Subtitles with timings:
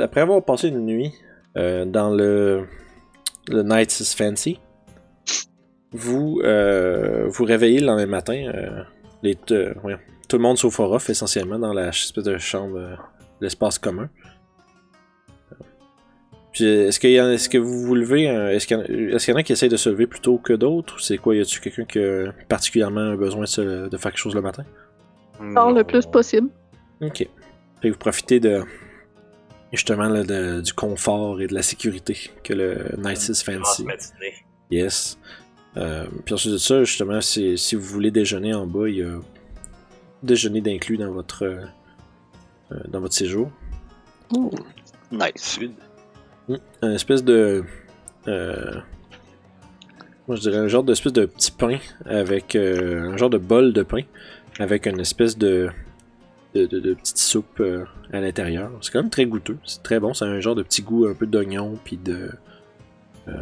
[0.00, 1.12] Après avoir passé une nuit
[1.56, 2.66] euh, dans le,
[3.48, 4.60] le Night is Fancy,
[5.92, 8.34] vous euh, vous réveillez le lendemain matin.
[8.54, 8.82] euh,
[9.22, 9.72] les, euh,
[10.28, 12.94] tout le monde sauf Orof, essentiellement, dans la espèce de chambre, euh,
[13.40, 14.08] l'espace commun.
[16.52, 18.86] Puis, est-ce, qu'il y en- est-ce que vous vous levez Est-ce qu'il y, en a-
[19.14, 20.98] est-ce qu'il y en a qui essayent de se lever plus tôt que d'autres Ou
[21.00, 24.34] c'est quoi Y a-tu quelqu'un qui a particulièrement besoin de, se- de faire quelque chose
[24.34, 24.64] le matin?
[25.52, 26.48] Faire le plus possible.
[27.02, 27.18] Ok.
[27.18, 27.28] Fait
[27.88, 28.62] que vous profitez de
[29.76, 33.84] justement là, de- du confort et de la sécurité que le Night is Grosse Fancy.
[33.84, 34.34] matinée.
[34.70, 35.18] Yes.
[35.76, 39.02] Euh, puis ensuite de ça, justement, c'est- si vous voulez déjeuner en bas, il y
[39.02, 39.18] a
[40.22, 41.60] déjeuner d'inclus dans votre euh,
[42.72, 43.50] euh, dans votre séjour.
[45.12, 45.58] Nice.
[46.82, 47.62] Un espèce de
[48.26, 48.72] euh,
[50.26, 53.72] moi je dirais un genre d'espèce de petit pain avec euh, un genre de bol
[53.72, 54.02] de pain
[54.58, 55.68] avec une espèce de
[56.56, 58.70] de, petite soupe euh, à l'intérieur.
[58.80, 61.06] C'est quand même très goûteux, c'est très bon, ça a un genre de petit goût
[61.06, 62.30] un peu d'oignon puis de
[63.28, 63.32] euh,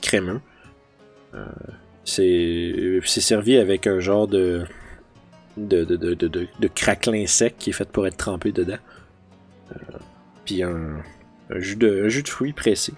[0.00, 0.40] crémeux.
[1.34, 1.44] Euh,
[2.04, 4.64] c'est servi avec un genre de
[5.58, 8.78] de, craquelin sec qui est fait pour être trempé dedans.
[9.72, 9.98] Euh,
[10.44, 11.02] puis un,
[11.50, 12.94] un jus de, un jus de fruits pressé.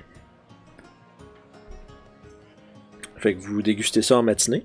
[3.17, 4.65] Fait que vous dégustez ça en matinée.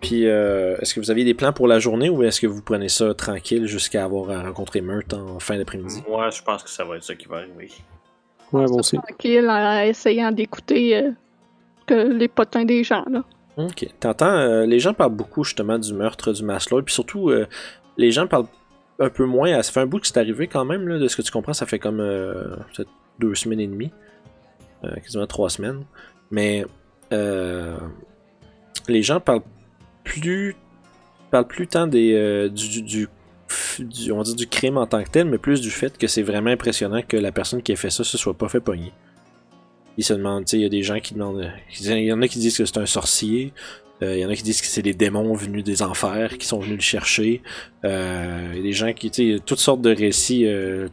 [0.00, 2.62] Puis, euh, est-ce que vous aviez des plans pour la journée ou est-ce que vous
[2.62, 6.02] prenez ça tranquille jusqu'à avoir rencontré Meurthe en fin d'après-midi?
[6.08, 7.70] Moi, je pense que ça va être ça qui va arriver.
[8.52, 8.96] Ouais, bon aussi.
[8.96, 11.10] Tranquille, en essayant d'écouter euh,
[11.86, 13.24] que les potins des gens, là.
[13.56, 13.86] Ok.
[13.98, 17.46] T'entends, euh, les gens parlent beaucoup justement du meurtre du Maslord, puis surtout, euh,
[17.96, 18.46] les gens parlent
[19.00, 19.60] un peu moins.
[19.62, 21.52] Ça fait un bout que c'est arrivé quand même, là, de ce que tu comprends,
[21.52, 23.92] ça fait comme euh, peut-être deux semaines et demie,
[24.84, 25.84] euh, quasiment trois semaines.
[26.30, 26.64] Mais
[27.12, 27.76] euh,
[28.86, 29.42] les gens parlent
[30.08, 30.56] plus,
[31.30, 33.08] parlent plus tant des, euh, du, du,
[34.10, 36.50] on dire du crime en tant que tel, mais plus du fait que c'est vraiment
[36.50, 38.92] impressionnant que la personne qui a fait ça se soit pas fait pogner.
[39.96, 41.50] Ils se demandent, tu sais, il y a des gens qui demandent.
[41.80, 43.52] Il y en a qui disent que c'est un sorcier.
[44.02, 46.46] euh, Il y en a qui disent que c'est des démons venus des enfers qui
[46.46, 47.42] sont venus le chercher.
[47.84, 50.46] Euh, Il y a des gens qui, tu sais, toutes sortes de récits,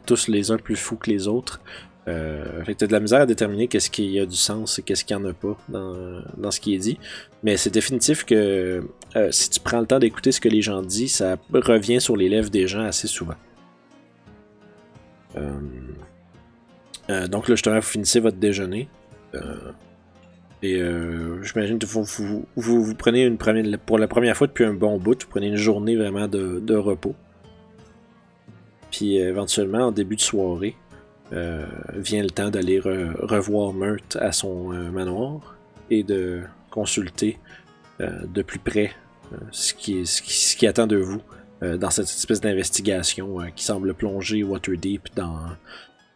[0.06, 1.60] tous les uns plus fous que les autres.
[2.08, 4.82] Euh, fait que t'as de la misère à déterminer qu'est-ce qui a du sens et
[4.82, 6.98] qu'est-ce qu'il y en a pas dans, dans ce qui est dit.
[7.42, 8.84] Mais c'est définitif que
[9.16, 12.16] euh, si tu prends le temps d'écouter ce que les gens disent, ça revient sur
[12.16, 13.34] les lèvres des gens assez souvent.
[15.36, 15.60] Euh,
[17.10, 18.88] euh, donc là, justement, vous finissez votre déjeuner.
[19.34, 19.72] Euh,
[20.62, 20.80] et
[21.42, 24.98] j'imagine que vous, vous, vous, prenez une première, pour la première fois depuis un bon
[24.98, 27.14] bout, vous prenez une journée vraiment de, de repos.
[28.90, 30.74] Puis éventuellement, en début de soirée,
[31.30, 35.56] vient le temps d'aller re- revoir Meurthe à son euh, manoir
[35.90, 37.38] et de consulter
[38.00, 38.92] euh, de plus près
[39.32, 41.22] euh, ce, qui, ce, qui, attend de vous
[41.62, 45.38] euh, dans cette espèce d'investigation euh, qui semble plonger Waterdeep dans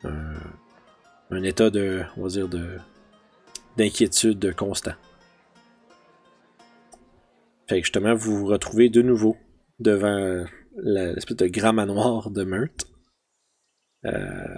[0.05, 2.77] un, état de, on va dire, de
[3.77, 4.95] d'inquiétude constant.
[7.69, 9.37] Fait que justement, vous vous retrouvez de nouveau
[9.79, 10.45] devant
[10.77, 12.87] l'espèce de grand manoir de Meurthe.
[14.05, 14.57] Euh,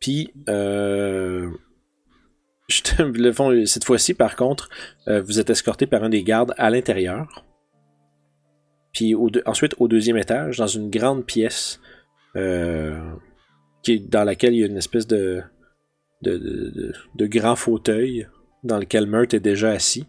[0.00, 1.50] Puis, euh,
[2.98, 4.68] le fond, cette fois-ci, par contre,
[5.08, 7.44] euh, vous êtes escorté par un des gardes à l'intérieur.
[8.92, 9.14] Puis
[9.46, 11.80] ensuite, au deuxième étage, dans une grande pièce
[12.36, 12.98] euh,
[13.86, 15.42] dans laquelle il y a une espèce de,
[16.22, 18.26] de, de, grand fauteuil
[18.64, 20.04] dans lequel Meurthe est déjà assis.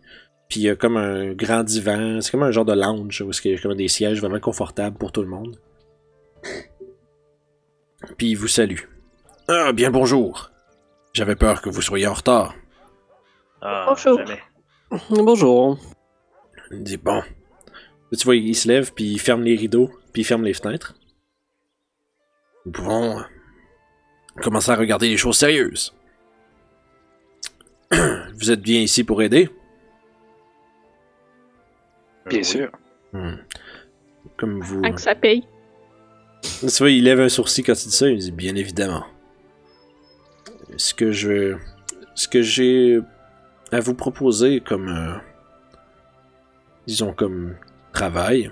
[0.50, 3.32] Puis il y a comme un grand divan, c'est comme un genre de lounge où
[3.46, 5.58] il y a comme des sièges vraiment confortables pour tout le monde.
[8.18, 8.80] Puis il vous salue.
[9.52, 10.52] Ah, bien bonjour.
[11.14, 12.54] J'avais peur que vous soyez en retard.
[13.62, 14.18] Ah, Bonjour.
[14.20, 14.40] jamais.
[15.10, 15.80] Bonjour.
[16.72, 17.24] Il dit bon.
[18.18, 20.96] Tu vois, il se lève, puis il ferme les rideaux, puis il ferme les fenêtres?
[22.66, 23.24] Nous pouvons euh,
[24.42, 25.96] commencer à regarder les choses sérieuses.
[27.92, 29.50] Vous êtes bien ici pour aider?
[32.28, 32.46] Bien Oui.
[32.46, 32.72] sûr.
[33.14, 33.38] Hmm.
[34.38, 34.82] Comme vous.
[34.82, 35.44] Tant que ça paye.
[36.62, 39.06] Tu vois, il lève un sourcil quand il dit ça, il dit bien évidemment.
[40.78, 41.12] Ce que
[42.42, 43.00] j'ai
[43.72, 44.90] à vous proposer comme.
[44.90, 45.18] euh,
[46.88, 47.56] disons comme
[47.94, 48.52] travail,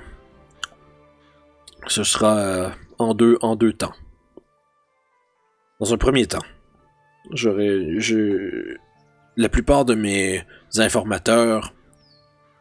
[1.87, 2.69] ce sera euh,
[2.99, 3.37] en, deux,
[3.73, 3.93] temps.
[5.79, 6.45] Dans un premier temps,
[7.31, 7.99] j'aurais.
[7.99, 8.75] Je,
[9.35, 10.43] la plupart de mes
[10.77, 11.73] informateurs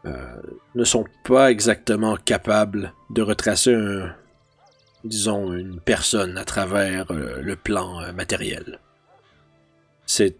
[0.05, 0.41] euh,
[0.75, 4.15] ne sont pas exactement capables de retracer un,
[5.03, 8.79] disons, une personne à travers le plan matériel.
[10.07, 10.35] C'est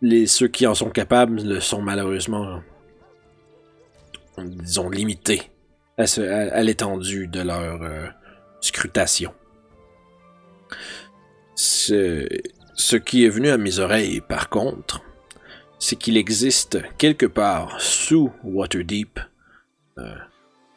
[0.00, 2.62] les ceux qui en sont capables le sont malheureusement,
[4.38, 5.50] disons, limités
[5.98, 8.06] à, à- à l'étendue de leur euh,
[8.60, 9.34] scrutation.
[11.54, 12.26] Ce,
[12.74, 15.02] ce qui est venu à mes oreilles, par contre,
[15.78, 19.20] c'est qu'il existe quelque part sous Waterdeep
[19.98, 20.14] euh,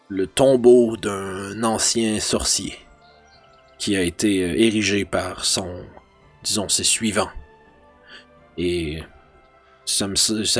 [0.09, 2.73] le tombeau d'un ancien sorcier
[3.79, 5.83] qui a été euh, érigé par son,
[6.43, 7.29] disons, ses suivants.
[8.57, 9.01] Et
[9.85, 10.07] ça,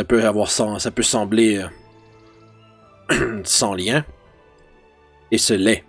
[0.04, 1.64] peut avoir ça peut sembler
[3.12, 4.06] euh, sans lien,
[5.32, 5.84] et ce l'est.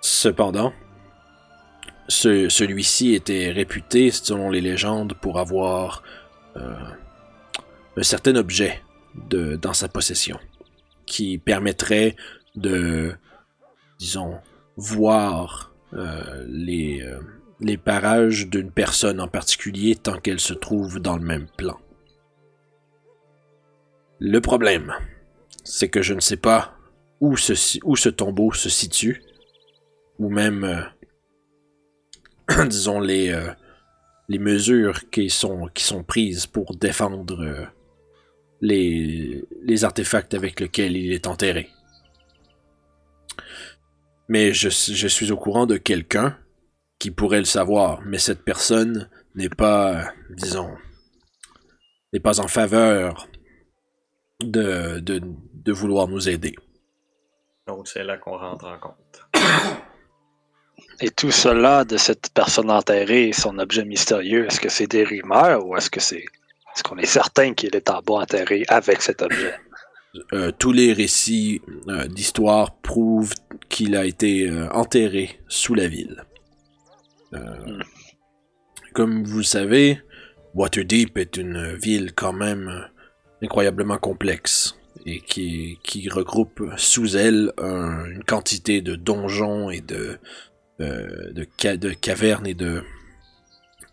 [0.00, 0.72] Cependant,
[2.08, 6.02] ce- celui-ci était réputé, selon les légendes, pour avoir
[6.56, 6.74] euh,
[7.96, 8.82] un certain objet
[9.14, 10.38] dans sa possession
[11.06, 12.14] qui permettrait
[12.54, 13.14] de,
[13.98, 14.38] disons,
[14.76, 17.02] voir euh, les,
[17.60, 21.78] les parages d'une personne en particulier tant qu'elle se trouve dans le même plan.
[24.20, 24.94] Le problème,
[25.64, 26.76] c'est que je ne sais pas
[27.20, 29.22] où ce, tombeau se situe,
[30.18, 30.64] ou même,
[32.48, 33.50] euh, disons, les, euh,
[34.28, 35.70] mesures qui sont,
[36.06, 37.64] prises pour défendre euh,
[38.60, 41.70] les, artefacts avec lesquels il est enterré.
[44.28, 44.68] Mais je
[45.08, 46.36] suis au courant de quelqu'un
[46.98, 50.70] qui pourrait le savoir, mais cette personne n'est pas, disons,
[52.12, 53.28] n'est pas en faveur
[54.40, 56.54] de, de, de vouloir nous aider.
[57.66, 59.28] Donc c'est là qu'on rentre en compte.
[61.00, 65.04] Et tout cela de cette personne enterrée et son objet mystérieux, est-ce que c'est des
[65.04, 66.24] rumeurs ou est-ce que c'est.
[66.74, 69.54] Est-ce qu'on est certain qu'il est en bas enterré avec cet objet?
[70.32, 73.34] Euh, tous les récits euh, d'histoire prouvent
[73.68, 76.24] qu'il a été euh, enterré sous la ville.
[77.34, 77.78] Euh,
[78.94, 80.00] Comme vous le savez,
[80.54, 82.88] Waterdeep est une ville quand même
[83.42, 84.76] incroyablement complexe
[85.06, 90.18] et qui, qui regroupe sous elle un- une quantité de donjons et de,
[90.80, 92.82] euh, de, ca- de cavernes et de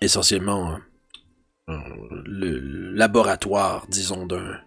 [0.01, 0.79] essentiellement
[1.69, 1.73] euh,
[2.25, 4.59] le laboratoire, disons, d'un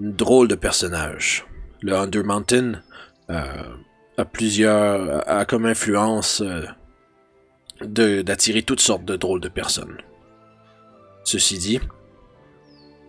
[0.00, 1.44] drôle de personnage.
[1.82, 2.82] Le Under Mountain
[3.30, 3.74] euh,
[4.16, 5.28] a plusieurs.
[5.28, 6.42] a comme influence
[7.80, 9.98] d'attirer toutes sortes de drôles de personnes.
[11.24, 11.80] Ceci dit,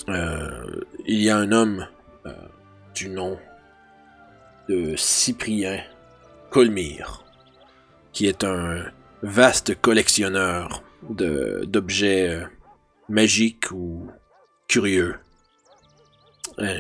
[0.10, 1.88] euh, il y a un homme
[2.26, 2.34] euh,
[2.96, 3.38] du nom
[4.68, 5.84] de Cyprien
[6.50, 7.24] Colmire
[8.12, 8.86] qui est un
[9.22, 12.46] vaste collectionneur d'objets euh,
[13.08, 14.08] magiques ou
[14.68, 15.16] curieux.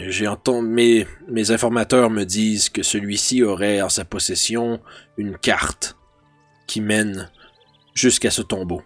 [0.07, 4.81] J'ai entendu mes, mes informateurs me disent que celui-ci aurait en sa possession
[5.15, 5.95] une carte
[6.67, 7.31] qui mène
[7.93, 8.81] jusqu'à ce tombeau,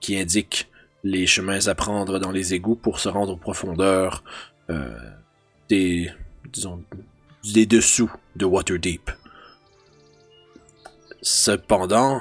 [0.00, 0.68] qui indique
[1.04, 4.22] les chemins à prendre dans les égouts pour se rendre aux profondeurs
[4.70, 4.98] euh,
[5.68, 6.10] des,
[6.52, 6.82] disons,
[7.52, 9.10] des dessous de Waterdeep.
[11.22, 12.20] Cependant,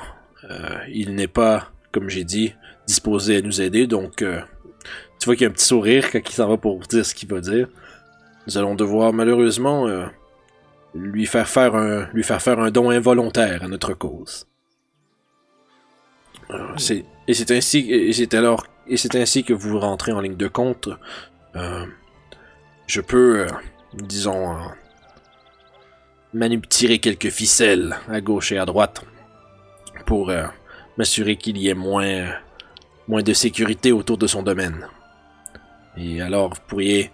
[0.50, 2.54] euh, il n'est pas, comme j'ai dit,
[2.88, 4.42] disposé à nous aider, donc euh,
[5.20, 7.14] tu vois qu'il y a un petit sourire quand il s'en va pour dire ce
[7.14, 7.68] qu'il va dire.
[8.46, 9.88] Nous allons devoir malheureusement
[10.94, 14.48] lui faire faire un lui faire faire un don involontaire à notre cause.
[16.50, 16.76] Euh,
[17.28, 17.52] et c'est
[19.16, 20.90] ainsi que vous rentrez en ligne de compte.
[21.56, 21.86] Euh,
[22.88, 23.48] je peux, euh,
[23.94, 24.68] disons, euh,
[26.34, 29.04] manipuler quelques ficelles à gauche et à droite
[30.06, 30.32] pour
[30.98, 32.28] m'assurer qu'il y ait moins
[33.08, 34.88] moins de sécurité autour de son domaine.
[35.98, 37.12] Et alors vous pourriez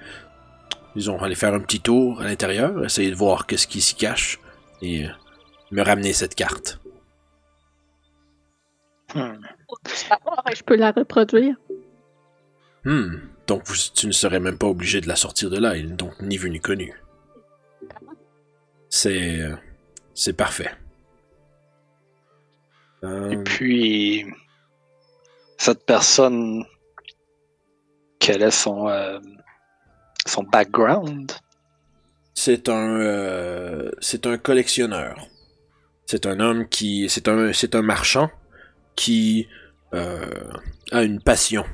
[0.96, 4.40] disons, aller faire un petit tour à l'intérieur, essayer de voir qu'est-ce qui s'y cache
[4.82, 5.06] et
[5.72, 6.83] me ramener cette carte.
[9.16, 9.44] Hmm.
[10.52, 11.56] Et je peux la reproduire.
[12.86, 13.18] Hmm.
[13.48, 15.96] Donc vous, tu ne serais même pas obligé de la sortir de là, il n'est
[15.96, 16.94] donc ni vu ni connu.
[18.90, 19.56] C'est euh,
[20.14, 20.72] c'est parfait.
[23.04, 24.26] Euh, Et puis,
[25.58, 26.64] cette personne,
[28.20, 29.20] quel est son, euh,
[30.26, 31.32] son background?
[32.34, 35.28] C'est un euh, c'est un collectionneur.
[36.06, 38.30] C'est un homme qui c'est un c'est un marchand
[38.96, 39.48] qui
[39.94, 40.52] euh,
[40.92, 41.66] a une passion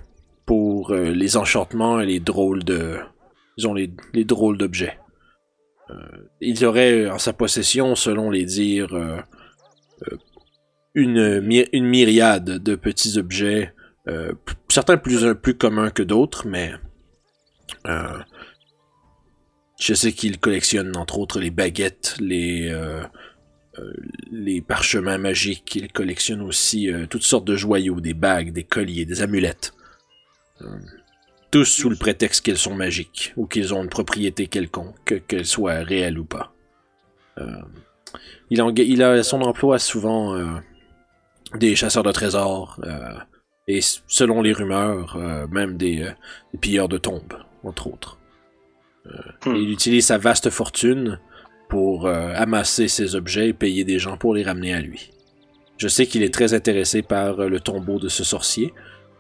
[0.46, 2.98] pour euh, les enchantements et les drôles de
[3.58, 5.00] disons les, les drôles d'objets.
[5.90, 5.96] Euh,
[6.42, 8.96] il aurait en sa possession, selon les dires,
[10.94, 11.42] une,
[11.74, 13.74] une myriade de petits objets,
[14.70, 16.72] certains plus, plus communs que d'autres, mais
[19.80, 22.72] je sais qu'il collectionne entre autres les baguettes, les,
[24.32, 25.76] les parchemins magiques.
[25.76, 29.74] Il collectionne aussi euh, toutes sortes de joyaux, des bagues, des colliers, des amulettes.
[30.62, 30.66] Euh,
[31.52, 35.80] tous sous le prétexte qu'elles sont magiques ou qu'ils ont une propriété quelconque, qu'elles soient
[35.84, 36.54] réelles ou pas.
[37.40, 37.46] Euh,
[38.50, 40.46] il, en- il a son emploi souvent euh,
[41.56, 43.16] des chasseurs de trésors, euh,
[43.68, 46.12] et selon les rumeurs, euh, même des, euh,
[46.54, 47.34] des pilleurs de tombes,
[47.64, 48.18] entre autres.
[49.08, 49.12] Euh,
[49.46, 49.56] Hmm.
[49.56, 51.20] Il utilise sa vaste fortune
[51.70, 55.12] pour euh, amasser ces objets et payer des gens pour les ramener à lui.
[55.78, 58.74] Je sais qu'il est très intéressé par euh, le tombeau de ce sorcier,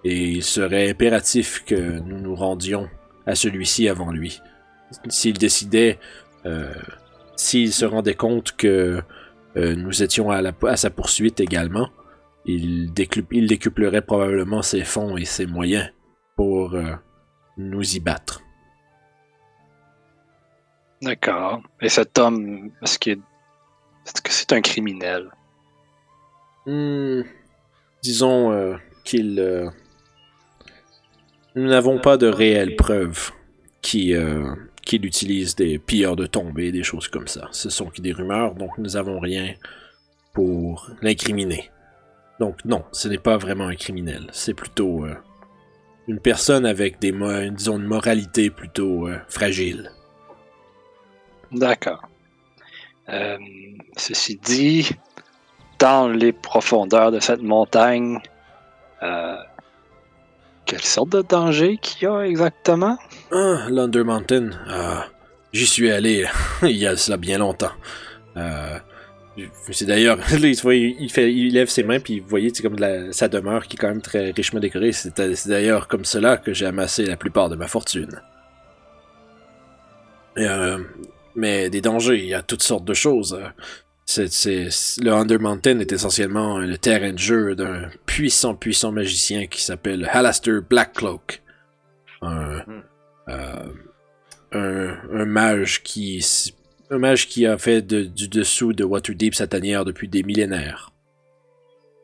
[0.03, 2.89] et il serait impératif que nous nous rendions
[3.25, 4.41] à celui-ci avant lui.
[5.07, 5.99] S'il décidait,
[6.45, 6.73] euh,
[7.35, 9.01] s'il se rendait compte que
[9.55, 11.89] nous étions à, sa poursuite également,
[12.45, 15.89] il, décuplerait probablement ses fonds et ses moyens
[16.37, 16.77] pour
[17.57, 18.41] nous y battre.
[21.01, 21.61] D'accord.
[21.81, 23.11] Et cet homme, est-ce que
[24.25, 25.29] c'est un criminel?
[26.65, 27.21] Hmm,
[28.03, 28.75] disons euh,
[29.05, 29.39] qu'il...
[29.39, 29.69] euh,
[31.55, 33.31] nous n'avons pas de réelles preuves
[33.81, 34.53] qui, euh,
[34.83, 37.47] qu'il utilise des pilleurs de tombes et des choses comme ça.
[37.51, 39.53] Ce sont que des rumeurs, donc nous n'avons rien
[40.33, 41.71] pour l'incriminer.
[42.39, 44.27] Donc non, ce n'est pas vraiment un criminel.
[44.31, 45.05] C'est plutôt
[46.07, 47.11] une personne avec des,
[47.51, 49.91] disons, une moralité plutôt fragile.
[51.51, 52.01] D'accord.
[53.09, 53.37] Euh,
[53.97, 54.89] ceci dit,
[55.79, 58.19] dans les profondeurs de cette montagne,
[59.01, 59.35] euh,
[60.65, 62.97] quelle sorte de danger qu'il y a exactement?
[63.31, 64.51] Ah, l'Under Mountain.
[64.67, 65.05] Ah,
[65.51, 66.27] J'y suis allé
[66.61, 67.71] il y a cela bien longtemps.
[68.37, 68.77] Euh,
[69.71, 72.77] c'est d'ailleurs, il, fait, il lève ses mains, puis vous voyez, c'est comme
[73.11, 74.91] sa demeure qui est quand même très richement décorée.
[74.91, 78.21] C'est d'ailleurs comme cela que j'ai amassé la plupart de ma fortune.
[80.37, 80.45] Et,
[81.39, 83.33] mais des dangers, il y a toutes sortes de choses.
[83.33, 83.47] Euh,
[84.05, 84.69] C'est, c'est-
[85.03, 90.09] le Under Mountain est essentiellement le terrain de jeu d'un puissant, puissant magicien qui s'appelle
[90.11, 91.43] Halaster Blackcloak.
[92.23, 92.63] Un,
[93.27, 93.67] euh,
[94.51, 96.25] un, un mage qui
[96.89, 100.91] un mage qui a fait de- du dessous de Waterdeep sa tanière depuis des millénaires.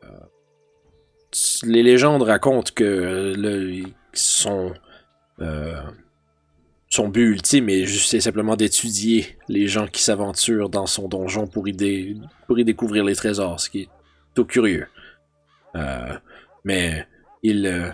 [0.04, 0.08] Euh,
[1.64, 4.72] les légendes racontent que le, son
[5.40, 5.74] euh,
[6.96, 11.68] son but ultime est juste simplement d'étudier les gens qui s'aventurent dans son donjon pour
[11.68, 13.88] y, dé- pour y découvrir les trésors, ce qui est
[14.34, 14.86] tout curieux.
[15.74, 16.14] Euh,
[16.64, 17.06] mais
[17.42, 17.90] il euh,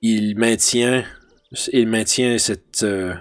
[0.00, 1.04] il maintient
[1.72, 3.14] il maintient cette euh,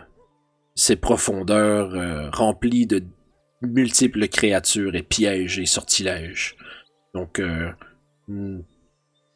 [0.76, 3.02] ces profondeurs remplies de
[3.62, 6.56] multiples créatures et pièges et sortilèges.
[7.16, 7.42] Donc
[8.28, 8.60] hmm,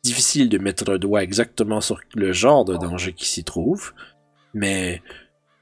[0.04, 3.94] difficile de mettre le doigt exactement sur le genre de danger qui s'y trouve,
[4.54, 5.02] mais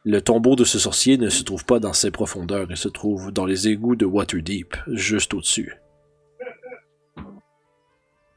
[0.05, 3.31] le tombeau de ce sorcier ne se trouve pas dans ces profondeurs, il se trouve
[3.31, 5.75] dans les égouts de Waterdeep, juste au-dessus.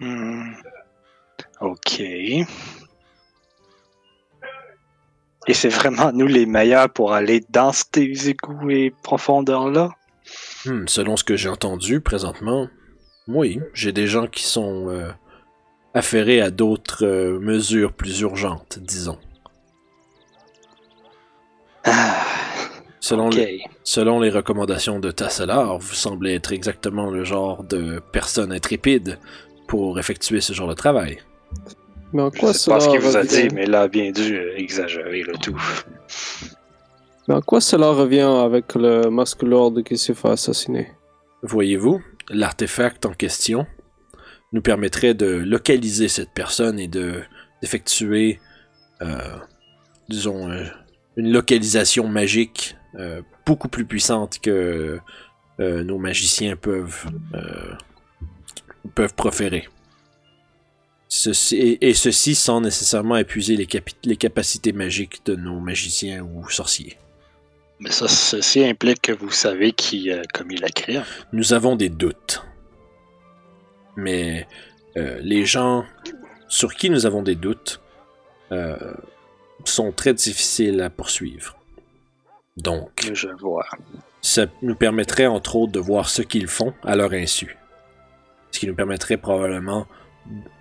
[0.01, 0.53] Hmm.
[1.61, 2.01] Ok.
[2.01, 2.45] Et
[5.55, 9.91] c'est vraiment nous les meilleurs pour aller dans ces égouts et profondeurs-là?
[10.65, 12.69] Hmm, selon ce que j'ai entendu présentement,
[13.29, 15.11] oui, j'ai des gens qui sont euh,
[15.95, 19.19] affairés à d'autres euh, mesures plus urgentes, disons.
[21.85, 22.25] Ah,
[23.01, 23.35] Selon, ok.
[23.37, 29.19] le- selon les recommandations de Tasselar, vous semblez être exactement le genre de personne intrépide
[29.69, 31.19] pour effectuer ce genre de travail.
[32.13, 33.75] Mais en Je quoi sais pas cela ce qu'il vous a revient- dit, mais il
[33.75, 35.59] a bien dû exagérer le tout.
[37.29, 40.89] Mais en quoi cela revient avec le masque lord qui s'est fait assassiner?
[41.43, 43.67] Voyez-vous, l'artefact en question
[44.53, 47.23] nous permettrait de localiser cette personne et de
[47.63, 48.41] d'effectuer,
[49.03, 49.37] euh,
[50.09, 50.65] disons, euh,
[51.17, 55.01] une localisation magique euh, beaucoup plus puissante que
[55.61, 57.75] euh, nos magiciens peuvent euh,
[58.95, 59.69] peuvent proférer.
[61.09, 66.97] Ceci, et, et ceci sans nécessairement épuiser les, capacités magiques de nos magiciens ou sorciers.
[67.81, 71.03] Mais ça, ceci implique que vous savez qui a commis la crime.
[71.33, 72.45] Nous avons des doutes.
[73.97, 74.47] Mais
[74.97, 75.85] euh, les gens
[76.49, 77.81] sur qui nous avons des doutes
[78.53, 78.95] euh,
[79.65, 81.57] sont très difficiles à poursuivre.
[82.57, 83.67] Donc, Je vois.
[84.21, 87.57] ça nous permettrait entre autres de voir ce qu'ils font à leur insu.
[88.51, 89.87] Ce qui nous permettrait probablement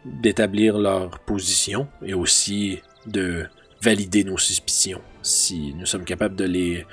[0.05, 3.47] d'établir leur position et aussi de
[3.81, 6.85] valider nos suspicions si nous sommes capables de les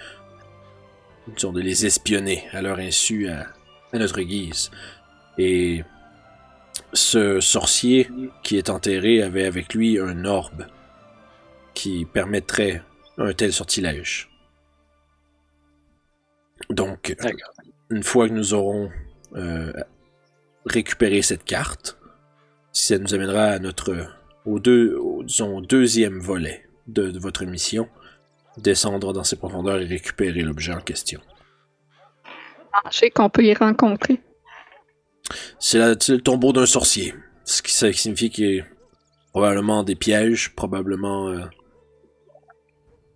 [1.34, 3.46] disons, de les espionner à leur insu à,
[3.92, 4.70] à notre guise.
[5.38, 5.84] Et
[6.92, 8.08] ce sorcier
[8.42, 10.66] qui est enterré avait avec lui un orbe
[11.76, 12.82] qui permettrait
[13.18, 14.30] un tel sortilège.
[16.70, 17.14] Donc,
[17.90, 18.90] une fois que nous aurons
[19.34, 19.72] euh,
[20.64, 21.98] récupéré cette carte,
[22.72, 23.94] ça nous amènera à notre
[24.46, 27.88] au, deux, au, disons, deuxième volet de, de votre mission,
[28.56, 31.20] descendre dans ces profondeurs et récupérer l'objet en question.
[32.90, 34.22] Je sais qu'on peut y rencontrer.
[35.58, 37.14] C'est le tombeau d'un sorcier.
[37.44, 38.64] Ce qui ça signifie qu'il y a
[39.32, 41.28] probablement des pièges, probablement.
[41.28, 41.44] euh,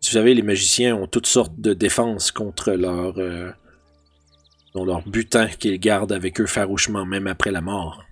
[0.02, 3.18] Vous savez, les magiciens ont toutes sortes de défenses contre leur.
[3.18, 3.50] euh,
[4.74, 8.04] leur butin qu'ils gardent avec eux farouchement, même après la mort.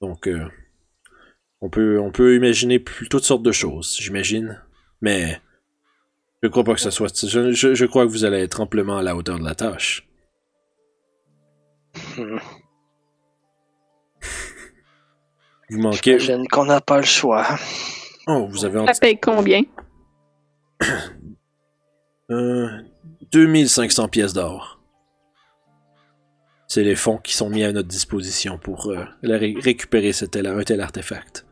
[0.00, 0.46] Donc, euh,
[1.60, 4.60] on, peut, on peut imaginer plus, toutes sortes de choses, j'imagine.
[5.00, 5.40] Mais.
[6.42, 7.14] Je crois pas que ça soit.
[7.24, 10.08] Je, je- je crois que vous allez être amplement à la hauteur de la tâche.
[12.16, 12.38] Hmm.
[15.70, 16.18] Vous manquez.
[16.18, 17.46] J'imagine qu'on n'a pas le choix.
[18.26, 19.62] Oh, vous avez Ça paye combien?
[22.30, 22.68] Euh,
[23.32, 24.80] 2500 pièces d'or.
[26.66, 30.24] C'est les fonds qui sont mis à notre disposition pour euh, la ré- récupérer ce
[30.24, 31.44] tel, un tel artefact.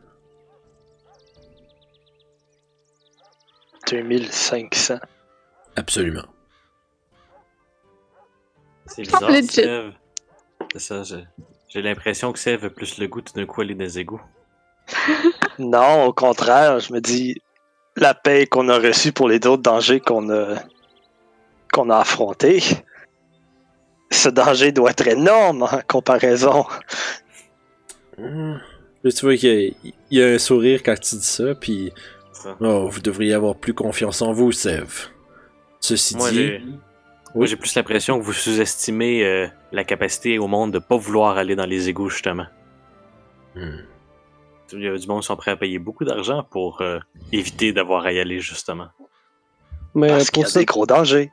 [3.89, 4.95] 2500.
[5.75, 6.25] Absolument.
[8.87, 9.47] C'est bizarre, legit.
[9.47, 9.93] Sève.
[10.73, 11.03] C'est ça,
[11.69, 14.21] j'ai- l'impression que Sève a plus le goût tout d'un coup aller dans les égouts.
[15.59, 17.39] Non, au contraire, je me dis,
[17.97, 20.55] la paix qu'on a reçue pour les autres dangers qu'on a,
[21.73, 22.63] qu'on a affrontés,
[24.11, 26.65] ce danger doit être énorme en comparaison.
[28.17, 31.55] Là, tu vois qu'il y, a- il y a un sourire quand tu dis ça,
[31.55, 31.91] puis
[32.59, 35.07] oh, vous devriez avoir plus confiance en vous, Sève.
[35.79, 36.63] Ceci Moi, dit, j'ai
[37.33, 41.37] moi, j'ai plus l'impression que vous sous-estimez euh, la capacité au monde de pas vouloir
[41.37, 42.45] aller dans les égouts, justement.
[43.55, 43.83] hum,
[44.73, 46.99] Il y a du monde qui sont prêts à payer beaucoup d'argent pour euh,
[47.31, 48.87] éviter d'avoir à y aller, justement.
[49.93, 51.29] Mais Parce qu'il y pour, a des cette, gros dangers.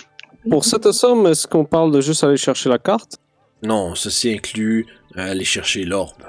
[0.50, 3.18] pour cette somme, est-ce qu'on parle de juste aller chercher la carte?
[3.62, 6.24] Non, ceci inclut euh, aller chercher l'orbe,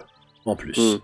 [0.46, 0.78] en plus.
[0.78, 1.00] Hmm.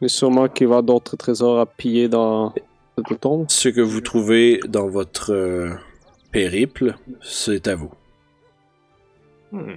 [0.00, 2.54] Mais sûrement qu'il va d'autres trésors à piller dans
[2.96, 3.46] cette tombe.
[3.48, 5.70] Ce que vous trouvez dans votre euh,
[6.32, 7.92] périple, c'est à vous.
[9.52, 9.74] Hmm.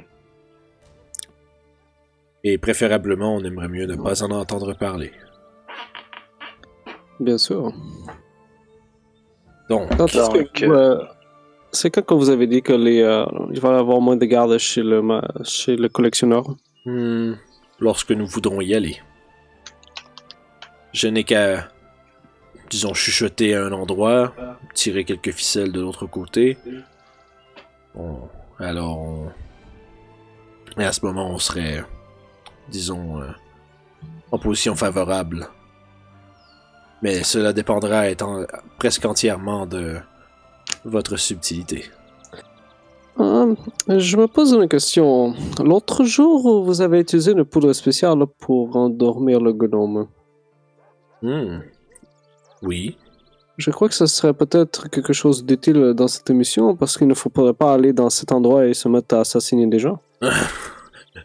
[2.43, 5.11] Et préférablement, on aimerait mieux ne pas en entendre parler.
[7.19, 7.71] Bien sûr.
[9.69, 9.89] Donc,
[10.63, 10.99] euh,
[11.71, 14.25] c'est quand que vous avez dit que les, euh, il va y avoir moins de
[14.25, 16.43] gardes chez le, ma- chez le collectionneur?
[16.85, 17.33] Hmm,
[17.79, 18.97] lorsque nous voudrons y aller,
[20.91, 21.69] je n'ai qu'à,
[22.69, 24.33] disons, chuchoter à un endroit,
[24.73, 26.57] tirer quelques ficelles de l'autre côté.
[27.95, 28.27] On-
[28.59, 29.31] alors, on-
[30.77, 31.83] et à ce moment, on serait,
[32.69, 33.27] disons, euh,
[34.31, 35.47] en position favorable.
[37.01, 38.45] Mais cela dépendra étant
[38.79, 39.97] presque entièrement de
[40.85, 41.85] votre subtilité.
[43.19, 43.55] Euh,
[43.89, 45.33] Je me pose une question.
[45.63, 50.07] L'autre jour, vous avez utilisé une poudre spéciale pour endormir le gnome.
[51.21, 51.59] Hmm.
[52.61, 52.97] Oui.
[53.57, 57.13] Je crois que ce serait peut-être quelque chose d'utile dans cette émission parce qu'il ne
[57.13, 59.99] faudrait pas aller dans cet endroit et se mettre à assassiner des gens.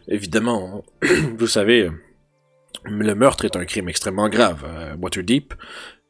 [0.07, 0.83] Évidemment,
[1.37, 1.89] vous savez,
[2.85, 5.53] le meurtre est un crime extrêmement grave à Waterdeep,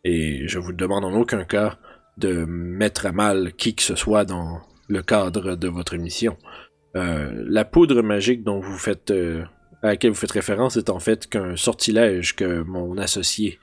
[0.03, 1.79] et je vous demande en aucun cas
[2.17, 6.37] de mettre à mal qui que ce soit dans le cadre de votre mission.
[6.95, 9.43] Euh, la poudre magique dont vous faites, euh,
[9.83, 13.59] à laquelle vous faites référence est en fait qu'un sortilège que mon associé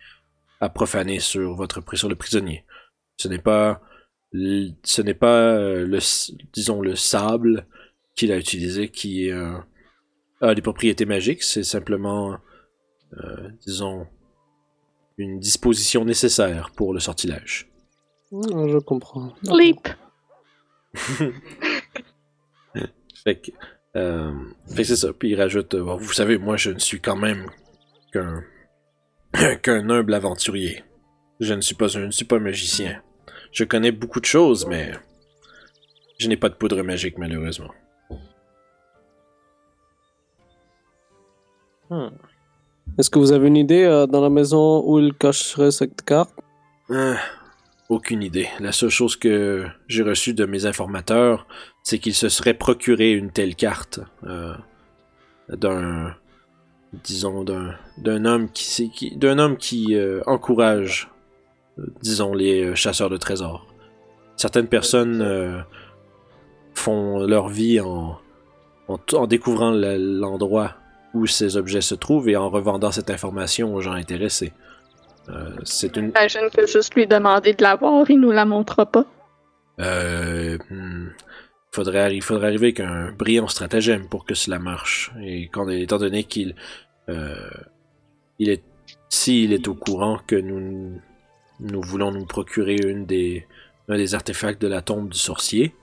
[0.60, 2.64] a profané sur votre sur le prisonnier.
[3.16, 3.82] Ce n'est pas,
[4.32, 5.98] ce n'est pas euh, le,
[6.52, 7.66] disons le sable
[8.14, 9.34] qu'il a utilisé qui est
[10.40, 12.36] un a des propriétés magiques, c'est simplement,
[13.14, 14.06] euh, disons,
[15.18, 17.70] une disposition nécessaire pour le sortilège.
[18.32, 19.34] Ah, je comprends.
[19.44, 19.88] Sleep.
[23.24, 23.50] Fait que,
[23.96, 24.32] euh,
[24.68, 25.12] fait que c'est ça.
[25.12, 27.50] Puis il rajoute, euh, vous savez, moi je ne suis quand même
[28.12, 28.44] qu'un
[29.62, 30.84] qu'un humble aventurier.
[31.40, 33.02] Je ne suis pas un, je ne suis pas un magicien.
[33.50, 34.92] Je connais beaucoup de choses, mais
[36.18, 37.72] je n'ai pas de poudre magique malheureusement.
[41.90, 42.08] Hmm.
[42.98, 46.34] Est-ce que vous avez une idée euh, dans la maison où il cacherait cette carte?
[46.90, 47.16] Ah,
[47.88, 48.48] aucune idée.
[48.60, 51.46] La seule chose que j'ai reçue de mes informateurs,
[51.82, 54.54] c'est qu'il se serait procuré une telle carte euh,
[55.48, 56.14] d'un,
[57.04, 61.08] disons, d'un, d'un homme qui, qui- d'un homme qui euh, encourage,
[61.78, 63.66] euh, disons, les euh, chasseurs de trésors.
[64.36, 65.58] Certaines personnes euh,
[66.74, 68.18] font leur vie en,
[68.88, 70.74] en, découvrant le- l'endroit
[71.16, 74.52] où ces objets se trouvent et en revendant cette information aux gens intéressés.
[75.28, 79.04] Euh, c'est une, J'imagine que juste lui demander de l'avoir, il nous la montrera pas.
[79.80, 81.08] Euh, hmm,
[81.72, 85.12] faudrait, il faudrait arriver avec un brillant stratagème pour que cela marche.
[85.22, 86.54] Et quand, étant donné qu'il
[87.08, 87.50] euh,
[88.38, 88.62] il est,
[89.08, 91.00] s'il est au courant que nous,
[91.60, 93.46] nous voulons nous procurer une des,
[93.88, 95.74] un des artefacts de la tombe du sorcier,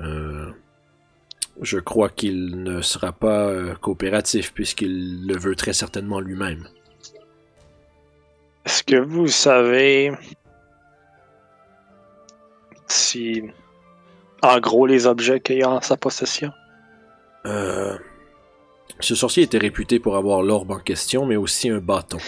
[0.00, 0.50] euh,
[1.62, 6.68] je crois qu'il ne sera pas euh, coopératif puisqu'il le veut très certainement lui-même.
[8.64, 10.12] Est-ce que vous savez
[12.88, 13.42] si,
[14.42, 16.52] en gros, les objets qu'il a en sa possession?
[17.46, 17.96] Euh,
[19.00, 22.18] ce sorcier était réputé pour avoir l'orbe en question, mais aussi un bâton.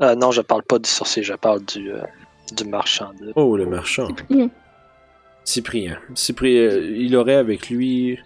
[0.00, 2.02] Euh, non, je parle pas du sorcier, je parle du, euh,
[2.56, 3.10] du marchand.
[3.20, 4.06] de- Oh, le marchand.
[4.08, 4.50] Cyprien.
[5.44, 5.98] Cyprien.
[6.14, 8.18] Cyprien, euh, il aurait avec lui.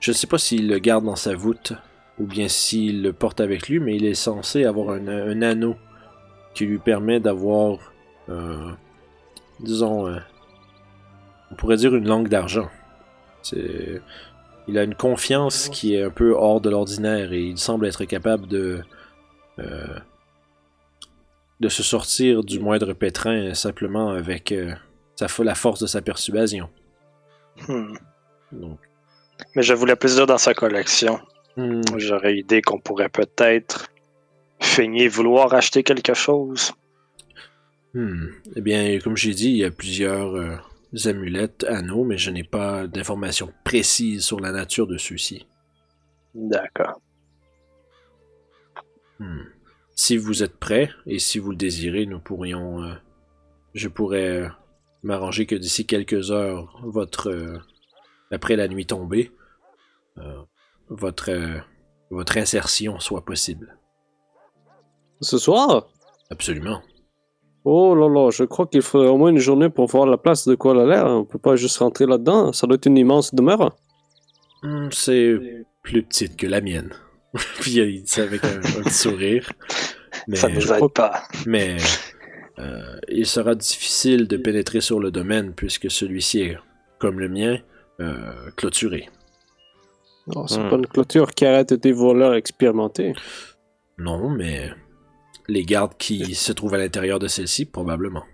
[0.00, 1.74] Je ne sais pas s'il le garde dans sa voûte
[2.18, 5.76] ou bien s'il le porte avec lui, mais il est censé avoir un, un anneau
[6.54, 7.92] qui lui permet d'avoir,
[8.28, 8.72] euh,
[9.60, 10.18] disons, euh,
[11.50, 12.68] on pourrait dire une langue d'argent.
[13.42, 14.02] C'est,
[14.68, 18.04] il a une confiance qui est un peu hors de l'ordinaire et il semble être
[18.04, 18.82] capable de,
[19.58, 19.98] euh,
[21.60, 24.54] de se sortir du moindre pétrin simplement avec
[25.16, 26.68] sa, la force de sa persuasion.
[27.68, 27.94] Hmm.
[28.52, 28.78] Donc,
[29.54, 31.20] Mais je voulais plus dire dans sa collection.
[31.56, 33.88] hmm, J'aurais idée qu'on pourrait peut-être
[34.60, 36.72] feigner vouloir acheter quelque chose.
[37.94, 38.26] hmm.
[38.56, 40.56] Eh bien, comme j'ai dit, il y a plusieurs euh,
[41.06, 45.46] amulettes, anneaux, mais je n'ai pas d'informations précises sur la nature de ceux-ci.
[46.34, 47.00] D'accord.
[49.18, 49.42] Hmm.
[49.94, 52.82] Si vous êtes prêt et si vous le désirez, nous pourrions.
[52.82, 52.94] euh,
[53.74, 54.48] je pourrais euh,
[55.02, 57.60] m'arranger que d'ici quelques heures, votre.
[58.30, 59.32] Après la nuit tombée,
[60.18, 60.42] euh,
[60.88, 61.30] votre.
[61.30, 61.58] euh,
[62.10, 63.78] votre insertion soit possible.
[65.20, 65.88] Ce soir?
[66.30, 66.82] Absolument.
[67.64, 70.48] Oh là là, je crois qu'il faudrait au moins une journée pour voir la place
[70.48, 71.06] de quoi elle a l'air.
[71.06, 72.52] On peut pas juste rentrer là-dedans.
[72.52, 73.76] Ça doit être une immense demeure.
[74.64, 75.38] Hmm, C'est
[75.82, 76.90] plus petite que la mienne.
[77.60, 79.52] Puis il dit ça avec un, un petit sourire.
[80.26, 81.22] Mais, Ça nous aide pas.
[81.46, 81.76] mais
[82.58, 86.58] euh, il sera difficile de pénétrer sur le domaine puisque celui-ci est,
[86.98, 87.58] comme le mien,
[88.00, 89.08] euh, clôturé.
[90.34, 90.70] Oh, c'est Hmm.
[90.70, 93.14] pas une clôture qui arrête des voleurs expérimentés.
[93.98, 94.70] Non, mais
[95.48, 98.24] les gardes qui se trouvent à l'intérieur de celle-ci, probablement.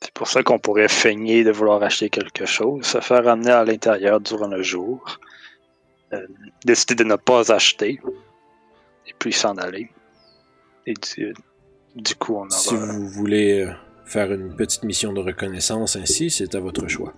[0.00, 3.64] C'est pour ça qu'on pourrait feigner de vouloir acheter quelque chose, se faire amener à
[3.64, 5.18] l'intérieur durant le jour,
[6.12, 6.26] euh,
[6.64, 7.98] décider de ne pas acheter,
[9.06, 9.90] et puis s'en aller.
[10.86, 11.34] Et du,
[11.96, 12.86] du coup, on Si aura...
[12.86, 13.72] vous voulez euh,
[14.04, 17.12] faire une petite mission de reconnaissance ainsi, c'est à votre choix.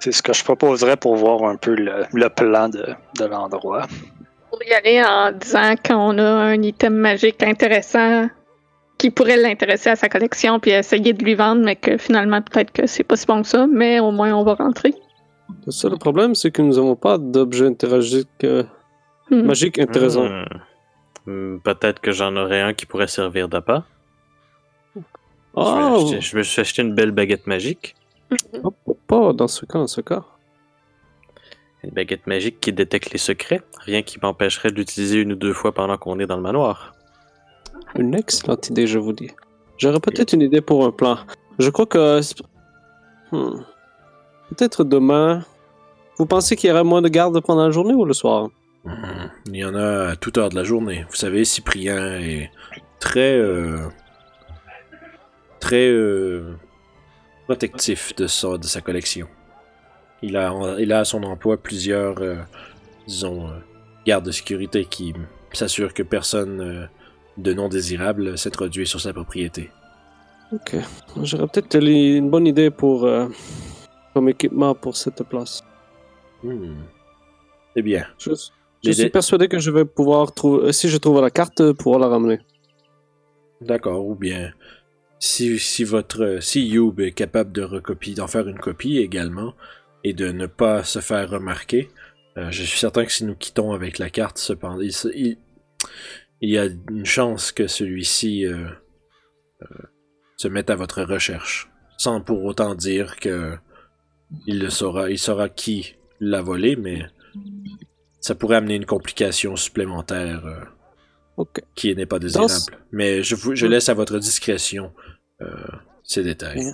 [0.00, 2.84] C'est ce que je proposerais pour voir un peu le, le plan de,
[3.18, 3.86] de l'endroit.
[4.50, 8.28] Pour y aller en disant qu'on a un item magique intéressant
[8.98, 12.70] qui pourrait l'intéresser à sa collection, puis essayer de lui vendre, mais que finalement, peut-être
[12.72, 14.94] que c'est pas si bon que ça, mais au moins on va rentrer.
[15.66, 18.64] Le seul problème, c'est que nous n'avons pas d'objet interagique, euh,
[19.30, 19.42] Hmm.
[19.42, 20.24] magique intéressant.
[20.28, 20.44] Hmm.
[21.26, 23.84] Hmm, Peut-être que j'en aurais un qui pourrait servir d'appât.
[25.56, 27.94] Ah, je, vais acheter- je me suis acheté une belle baguette magique.
[28.62, 30.24] Hop, pas dans ce cas, dans ce cas.
[31.82, 33.62] Une baguette magique qui détecte les secrets.
[33.80, 36.92] Rien qui m'empêcherait de l'utiliser une ou deux fois pendant qu'on est dans le manoir.
[37.96, 39.30] Une excellente idée, je vous dis.
[39.78, 41.18] J'aurais peut-être une idée pour un plan.
[41.58, 42.20] Je crois que...
[43.32, 43.62] Hmm.
[44.50, 45.44] Peut-être demain...
[46.18, 48.50] Vous pensez qu'il y aurait moins de gardes pendant la journée ou le soir?
[48.84, 49.30] Mhm.
[49.46, 51.06] Il y en a à toute heure de la journée.
[51.08, 52.50] Vous savez, Cyprien est
[52.98, 53.38] très.
[53.38, 53.88] euh,
[55.60, 55.88] très.
[55.88, 56.56] euh,
[57.50, 59.26] protectif de sa, de sa collection.
[60.22, 60.44] Il a,
[60.78, 62.16] il a à son emploi plusieurs.
[62.20, 62.36] euh,
[63.06, 63.48] disons.
[63.48, 63.58] euh,
[64.06, 65.06] gardes de sécurité qui
[65.52, 66.86] s'assurent que personne euh,
[67.36, 69.70] de non désirable s'introduit sur sa propriété.
[70.52, 70.70] Ok.
[71.22, 71.76] J'aurais peut-être
[72.20, 72.96] une bonne idée pour...
[74.14, 75.62] comme équipement pour cette place.
[76.42, 76.82] Hmm.
[77.76, 78.30] Eh bien, Je,
[78.84, 80.72] je suis dé- persuadé que je vais pouvoir trouver...
[80.72, 82.38] Si je trouve la carte, pouvoir la ramener.
[83.60, 84.52] D'accord, ou bien
[85.20, 89.54] si, si votre si Youb est capable de recopier, d'en faire une copie également
[90.02, 91.90] et de ne pas se faire remarquer,
[92.38, 95.36] euh, je suis certain que si nous quittons avec la carte, cependant, il,
[96.40, 98.70] y a une chance que celui-ci euh,
[99.62, 99.66] euh,
[100.36, 103.56] se mette à votre recherche, sans pour autant dire que
[104.46, 107.04] il le saura, il saura qui l'a volé, mais
[108.20, 110.72] ça pourrait amener une complication supplémentaire.
[111.74, 112.50] Qui n'est pas Dans désirable.
[112.50, 114.92] ce- Mais je, vous, je laisse à votre discrétion
[115.42, 115.46] euh,
[116.02, 116.72] ces détails.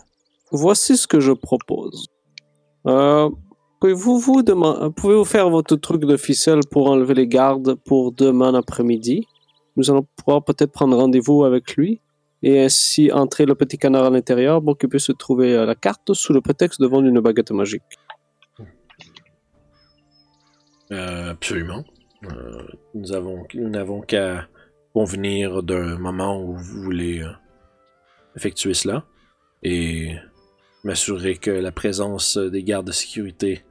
[0.52, 2.07] Voici ce que je propose.
[2.87, 3.29] Euh,
[3.81, 8.55] Pouvez-vous vous dema- pouvez-vous faire votre truc de ficelle pour enlever les gardes pour demain
[8.55, 9.26] après-midi?
[9.76, 12.00] Nous allons pouvoir peut-être prendre rendez-vous avec lui
[12.42, 16.14] et ainsi entrer le petit canard à l'intérieur pour qu'il puisse trouver euh, la carte
[16.14, 17.83] sous le prétexte de vendre une baguette magique.
[20.92, 21.85] Euh, absolument.
[22.24, 22.62] Euh,
[22.94, 24.46] nous avons, nous n'avons qu'à
[24.96, 27.30] convenir d'un moment où vous voulez euh,
[28.35, 29.04] effectuer cela
[29.62, 30.16] et
[30.85, 33.62] m'assurer que la présence des gardes de sécurité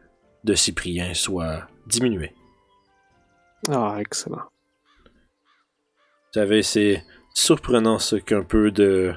[0.43, 2.31] de Cyprien soit diminué.
[3.71, 4.43] Ah, excellent.
[5.05, 9.11] Vous savez, c'est surprenant ce qu'un peu de.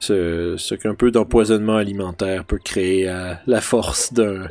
[0.00, 4.48] Ce, ce qu'un peu d'empoisonnement alimentaire peut créer à la force d'un.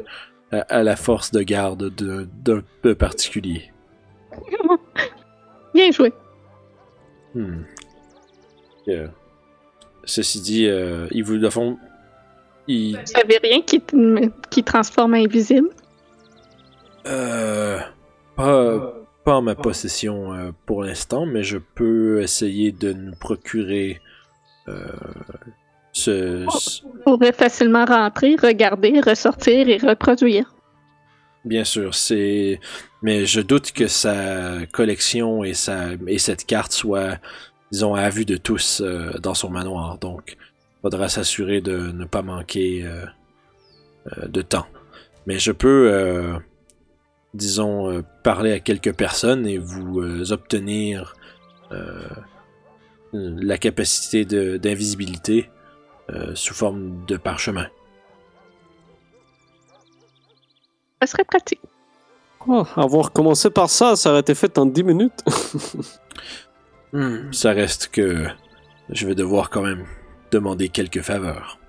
[0.53, 3.73] à, à la force de garde d'un d'un peu particulier.
[5.73, 6.13] Bien joué.
[7.35, 7.63] Hmm.
[10.05, 11.77] Ceci dit, euh, il vous, de fond,
[12.67, 13.81] il, Vous savez rien qui,
[14.49, 15.69] qui transforme invisible?
[17.05, 17.79] euh,
[18.35, 24.01] pas, pas en ma possession euh, pour l'instant, mais je peux essayer de nous procurer
[24.67, 24.87] euh,
[25.93, 26.45] ce-
[27.05, 30.53] On pourrait facilement rentrer, regarder, ressortir et reproduire.
[31.45, 32.59] Bien sûr, c'est.
[33.01, 35.91] Mais je doute que sa collection et, sa...
[36.07, 37.17] et cette carte soient,
[37.71, 39.97] disons, à vue de tous euh, dans son manoir.
[39.99, 40.35] Donc,
[40.81, 43.05] faudra s'assurer de ne pas manquer euh,
[44.17, 44.67] euh, de temps.
[45.27, 46.37] Mais je peux, euh,
[47.33, 51.13] disons, parler à quelques personnes et vous obtenir
[53.13, 55.49] la capacité d'invisibilité
[56.33, 57.67] sous forme de parchemin.
[61.01, 61.61] Ça serait pratique.
[62.47, 65.23] Oh, avoir commencé par ça, ça aurait été fait en 10 minutes.
[66.91, 68.25] Hmm, Ça reste que
[68.89, 69.85] je vais devoir quand même
[70.31, 71.59] demander quelques faveurs.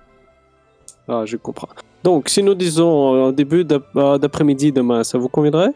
[1.07, 1.69] ah, je comprends.
[2.03, 5.73] Donc, si nous disons euh, en début d'ap- euh, d'après-midi demain, ça vous conviendrait?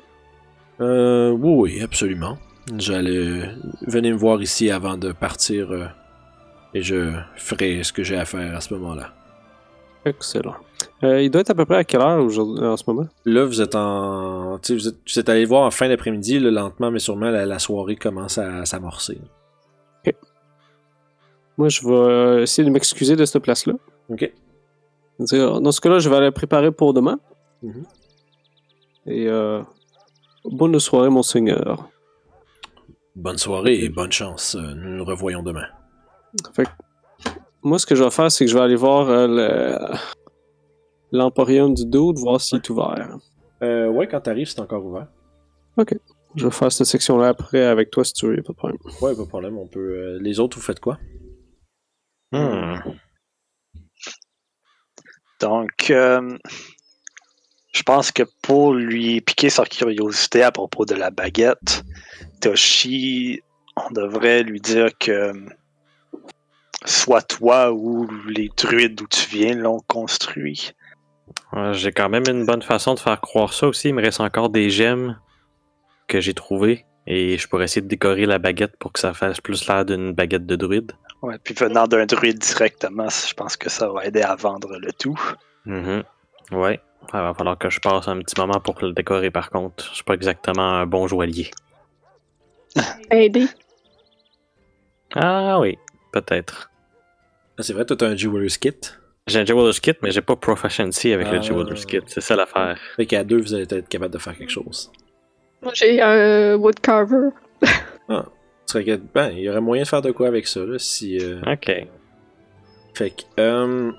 [0.82, 2.40] Euh, oui, oui, absolument.
[2.76, 3.52] J'allais.
[3.86, 5.86] Venez me voir ici avant de partir euh,
[6.74, 9.14] et je ferai ce que j'ai à faire à ce moment-là.
[10.06, 10.56] Excellent.
[11.04, 13.08] Euh, il doit être à peu près à quelle heure aujourd'hui, en ce moment?
[13.26, 14.58] Là, vous êtes en.
[14.58, 17.96] Vous êtes, vous êtes allé voir en fin d'après-midi, lentement, mais sûrement la, la soirée
[17.96, 19.20] commence à, s'amorcer.
[21.58, 23.74] Moi, je vais essayer de m'excuser de cette place-là.
[24.10, 24.30] Ok.
[25.20, 27.18] Dans ce cas-là, je vais aller préparer pour demain.
[27.64, 27.84] Mhm.
[29.08, 29.62] Et euh,
[30.44, 31.88] bonne soirée, monseigneur.
[33.16, 34.56] Bonne soirée et bonne chance.
[34.56, 35.68] Euh, Nous nous revoyons demain.
[37.64, 39.96] Moi, ce que je vais faire, c'est que je vais aller voir euh, le-
[41.12, 43.18] l'Emporium du Dude, voir s'il est ouvert.
[43.62, 45.08] Euh, ouais, quand t'arrives, c'est encore ouvert.
[46.36, 48.78] Je vais faire cette section-là après avec toi si tu veux, pas de problème.
[49.02, 49.58] Ouais, pas de problème.
[49.58, 49.80] On peut.
[49.80, 51.00] euh, Les autres, vous faites quoi?
[52.32, 52.76] Hmm.
[55.40, 56.38] Donc, euh,
[57.74, 61.84] je pense que pour lui piquer sa curiosité à propos de la baguette,
[62.42, 63.42] Toshi,
[63.78, 65.32] on devrait lui dire que
[66.86, 70.72] soit toi ou les druides d'où tu viens l'ont construit.
[71.54, 73.90] Ouais, J'ai quand même une bonne façon de faire croire ça aussi.
[73.90, 75.20] Il me reste encore des gemmes
[76.08, 76.86] que j'ai trouvées.
[77.08, 80.14] Et je pourrais essayer de décorer la baguette pour que ça fasse plus l'air d'une
[80.14, 80.94] baguette de druide.
[81.22, 84.92] Ouais, puis venant d'un druide directement, je pense que ça va aider à vendre le
[84.92, 85.20] tout.
[85.66, 86.04] Mhm.
[86.52, 86.80] Ouais.
[87.14, 89.86] Il va falloir que je passe un petit moment pour le décorer par contre.
[89.90, 91.52] Je suis pas exactement un bon joaillier.
[93.12, 93.46] Aider.
[95.14, 95.78] Ah oui,
[96.12, 96.72] peut-être.
[97.58, 98.76] Ah, c'est vrai, toi, t'as un Jeweller's Kit?
[99.28, 101.42] J'ai un Jeweller's Kit, mais j'ai pas Proficiency avec le Ah.
[101.42, 102.02] Jeweller's Kit.
[102.06, 102.78] C'est ça l'affaire.
[102.96, 104.92] Fait qu'à deux, vous allez être capable de faire quelque chose.
[105.64, 107.30] Moi, j'ai un woodcarver.
[108.08, 111.18] Que- Ben, il y aurait moyen de faire de quoi avec ça, là, si.
[111.20, 111.72] euh, Ok.
[112.94, 113.92] Fait que, euh,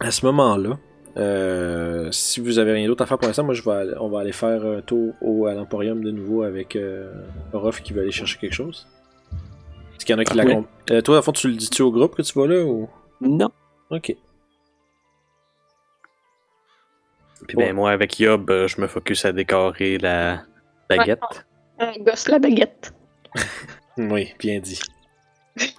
[0.00, 0.78] à ce moment-là,
[1.16, 4.08] euh, si vous avez rien d'autre à faire pour l'instant, moi je vais aller- on
[4.08, 7.12] va aller faire un tour au, à l'Emporium de nouveau avec euh,
[7.52, 8.88] Orof qui va aller chercher quelque chose.
[9.96, 10.48] Est-ce qu'il y en a qui Ah, oui.
[10.48, 12.88] l'accompagnent Euh, Toi, à fond, tu le dis-tu au groupe que tu vas là ou?
[13.20, 13.50] Non.
[13.90, 14.16] Ok.
[17.46, 17.66] Puis Ouais.
[17.66, 20.42] ben moi avec Yob, euh, je me focus à décorer la
[20.88, 21.20] baguette.
[21.78, 22.92] On gosse la baguette.
[23.96, 24.80] Oui, bien dit.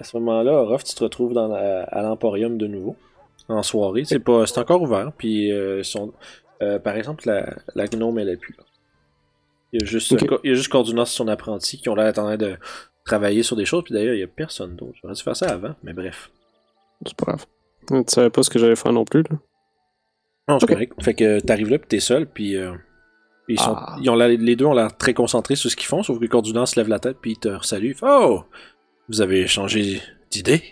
[0.00, 2.96] À ce moment-là, Orof, tu te retrouves dans la- à l'Emporium de nouveau,
[3.48, 4.04] en soirée.
[4.04, 6.12] C'est pas, c'est encore ouvert, puis euh, son-
[6.62, 8.64] euh, par exemple, la, la gnome, elle est plus là.
[9.72, 10.22] Il y a juste, Ok.
[10.32, 12.56] euh, il y a juste Cordunas et son apprenti qui ont l'air en train de
[13.04, 14.94] travailler sur des choses, puis d'ailleurs, il y a personne d'autre.
[15.02, 16.30] J'aurais dû faire ça avant, mais bref.
[17.04, 17.46] C'est pas grave.
[17.88, 19.36] Tu savais pas ce que j'allais faire non plus, là.
[20.48, 20.70] Non, c'est Ok.
[20.72, 20.92] correct.
[21.02, 22.72] Fait que t'arrives là, puis t'es seul, puis euh,
[23.48, 23.96] ils, sont, Ah.
[24.00, 26.66] ils ont les deux ont l'air très concentrés sur ce qu'ils font, sauf que Cordunas
[26.66, 27.92] se lève la tête, puis il te salue.
[28.02, 28.44] Oh!
[29.08, 30.62] Vous avez changé d'idée?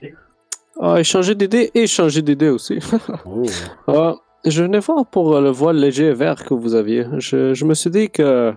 [0.80, 2.78] Ah, échanger d'idées et changer d'idées aussi.
[3.26, 3.44] Oh.
[3.88, 7.06] Ah, je venais voir pour euh, le voile léger vert que vous aviez.
[7.18, 8.52] Je, je me suis dit que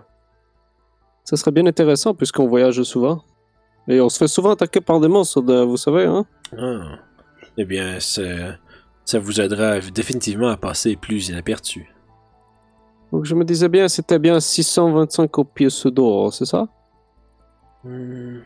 [1.24, 3.24] ça serait bien intéressant puisqu'on voyage souvent.
[3.88, 6.26] Et on se fait souvent attaquer par des monstres, vous savez, hein?
[6.58, 7.00] Ah.
[7.58, 8.58] Eh bien, c'est-
[9.08, 11.90] ça vous aidera définitivement à passer plus inaperçu.
[13.12, 16.68] Donc je me disais bien, c'était bien 625 au pièces d'or, c'est ça?
[17.86, 18.40] Hmm.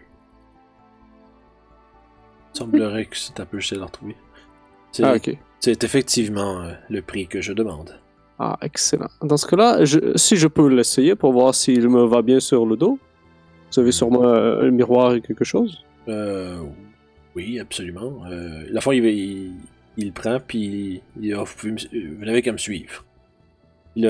[2.54, 4.16] Il semblerait que c'est un peu de le retrouver.
[4.92, 5.36] C'est Ah, ok.
[5.60, 7.98] c'est effectivement euh, le prix que je demande.
[8.38, 9.08] Ah, excellent.
[9.24, 12.66] Dans ce cas-là, je- si je peux l'essayer pour voir s'il me va bien sur
[12.66, 13.00] le dos.
[13.72, 15.84] Vous avez sûrement euh, un miroir et quelque chose?
[16.08, 16.60] Euh,
[17.36, 18.26] oui, absolument.
[18.30, 19.54] Euh, la fois, il, il,
[19.98, 23.06] il le prend, puis il Ah, vous, pouvez me- vous n'avez qu'à me suivre.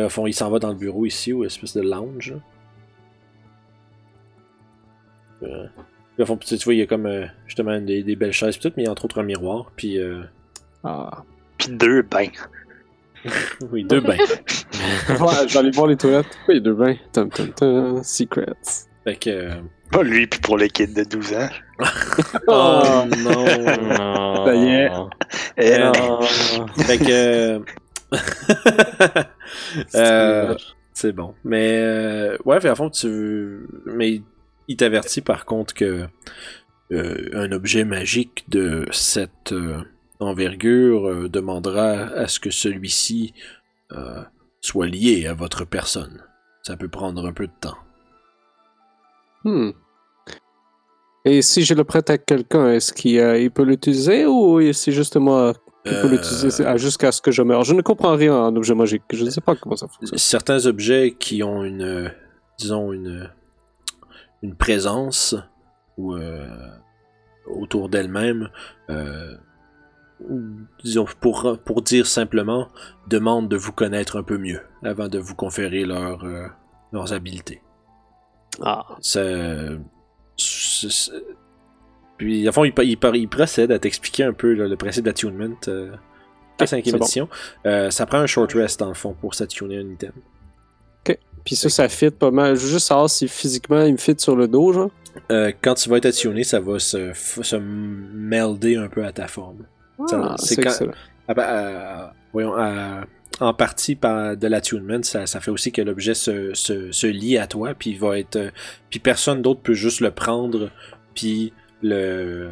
[0.09, 2.31] Fond, il s'en va dans le bureau ici, ou espèce de lounge.
[2.31, 2.37] là.
[5.43, 5.67] Euh,
[6.15, 8.31] puis au fond, tu tu vois, il y a comme euh, justement des, des belles
[8.33, 10.21] chaises, pis tout, mais il y a entre autres un miroir, puis euh,
[10.83, 11.23] Ah.
[11.57, 12.27] Puis deux bains.
[13.71, 14.17] oui, deux bains.
[15.09, 16.37] Ouais, aller voir les toilettes.
[16.47, 16.95] Oui, deux bains.
[17.11, 18.03] Tum, tum, tum.
[18.03, 18.87] Secrets.
[19.03, 19.29] Fait que.
[19.29, 21.49] euh, Pas lui, puis pour les kids de 12 ans.
[22.47, 23.45] Oh non!
[23.81, 24.45] Non.
[24.45, 24.91] Ça y est.
[25.57, 26.21] Eh, Non.
[26.77, 27.61] fait que.
[29.95, 30.55] euh,
[30.93, 31.33] c'est bon.
[31.43, 33.67] Mais euh, ouais, fait, à fond, tu.
[33.85, 34.21] Mais
[34.67, 36.07] il t'avertit par contre que
[36.91, 39.81] euh, un objet magique de cette euh,
[40.19, 43.33] envergure euh, demandera à ce que celui-ci
[43.93, 44.23] euh,
[44.59, 46.23] soit lié à votre personne.
[46.63, 47.77] Ça peut prendre un peu de temps.
[49.43, 49.71] Hmm.
[51.25, 54.91] Et si je le prête à quelqu'un, est-ce qu'il euh, il peut l'utiliser ou c'est
[54.91, 55.53] juste moi
[55.85, 58.55] qui peut Euh, l'utiliser ah, jusqu'à ce que je meure Je ne comprends rien en
[58.55, 59.03] objet magique.
[59.11, 60.17] Je ne sais pas comment ça fonctionne.
[60.17, 62.09] certains objets qui ont une, euh,
[62.57, 63.29] disons, une,
[64.41, 65.35] une présence
[65.97, 66.47] ou euh,
[67.47, 68.49] autour d'elles-mêmes,
[68.89, 69.35] euh,
[70.83, 72.67] disons, pour, pour dire simplement,
[73.07, 76.47] demandent de vous connaître un peu mieux avant de vous conférer leur, euh,
[76.91, 77.61] leurs habiletés.
[78.61, 78.85] Ah.
[79.01, 79.21] Ça,
[82.17, 85.55] puis, à fond, il, il, procède à t'expliquer un peu là, le principe d'attunement.
[85.67, 85.91] Euh,
[86.59, 87.05] cinquième c'est bon.
[87.05, 87.29] édition.
[87.65, 90.11] Euh, ça prend un short rest dans le fond pour s'attuner un item.
[91.43, 92.55] Puis ça, ça fit pas mal.
[92.55, 94.91] Je veux juste savoir si physiquement il me fit sur le dos, genre.
[95.31, 99.27] Euh, quand tu vas être attuné, ça va se, se melder un peu à ta
[99.27, 99.65] forme.
[100.11, 100.91] Ah, c'est quand-.
[101.27, 103.01] Ah ben, euh, voyons, euh,
[103.41, 107.37] en partie par de l'attunement, ça, ça fait aussi que l'objet se, se, se lie
[107.37, 108.51] à toi, puis il va être, euh,
[108.89, 110.69] puis personne d'autre peut juste le prendre,
[111.15, 111.51] puis
[111.81, 112.51] le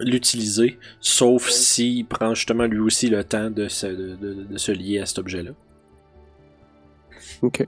[0.00, 4.72] l'utiliser, sauf s'il prend justement lui aussi le temps de se, de, de- de se
[4.72, 5.50] lier à cet objet-là.
[7.42, 7.66] Ok.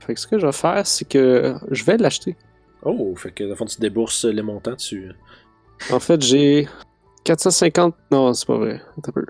[0.00, 2.36] Fait que ce que je vais faire, c'est que je vais l'acheter.
[2.82, 5.10] Oh, fait que dans le fond tu débourses les montants, tu.
[5.90, 6.68] En fait, j'ai
[7.24, 7.94] 450.
[8.10, 8.80] Non, c'est pas vrai.
[8.96, 9.26] Attends un peu.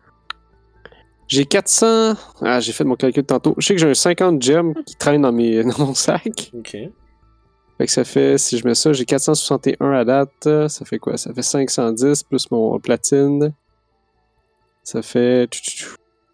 [1.29, 2.15] J'ai 400.
[2.43, 3.55] Ah, j'ai fait mon calcul tantôt.
[3.59, 5.62] Je sais que j'ai un 50 gems qui traîne dans, mes...
[5.79, 6.51] dans mon sac.
[6.55, 6.77] Ok.
[7.79, 10.49] Fait que ça fait, si je mets ça, j'ai 461 à date.
[10.69, 11.17] Ça fait quoi?
[11.17, 13.53] Ça fait 510 plus mon platine.
[14.83, 15.49] Ça fait.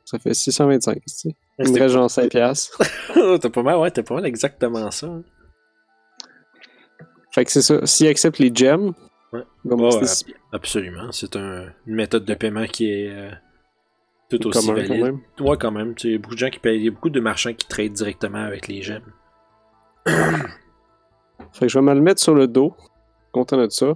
[0.05, 0.95] Ça fait 625.
[0.97, 1.37] tu sais.
[1.59, 2.79] Il me reste genre 5 piastres.
[3.41, 5.07] t'as pas mal, ouais, t'as pas mal exactement ça.
[5.07, 5.23] hein.
[7.35, 7.85] Fait que c'est ça.
[7.87, 8.93] S'il accepte les gems.
[9.33, 9.43] Ouais.
[10.53, 11.11] Absolument.
[11.13, 13.31] C'est un- une méthode de paiement qui est euh,
[14.39, 15.21] tout aussi commun, quand même.
[15.41, 15.95] Ouais, quand même.
[16.05, 17.67] Il y a beaucoup de gens qui payent, il y a beaucoup de marchands qui
[17.67, 19.13] traitent directement avec les gemmes.
[20.07, 22.75] Fait que je vais me le mettre sur le dos.
[23.33, 23.95] Content de ça.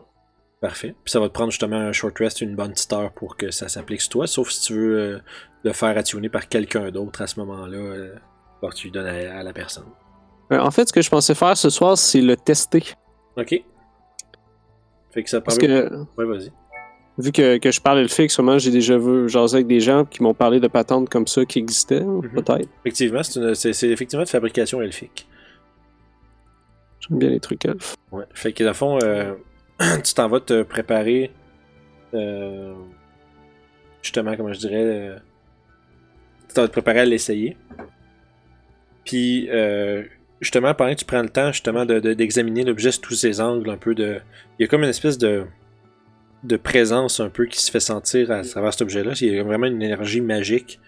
[0.61, 0.95] Parfait.
[1.05, 3.51] Puis ça va te prendre justement un short rest, une bonne petite heure pour que
[3.51, 5.19] ça s'applique sur toi, sauf si tu veux euh,
[5.63, 7.77] le faire attuner par quelqu'un d'autre à ce moment-là.
[7.77, 8.15] Euh,
[8.69, 9.85] que tu lui donnes à, à la personne.
[10.53, 12.83] Euh, en fait, ce que je pensais faire ce soir, c'est le tester.
[13.37, 13.63] Ok.
[15.11, 16.51] Fait que ça Parce que, Ouais, vas-y.
[17.19, 20.23] Vu que, que je parle elfique, sûrement j'ai déjà vu jaser avec des gens qui
[20.23, 22.01] m'ont parlé de patentes comme ça qui existaient,
[22.35, 22.69] peut-être.
[22.85, 25.27] Effectivement, c'est effectivement de fabrication elfique.
[27.01, 27.97] J'aime bien les trucs elfes.
[28.13, 28.25] Ouais.
[28.35, 29.35] Fait que, dans le fond, euh,
[30.05, 31.31] tu t'en vas te préparer.
[32.15, 32.75] euh,
[34.03, 34.75] justement, comment je dirais.
[34.85, 35.17] euh,
[36.49, 37.57] tu t'en vas te préparer à l'essayer.
[39.05, 40.03] Puis, euh,
[40.41, 43.41] justement, pendant que tu prends le temps, justement, de- de- d'examiner l'objet sous tous ses
[43.41, 44.19] angles, un peu de.
[44.59, 45.45] Il y a comme une espèce de.
[46.47, 49.13] De présence un peu qui se fait sentir à travers cet objet-là.
[49.21, 50.81] Il y a vraiment une énergie magique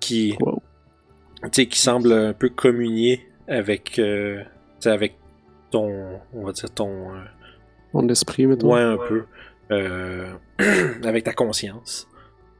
[0.00, 0.36] qui.
[0.40, 0.62] Wow.
[1.44, 3.98] tu sais, qui semble un peu communier avec.
[3.98, 4.42] euh,
[4.84, 5.16] avec
[5.70, 6.20] ton.
[6.32, 7.14] On va dire ton.
[7.14, 7.18] euh,
[7.92, 8.72] Mon esprit, mettons.
[8.74, 9.24] Ouais, un peu.
[9.70, 10.32] Euh,
[11.04, 12.08] avec ta conscience.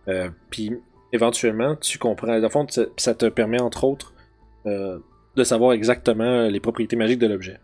[0.09, 0.73] Euh, Puis,
[1.13, 2.27] éventuellement, tu comprends.
[2.29, 2.67] Dans le fond,
[2.97, 4.15] ça te permet, entre autres,
[4.65, 7.59] de savoir exactement les propriétés magiques de l'objet.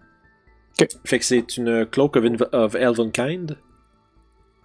[0.80, 0.88] Ok.
[1.04, 3.56] Fait que c'est une Cloak of, of Elvenkind.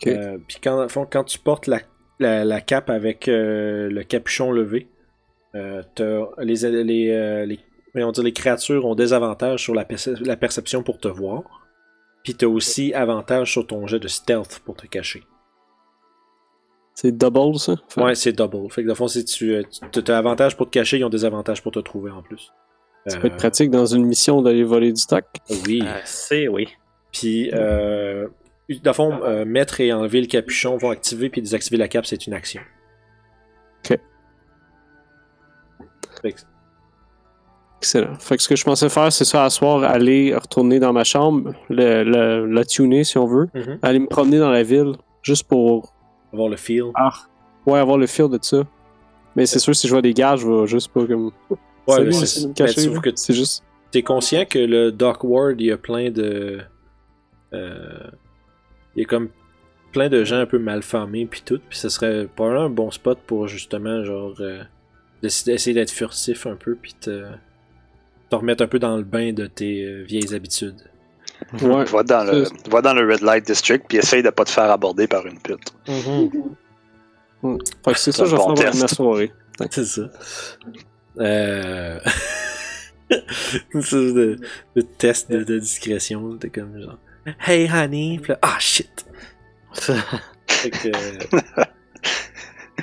[0.01, 0.07] Ok.
[0.07, 1.79] Euh, Puis, quand, tu portes la,
[2.19, 4.89] la, la cape avec euh, le capuchon levé,
[5.55, 7.59] euh, t'as- les, les, euh, les,
[7.93, 11.43] voyons dire, les créatures ont des avantages sur la, perce- la perception pour te voir.
[12.23, 15.23] Puis t'as aussi avantage sur ton jet de stealth pour te cacher.
[16.95, 17.75] C'est double, ça?
[17.89, 18.69] Fait- Ouais, c'est double.
[18.71, 21.25] Fait que dans le fond, si tu as avantage pour te cacher, ils ont des
[21.25, 22.51] avantages pour te trouver en plus.
[23.07, 25.25] Ça peut être pratique dans une mission d'aller voler du stock?
[25.67, 25.81] Oui.
[25.83, 26.69] Euh, c'est oui.
[27.11, 28.27] Puis, euh,
[28.70, 32.26] le fond, euh, mettre et enlever le capuchon vont activer, puis désactiver la cape, c'est
[32.28, 32.61] une action.
[36.22, 36.39] Fait que-
[37.80, 38.16] Excellent.
[38.16, 41.03] Fait que ce que je pensais faire, c'est ça, à soir, aller retourner dans ma
[41.03, 43.80] chambre, le, le- la tuner si on veut, Mhm.
[43.82, 45.93] aller me promener dans la ville, juste pour
[46.32, 46.86] Avoir le feel.
[46.95, 47.11] ah,
[47.66, 48.64] ouais, avoir le feel de ça.
[49.36, 51.32] Mais c'est sûr, si je vois des gars, je vais juste pas comme.
[51.88, 53.64] Ouais, c'est de juste.
[53.91, 56.61] t'es conscient que le Dock Ward, il y a plein de.
[57.53, 58.09] euh,
[58.95, 59.29] il y a comme
[59.91, 63.19] plein de gens un peu malfamés puis tout, puis ce serait probablement un bon spot
[63.25, 64.63] pour justement genre euh,
[65.21, 67.25] d'essayer d'être furtif un peu puis te,
[68.29, 70.81] te remettre un peu dans le bain de tes euh, vieilles habitudes.
[71.61, 71.83] Ouais.
[71.85, 74.71] Va dans, le, va dans le Red Light District puis essaye de pas te faire
[74.71, 75.73] aborder par une pute.
[75.85, 79.31] Fait que c'est ça, je vais faire ma soirée.
[79.69, 80.09] C'est ça.
[81.19, 81.99] Euh...
[83.73, 86.97] de test de, de discrétion, t'es comme genre
[87.39, 89.05] Hey honey, Puis là, ah shit.
[90.47, 90.91] Fait que,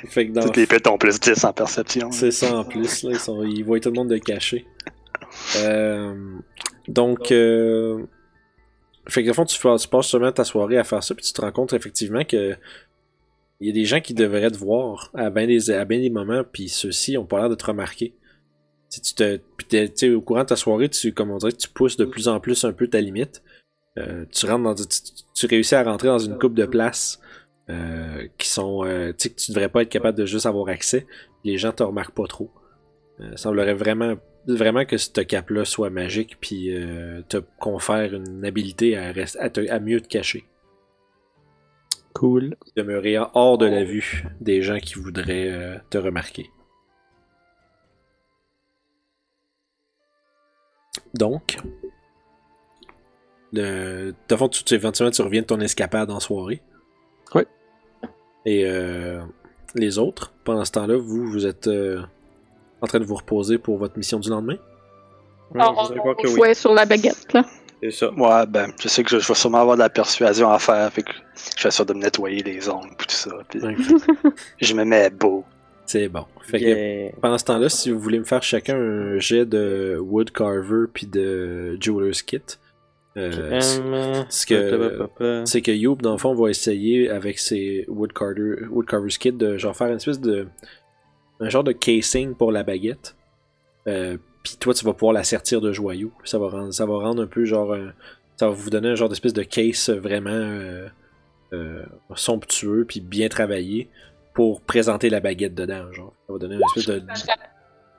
[0.07, 2.11] fait que dans Toutes les ont plus 10 en perception.
[2.11, 4.65] C'est ça en plus, là, ils, sont, ils voient tout le monde de caché.
[5.57, 6.37] Euh,
[6.87, 8.05] donc, euh,
[9.07, 11.41] fait que au fond, tu, passes seulement ta soirée à faire ça, puis tu te
[11.41, 12.55] rends compte effectivement que
[13.59, 16.09] il y a des gens qui devraient te voir à bien des, à bien des
[16.09, 18.15] moments, puis ceux-ci ont pas l'air de te remarquer.
[18.89, 21.95] Si tu te, puis au courant de ta soirée, tu, comme on dirait, tu pousses
[21.95, 23.43] de plus en plus un peu ta limite.
[23.97, 24.85] Euh, tu rentres dans, tu,
[25.33, 27.19] tu réussis à rentrer dans une coupe de places
[27.69, 30.69] euh, qui sont, euh, tu sais, que tu devrais pas être capable de juste avoir
[30.69, 31.05] accès
[31.43, 32.51] les gens te remarquent pas trop.
[33.19, 34.15] Euh, semblerait vraiment,
[34.47, 36.73] vraiment que ce cap-là soit magique puis
[37.27, 40.45] te confère une habilité à, rest- à, te- à mieux te cacher.
[42.13, 42.55] Cool.
[42.75, 46.49] Demeurer hors de la vue des gens qui voudraient te remarquer.
[51.13, 51.57] Donc,
[53.53, 56.61] le, de fond, tu, tu- éventuellement, tu reviens de ton escapade en soirée.
[57.35, 57.45] Ouais.
[58.45, 59.21] Et euh,
[59.75, 62.01] les autres, pendant ce temps-là, vous, vous êtes euh,
[62.81, 64.57] en train de vous reposer pour votre mission du lendemain?
[65.53, 66.35] Ouais, je crois que on oui.
[66.35, 67.43] jouait sur la baguette, là.
[67.83, 68.11] C'est ça.
[68.13, 70.93] Ouais, ben, je sais que je, je vais sûrement avoir de la persuasion à faire,
[70.93, 73.31] fait que je fais ça de me nettoyer les ongles pis tout ça.
[73.49, 73.59] Puis
[74.61, 75.43] je me mets beau.
[75.87, 76.25] C'est bon.
[76.43, 80.85] Fait que pendant ce temps-là, si vous voulez me faire chacun un jet de Woodcarver
[80.93, 82.43] puis de Jeweler's Kit,
[83.17, 84.99] euh, Hum, ce que-
[85.45, 89.75] c'est que Youb, dans le fond, va essayer avec ses Woodcarver, Woodcarver's Kit de genre
[89.75, 90.47] faire une espèce de.
[91.39, 93.15] un genre de casing pour la baguette.
[93.87, 96.11] Euh, puis toi, tu vas pouvoir la sertir de joyaux.
[96.23, 97.73] Ça va rendre, ça va rendre un peu genre.
[97.73, 97.93] un-
[98.37, 100.87] ça va vous donner un genre d'espèce de case vraiment euh,
[101.53, 101.83] euh,
[102.15, 103.89] somptueux puis bien travaillé
[104.33, 105.91] pour présenter la baguette dedans.
[105.91, 106.13] Genre.
[106.27, 107.03] Ça va donner une espèce de.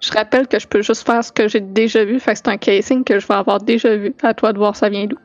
[0.03, 2.49] Je rappelle que je peux juste faire ce que j'ai déjà vu, fait que c'est
[2.49, 4.15] un casing que je vais avoir déjà vu.
[4.23, 5.17] À toi de voir ça vient d'où.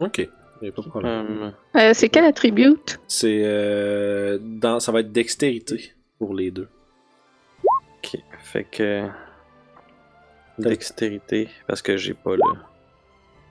[0.00, 0.18] Ok,
[0.62, 1.12] y a pas de problème.
[1.42, 2.98] Hum, Euh, c'est quel attribute?
[3.08, 3.42] C'est.
[3.44, 6.68] euh, dans, ça va être dextérité pour les deux.
[7.98, 8.20] ok.
[8.42, 9.06] Fait que.
[10.58, 12.42] Dextérité, parce que j'ai pas le.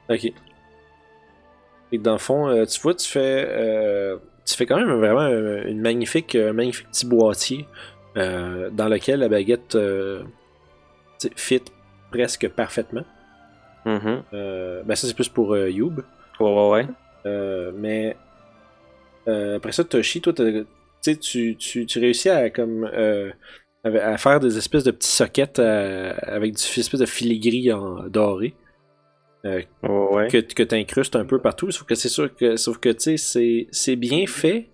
[0.09, 0.32] Ok.
[1.93, 5.21] Et dans le fond, euh, tu vois, tu fais, euh, tu fais quand même vraiment
[5.21, 7.67] euh, une magnifique, un magnifique petit boîtier
[8.17, 10.21] euh, dans lequel la baguette euh,
[11.36, 11.63] fit
[12.11, 13.05] presque parfaitement.
[13.86, 14.24] Mhm.
[14.34, 16.01] Euh, ben ça c'est plus pour euh, Youb.
[16.39, 16.88] Ouais, ouais, ouais.
[17.26, 18.15] Euh, mais
[19.28, 22.86] euh, après ça, Toshi, toi, tu tu, tu, réussis à comme
[23.84, 28.53] à faire des espèces de petits sockets avec des espèces de filigree en doré
[29.43, 30.28] Ouais, ouais.
[30.28, 31.72] que, que tu incrustes un peu partout.
[31.72, 34.69] Sauf que c'est sûr que, sauf que c'est- bien fait,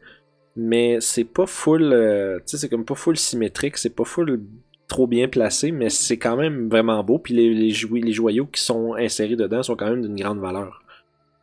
[0.57, 2.41] mais c'est pas full.
[2.45, 4.41] c'est comme pas full symétrique, c'est pas full
[4.87, 7.19] trop bien placé, mais c'est quand même vraiment beau.
[7.19, 10.39] Puis les, les, jou- les joyaux qui sont insérés dedans sont quand même d'une grande
[10.39, 10.81] valeur.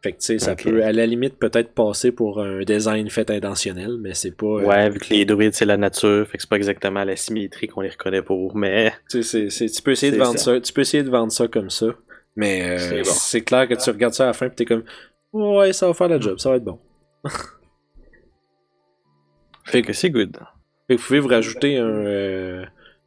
[0.02, 3.30] Fait que tu sais, ça peut à la limite peut-être passer pour un design fait
[3.30, 4.44] intentionnel, mais c'est pas.
[4.46, 7.16] euh, Ouais, vu que les druides, c'est la nature, fait que c'est pas exactement la
[7.16, 8.92] symétrie qu'on les reconnaît pour, mais.
[9.10, 9.48] Tu sais,
[9.82, 10.54] peux essayer de vendre ça.
[10.56, 10.60] ça.
[10.60, 11.86] tu peux essayer de vendre ça comme ça,
[12.36, 13.04] mais euh, C'est bon.
[13.04, 14.84] c'est clair que tu regardes ça à la fin pis t'es comme
[15.32, 16.78] ouais ça va faire le job, ça va être bon.
[19.64, 20.36] Fait que c'est good.
[20.86, 21.86] Fait que vous pouvez vous rajouter un.
[21.86, 22.64] euh,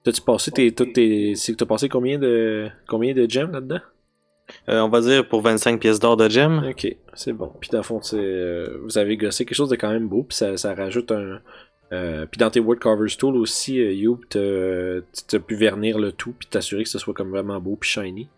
[0.07, 1.33] T'as-tu passé tes, toutes tes.
[1.57, 2.69] T'as passé combien de.
[2.87, 3.81] Combien de gems là-dedans?
[4.69, 6.63] Euh, on va dire pour 25 pièces d'or de gem.
[6.69, 7.51] Ok, c'est bon.
[7.59, 10.37] Puis dans le fond, euh, vous avez gossé quelque chose de quand même beau, puis
[10.37, 11.41] ça, ça rajoute un.
[11.91, 16.47] Euh, puis dans tes Woodcarver's Tool aussi, euh, Youb, t'as pu vernir le tout, puis
[16.47, 18.29] t'assurer que ce soit comme vraiment beau, puis shiny.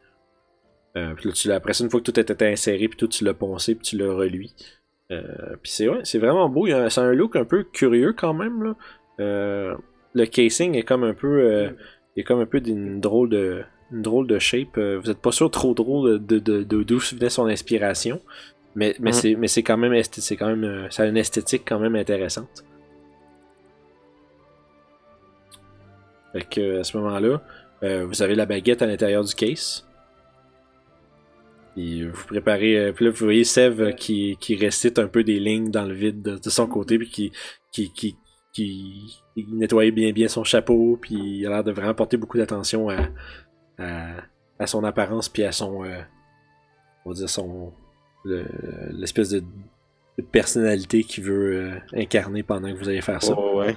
[0.96, 3.36] Puis là, tu après ça, une fois que tout était inséré, puis tout, tu l'as
[3.36, 4.56] poncé, puis tu l'as reluit.
[5.08, 5.18] Puis
[5.66, 6.66] c'est ouais, c'est vraiment beau.
[6.90, 8.64] C'est un look un peu curieux quand même.
[8.64, 9.78] Là.
[10.14, 11.28] Le casing est comme un peu.
[11.42, 11.70] euh,
[12.16, 13.64] il est comme un peu d'une drôle de.
[13.92, 14.78] Une drôle de shape.
[14.78, 18.22] Euh, vous êtes pas sûr trop drôle de de- de- d'où venait son inspiration.
[18.76, 19.14] Mais, mais Mhm.
[19.14, 21.80] c'est mais c'est quand même esth- c'est quand même euh, ça a une esthétique quand
[21.80, 22.64] même intéressante.
[26.34, 27.42] Fait que à ce moment-là,
[27.82, 29.88] Euh, vous avez la baguette à l'intérieur du case.
[31.78, 32.78] Et vous préparez.
[32.78, 35.94] euh, puis là, vous voyez Sev qui, qui récite un peu des lignes dans le
[35.94, 37.32] vide de, de son côté, puis qui,
[37.72, 38.18] qui, qui,
[38.52, 42.38] qui, qui nettoie bien bien son chapeau, puis il a l'air de vraiment porter beaucoup
[42.38, 42.98] d'attention à,
[43.78, 44.08] à,
[44.60, 45.84] à son apparence, puis à son.
[45.86, 46.02] euh,
[47.06, 47.72] on va dire son.
[48.26, 48.46] le-
[48.92, 49.40] l'espèce de,
[50.18, 53.34] de personnalité qu'il veut euh, incarner pendant que vous allez faire ça.
[53.38, 53.76] Oh, ouais.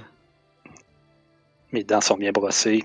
[1.71, 2.83] Mes dents sont bien brossées.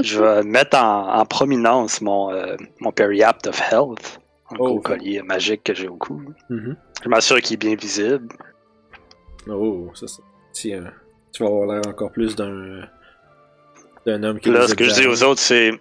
[0.00, 4.20] Je vais mettre en, en prominence mon, euh, mon Periapt of Health,
[4.50, 6.22] un Oh, gros collier magique que j'ai au cou.
[6.48, 6.76] Mhm.
[7.02, 8.28] Je m'assure qu'il est bien visible.
[9.48, 10.06] Oh, ça,
[10.52, 10.74] c'est.
[10.74, 10.84] euh,
[11.34, 12.88] tu vas avoir l'air encore plus d'un.
[14.06, 14.50] d'un homme qui.
[14.50, 15.72] Là, ce que je dis aux autres, c'est.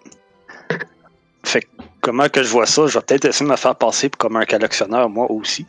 [1.45, 1.67] Fait que
[2.01, 4.45] comment que je vois ça, je vais peut-être essayer de me faire passer comme un
[4.45, 5.65] collectionneur, moi aussi.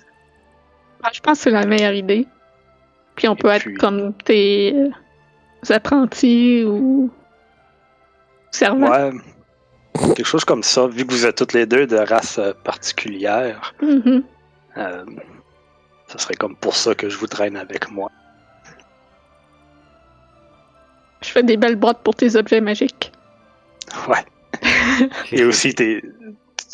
[1.02, 2.26] Ah, Je pense que c'est la meilleure idée.
[3.16, 7.10] Puis on Et peut puis- être comme tes euh, apprentis ou
[8.50, 8.90] servants.
[8.90, 9.10] Ouais.
[10.16, 13.74] Quelque chose comme ça, vu que vous êtes toutes les deux de race euh, particulière,
[13.82, 14.24] Mhm.
[14.76, 15.04] euh,
[16.08, 18.10] ce serait comme pour ça que je vous traîne avec moi.
[21.24, 23.10] Je fais des belles boîtes pour tes objets magiques.
[24.08, 24.24] Ouais.
[25.32, 26.02] Et aussi, t'es.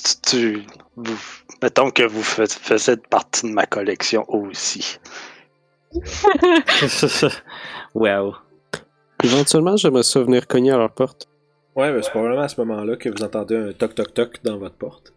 [0.04, 0.62] Tu, tu-
[0.96, 1.18] vous,
[1.62, 4.98] mettons que vous fais- faites partie de ma collection aussi.
[7.94, 8.34] wow.
[9.22, 11.26] Éventuellement, j'aimerais ça venir cogner à leur porte.
[11.76, 15.12] Ouais, mais c'est probablement à ce moment-là que vous entendez un toc-toc-toc dans votre porte.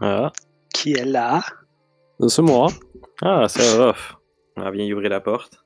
[0.00, 0.32] Ah,
[0.72, 1.42] Qui est là?
[2.28, 2.68] C'est moi.
[3.22, 4.16] ah c'est rough.
[4.56, 5.63] On vient y ouvrir la porte.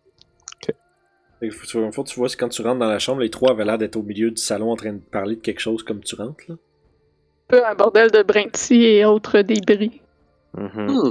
[1.41, 1.66] Fait que faut-
[2.05, 4.03] tu, vois, c'est quand tu rentres dans la chambre, les trois avaient l'air d'être au
[4.03, 6.45] milieu du salon en train de parler de quelque chose comme tu rentres.
[6.49, 6.55] Là.
[6.55, 6.59] Un
[7.49, 10.03] peu un bordel de brintis et autres débris.
[10.57, 10.86] Mhm.
[10.91, 11.11] Hmm.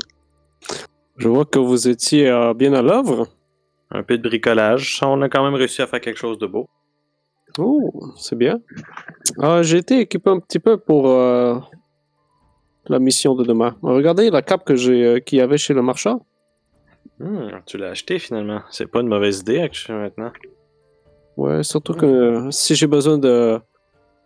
[1.18, 3.28] Je vois que vous étiez euh, bien à l'œuvre.
[3.90, 5.00] Un peu de bricolage.
[5.02, 6.68] On a quand même réussi à faire quelque chose de beau.
[7.58, 8.60] Oh, c'est bien.
[9.40, 11.58] Euh, J'ai été équipé un petit peu pour euh,
[12.88, 13.78] la mission de demain.
[13.82, 16.26] Regardez la cape que j'ai, euh, qu'il y avait chez le marchand.
[17.20, 18.62] Hmm, tu l'as acheté finalement.
[18.70, 20.32] C'est pas une mauvaise idée actuellement maintenant.
[21.36, 23.60] Ouais, surtout que euh, si j'ai besoin de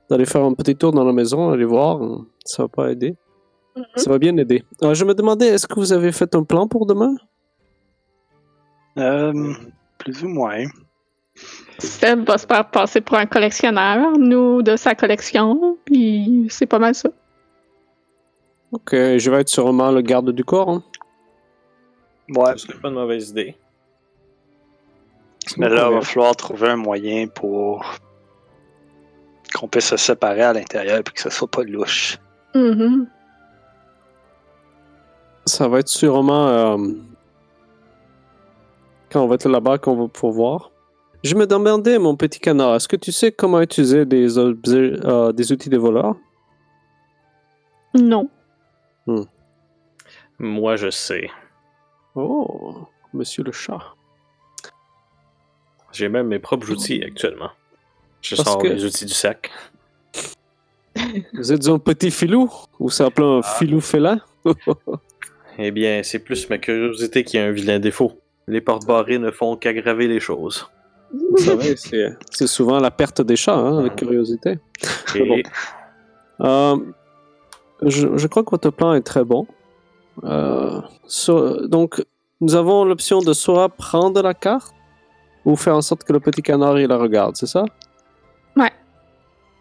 [0.09, 1.99] d'aller faire un petit tour dans la maison, aller voir,
[2.43, 3.15] ça va pas aider.
[3.95, 4.63] Ça va bien aider.
[4.83, 7.15] Euh, je me demandais, est-ce que vous avez fait un plan pour demain?
[8.97, 9.53] Euh,
[9.97, 10.65] plus ou moins.
[11.79, 16.79] Seb va se faire passer pour un collectionneur, nous de sa collection, puis c'est pas
[16.79, 17.09] mal ça.
[18.73, 20.69] Ok, je vais être sûrement le garde du corps.
[20.69, 20.83] hein.
[22.36, 22.53] Ouais.
[22.57, 23.55] Ce serait pas une mauvaise idée.
[25.57, 27.84] Mais là, il va falloir trouver un moyen pour
[29.53, 32.17] qu'on puisse se séparer à l'intérieur et que ce soit pas louche.
[32.55, 33.07] Mhm.
[35.45, 36.77] Ça va être sûrement euh,
[39.11, 40.71] quand on va être là-bas qu'on va pouvoir voir.
[41.23, 45.32] Je me demandais, mon petit canard, est-ce que tu sais comment utiliser des, objets- euh,
[45.32, 46.15] des outils de voleurs
[47.93, 48.29] Non.
[50.39, 51.29] Moi, je sais.
[52.16, 53.80] Oh, monsieur le chat.
[55.91, 57.51] J'ai même mes propres outils actuellement.
[58.22, 59.51] Je Parce sors que- les outils du sac.
[61.34, 62.49] Vous êtes un petit filou
[62.80, 64.20] Ou s'appelle un filou félin?
[65.57, 68.14] Eh bien, c'est plus ma curiosité qui a un vilain défaut.
[68.47, 70.66] Les portes barrées ne font qu'aggraver les choses.
[71.14, 74.59] Vous savez, c'est souvent la perte des chats, hein, la curiosité.
[75.14, 75.43] Et
[76.39, 76.78] Euh,
[77.82, 79.45] je, je crois que votre plan est très bon.
[80.24, 82.03] Euh, so- donc,
[82.41, 84.74] nous avons l'option de soit prendre la carte
[85.45, 87.64] ou faire en sorte que le petit canard il la regarde, c'est ça?
[88.55, 88.72] Ouais.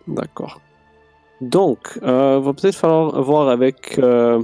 [0.07, 0.61] D'accord.
[1.41, 4.43] Donc, euh, va peut-être falloir voir avec euh,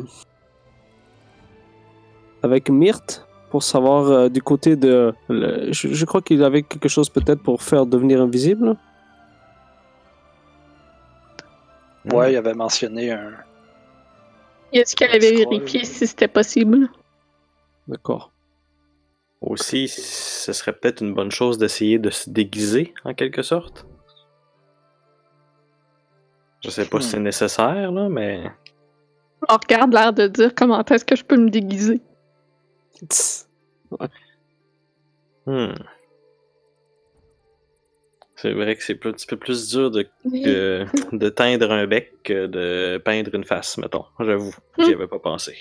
[2.42, 5.12] avec Myrte pour savoir euh, du côté de.
[5.28, 8.76] le- je, je crois qu'il avait quelque chose peut-être pour faire devenir invisible.
[12.12, 13.32] Ouais, il avait mentionné un.
[14.78, 16.88] Est-ce qu'elle avait vérifié si c'était possible?
[17.88, 18.32] D'accord.
[19.40, 23.86] aussi, ce serait peut-être une bonne chose d'essayer de se déguiser, en quelque sorte.
[26.64, 28.50] Je sais pas si c'est nécessaire, là, mais...
[29.48, 32.00] On regarde l'air de dire comment est-ce que je peux me déguiser.
[35.46, 35.74] Hmm.
[38.36, 42.12] C'est vrai que c'est un petit peu plus dur de, de, de teindre un bec
[42.22, 44.04] que de peindre une face, mettons.
[44.20, 45.56] J'avoue, j'y avais pas pensé.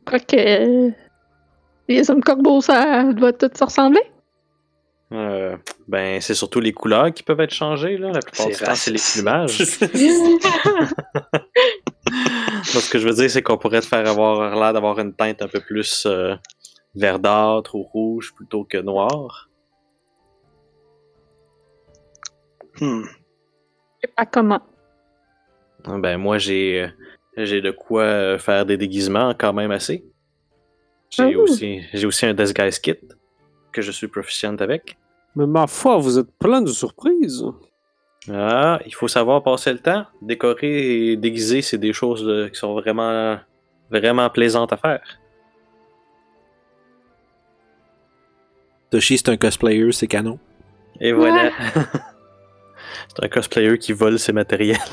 [0.00, 0.92] Je crois que
[1.88, 4.02] les hommes corbeaux, ça doit tout se ressembler?
[5.12, 5.56] Euh,
[5.86, 8.10] ben, c'est surtout les couleurs qui peuvent être changées, là.
[8.10, 9.58] La plupart C'est du temps, c'est les plumages.
[12.72, 15.14] Moi, ce que je veux dire, c'est qu'on pourrait te faire avoir l'air d'avoir une
[15.14, 16.34] teinte un peu plus euh,
[16.94, 19.48] verdâtre ou rouge plutôt que noir.
[22.80, 23.04] Hmm.
[24.00, 24.60] sais pas comment.
[25.84, 26.88] Ah, Ben moi j'ai euh,
[27.44, 30.04] j'ai de quoi euh, faire des déguisements quand même assez.
[31.10, 31.38] J'ai Ah.
[31.38, 32.96] aussi j'ai aussi un disguise kit
[33.72, 34.96] que je suis proficient avec.
[35.36, 37.44] Mais ma foi, vous êtes plein de surprises.
[38.32, 40.06] Ah, il faut savoir passer le temps.
[40.22, 43.36] Décorer et déguiser, c'est des choses euh, qui sont vraiment
[43.90, 45.02] vraiment plaisantes à faire.
[48.90, 50.38] Toshi, c'est un cosplayer, c'est canon.
[51.00, 51.50] Et voilà.
[53.08, 54.78] c'est un cosplayer qui vole ses matériels.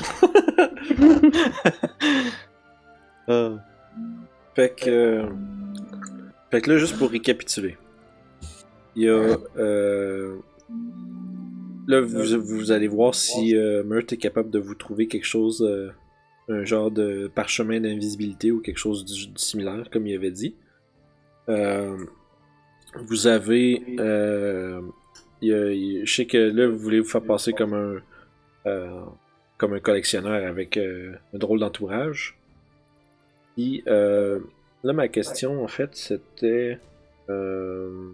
[3.28, 3.52] Ah.
[4.56, 4.90] Fait que.
[4.90, 5.26] euh,
[6.50, 7.76] Fait que là, juste pour récapituler.
[8.96, 9.36] Il y a.
[9.56, 10.36] euh,
[11.88, 15.62] Là, vous, vous allez voir si euh, est capable de vous trouver quelque chose.
[15.62, 15.90] euh,
[16.48, 20.56] un genre de parchemin d'invisibilité ou quelque chose du similaire, comme il avait dit.
[23.06, 23.82] Vous avez.
[25.42, 27.96] Il il- je sais que là, vous voulez vous faire passer comme un.
[28.66, 29.00] euh,
[29.58, 32.36] comme un collectionneur avec euh, un drôle d'entourage.
[33.54, 34.40] Puis, euh,
[34.82, 36.80] là, ma question, en fait, c'était.
[37.28, 38.10] Euh,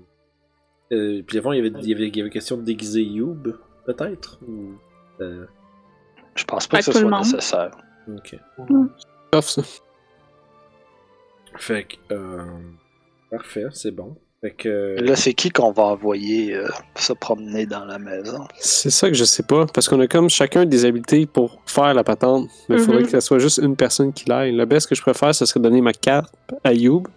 [0.93, 3.03] euh, puis avant, il y, avait, il, y avait, il y avait question de déguiser
[3.03, 3.55] Youb,
[3.87, 4.73] peut-être ou,
[5.21, 5.47] euh,
[6.35, 7.21] Je pense pas que ce soit monde.
[7.21, 7.71] nécessaire.
[8.15, 8.37] Ok.
[9.41, 9.63] Ça.
[11.57, 12.15] Fait que.
[12.15, 12.45] Euh,
[13.31, 14.17] parfait, c'est bon.
[14.41, 14.97] Fait que.
[15.01, 18.47] Là, c'est qui qu'on va envoyer euh, se promener dans la maison?
[18.61, 21.93] C'est ça que je sais pas, parce qu'on a comme chacun des habiletés pour faire
[21.93, 23.07] la patente, mais il faudrait Mhm.
[23.07, 24.53] que ce soit juste une personne qui l'aille.
[24.53, 26.33] Le best que je préfère, ce serait donner ma carte
[26.63, 27.09] à Youb,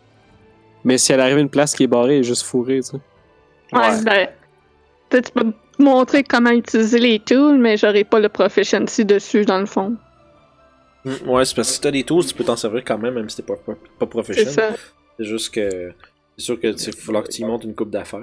[0.83, 2.97] mais si elle arrive à une place qui est barrée, elle est juste fourrée, tu
[2.97, 2.97] sais.
[3.73, 4.27] Ouais, ben,
[5.11, 9.59] tu tu peux montrer comment utiliser les tools, mais j'aurai pas le proficiency dessus dans
[9.59, 9.95] le fond.
[11.05, 13.13] Mm, Ouais, c'est parce que si t'as des tools, tu peux t'en servir quand même,
[13.13, 14.53] même si t'es pas, pas, pas C'est professionnel.
[14.53, 14.69] ça.
[15.19, 15.91] C'est juste que.
[16.41, 18.19] C'est sûr que il va falloir que tu y montes une coupe d'affaires.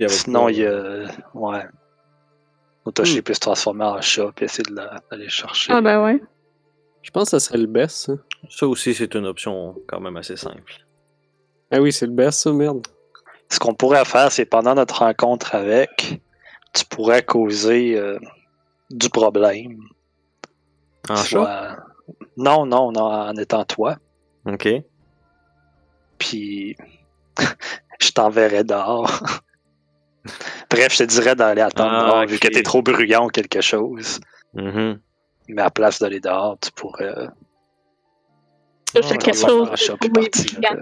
[0.00, 1.04] va Sinon, il y a.
[1.34, 1.66] Ouais.
[2.86, 5.74] Otoshi peut se transformer en chat puis essayer de la- d'aller chercher.
[5.74, 6.22] Ah ben ouais.
[7.02, 8.12] Je pense que ça serait le best, ça.
[8.48, 10.72] Ça aussi, c'est une option quand même assez simple.
[11.70, 12.86] Ah oui, c'est le best, ça, merde.
[13.50, 16.18] Ce qu'on pourrait faire, c'est pendant notre rencontre avec,
[16.72, 18.18] tu pourrais causer euh,
[18.90, 19.76] du problème.
[21.10, 21.24] En chat?
[21.26, 21.76] Soit-
[22.38, 23.98] Non, non, non, en étant toi.
[24.46, 24.68] Ok.
[26.18, 26.76] Puis
[28.00, 29.10] je t'enverrai dehors.
[30.70, 33.60] Bref, je te dirais d'aller attendre Ah, dehors vu que t'es trop bruyant ou quelque
[33.60, 34.20] chose.
[34.54, 34.98] Mhm.
[35.48, 37.12] Mais à place d'aller dehors, tu pourrais.
[38.96, 40.76] Ah, quelque chose partir, brillant.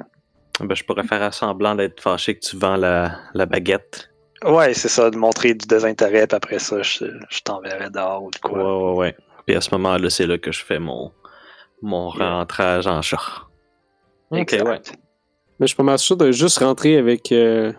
[0.60, 0.64] euh.
[0.66, 4.10] Ben, je pourrais faire semblant d'être fâché que tu vends la, la baguette.
[4.44, 8.30] Ouais, c'est ça, de montrer du désintérêt, puis après ça, je, je t'enverrai dehors ou
[8.30, 8.92] de Ouais, quoi.
[8.92, 9.16] ouais, ouais.
[9.46, 11.10] Puis à ce moment-là, c'est là que je fais mon,
[11.80, 13.18] mon rentrage en chat.
[14.32, 14.66] Ok, Exact.
[14.68, 14.80] ouais.
[15.60, 17.30] Mais je suis pas mal sûr de juste rentrer avec.
[17.32, 17.72] Euh,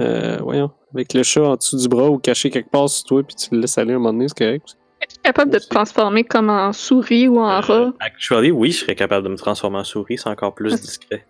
[0.00, 3.22] euh, voyons, avec le chat en dessous du bras ou caché quelque part sur toi,
[3.22, 4.76] puis tu le laisses aller un moment donné, c'est correct.
[5.00, 7.92] Es-tu capable de te transformer comme en souris ou en Euh, rat?
[8.00, 11.24] actually, oui, je serais capable de me transformer en souris, c'est encore plus discret.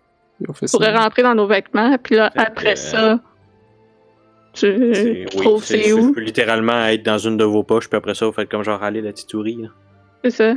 [0.47, 1.01] On fait Tu pourrais ça.
[1.01, 3.19] rentrer dans nos vêtements, puis là, après ça,
[4.53, 4.59] tu
[4.93, 6.13] C'est- trouves c'est- c'est c'est- Je où?
[6.13, 8.81] peux littéralement être dans une de vos poches, puis après ça, vous faites comme genre
[8.83, 9.59] aller la petite souris.
[10.23, 10.53] C'est ça.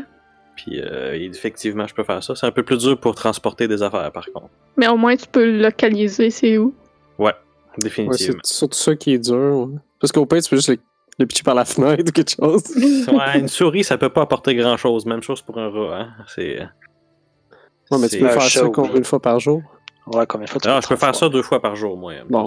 [0.57, 2.35] Puis euh, effectivement, je peux faire ça.
[2.35, 4.51] C'est un peu plus dur pour transporter des affaires, par contre.
[4.77, 6.75] Mais au moins, tu peux le localiser, c'est où?
[7.19, 7.33] Ouais,
[7.79, 8.39] Définitivement.
[8.43, 9.69] c'est surtout ça qui est dur.
[9.69, 9.79] ouais.
[10.01, 10.79] Parce qu'au pire, tu peux juste le,
[11.19, 12.63] le pitcher par la fenêtre ou quelque chose.
[12.77, 15.07] ouais, une souris, ça peut pas apporter grand-chose.
[15.07, 15.99] Même chose pour un rat.
[16.01, 16.09] Hein?
[16.27, 16.61] C'est...
[17.91, 19.63] Ouais, mais tu peux un faire ça combien de fois par jour?
[20.07, 22.13] Ouais, combien de fois tu peux je peux faire ça deux fois par jour, moi.
[22.29, 22.45] Bon.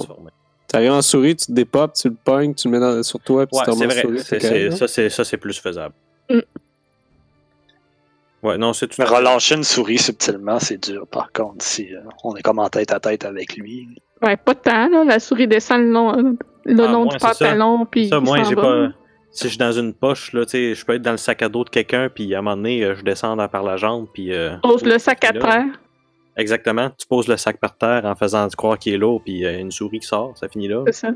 [0.67, 3.45] T'arrives en souris, tu te dépopes, tu le pognes, tu le mets dans- sur toi,
[3.45, 4.19] puis Ouais, tu te c'est remets souris.
[4.19, 5.93] C'est- ça, c'est, ça, c'est plus faisable.
[6.29, 6.39] Mm.
[8.43, 8.95] Ouais, non, c'est tout.
[8.99, 12.69] Mais relâcher une souris subtilement, c'est dur, par contre, si euh, on est comme en
[12.69, 13.87] tête à tête avec lui.
[14.21, 15.03] Ouais, pas tant, là.
[15.05, 16.35] La souris descend le long,
[16.65, 18.89] le Ah, long moi, du pantalon, puis Ça, moi, j'ai pas.
[19.31, 21.41] Si je suis dans une poche, là, tu sais, je peux être dans le sac
[21.41, 23.77] à dos de quelqu'un, puis à un moment donné, euh, je descends dans- par la
[23.77, 24.31] jambe, puis.
[24.31, 25.39] euh, Pose le sac à là.
[25.41, 25.65] terre.
[26.37, 26.89] Exactement.
[26.97, 29.71] Tu poses le sac par terre en faisant croire qu'il est lourd, puis euh, une
[29.71, 30.83] souris qui sort, ça finit là.
[30.87, 31.09] C'est ça.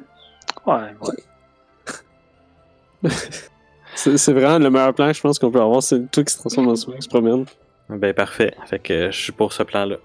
[0.66, 3.12] Ouais, ouais.
[3.98, 5.82] C'est vraiment le meilleur plan, je pense, qu'on peut avoir.
[5.82, 7.46] C'est toi qui se transforme en souris, qui se promène.
[7.90, 8.54] Ben, parfait.
[8.68, 9.96] Fait que euh, je suis pour ce plan-là.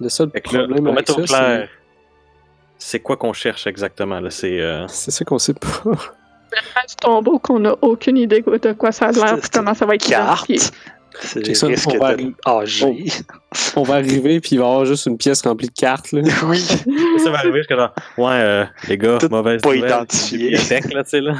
[0.00, 1.68] Le seul Fait que là, problème pour avec mettre au ça, clair,
[2.78, 4.30] c'est- quoi qu'on cherche exactement, là?
[4.30, 4.60] C'est.
[4.60, 5.68] euh, c'est ça qu'on sait pas.
[5.84, 9.94] Le tombeau qu'on n'a aucune idée de quoi ça a l'air, c'est comment ça va
[9.94, 10.48] être Carte.
[10.48, 10.76] identifié.
[11.20, 13.06] C'est des Jackson, risques on va de âgé.
[13.76, 16.12] On va arriver, puis il va y avoir juste une pièce remplie de cartes.
[16.12, 16.22] Là.
[16.46, 16.58] oui.
[16.60, 20.38] Ça va arriver jusqu'à genre, ouais, euh, les gars, Tout mauvaise pas nouvelle, identifié.
[20.38, 21.34] bibliothèque, là, tu sais, là.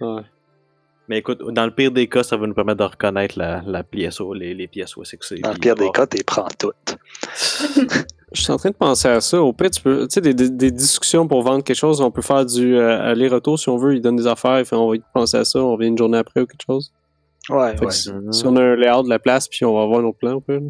[0.00, 0.22] Ouais.
[1.08, 3.84] Mais écoute, dans le pire des cas, ça va nous permettre de reconnaître la, la
[3.84, 5.36] pièce, où- les, les pièces où c'est que c'est.
[5.38, 6.96] Dans le pire des cas, t'es prends toutes.
[8.32, 9.40] Je suis en train de penser à ça.
[9.40, 12.10] Au pire, tu peux, tu sais, des, des- des discussions pour vendre quelque chose, on
[12.10, 13.94] peut faire du euh, aller-retour si on veut.
[13.94, 16.18] Il donne des affaires, fait, on va y penser à ça, on vient une journée
[16.18, 16.92] après ou quelque chose.
[17.48, 17.90] Ouais, ouais.
[17.92, 20.34] si, si on a un layout de la place, puis on va avoir nos plans,
[20.34, 20.54] on peut.
[20.58, 20.68] là.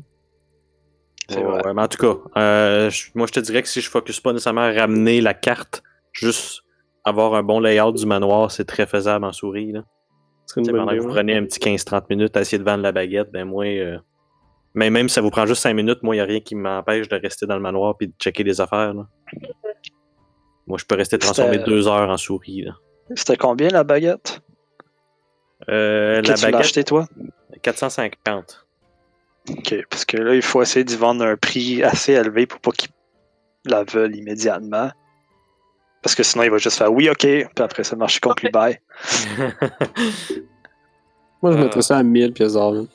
[1.28, 1.64] C'est Ouais, vrai.
[1.66, 4.32] ouais, mais en tout cas, euh, moi je te dirais que si je focus pas
[4.32, 5.82] nécessairement à ramener la carte,
[6.12, 6.61] juste
[7.05, 9.72] avoir un bon layout du manoir, c'est très faisable en souris.
[9.72, 9.82] Là.
[10.65, 13.31] Serait une bonne vous prenez un petit 15-30 minutes à essayer de vendre la baguette,
[13.31, 13.65] ben moi.
[13.67, 13.99] euh,
[14.75, 16.55] Mais même si ça vous prend juste 5 minutes, moi, il n'y a rien qui
[16.55, 18.95] m'empêche de rester dans le manoir et de checker les affaires.
[18.95, 19.07] Là.
[20.67, 22.67] Moi, je peux rester transformé deux heures en souris.
[23.15, 24.41] C'était combien la baguette?
[25.69, 27.07] Euh, la baguette, acheté toi?
[27.63, 28.67] 450.
[29.49, 32.73] Ok, parce que là, il faut essayer d'y vendre un prix assez élevé pour pas
[32.73, 32.91] qu'ils
[33.65, 34.91] la veulent immédiatement.
[36.03, 38.79] Parce que sinon, il va juste faire oui, ok, puis après ça, marche conclu bye.
[41.43, 42.73] Moi, je Euh, mettrais ça à 1000 pièces d'or.
[42.73, 42.87] Ouais,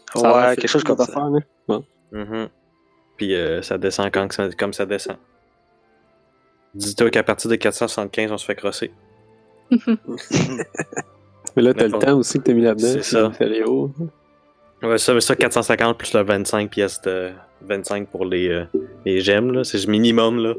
[0.49, 1.03] fait quelque chose comme ça.
[1.03, 1.39] affaire, là.
[2.11, 2.49] Mhm.
[3.17, 5.17] Puis euh, ça descend quand que ça- comme ça descend.
[6.73, 8.91] Dis-toi qu'à partir de 475, on se fait crosser.
[11.55, 12.87] Mais là, t'as le temps aussi que t'as mis là-dedans.
[12.87, 13.31] C'est ça.
[13.41, 13.91] les hauts.
[14.81, 17.31] Ouais, ça, mais ça, 450 plus le 25 pièces de
[17.61, 18.63] 25 pour les, euh,
[19.05, 19.63] les gemmes, là.
[19.63, 20.53] C'est le minimum, là.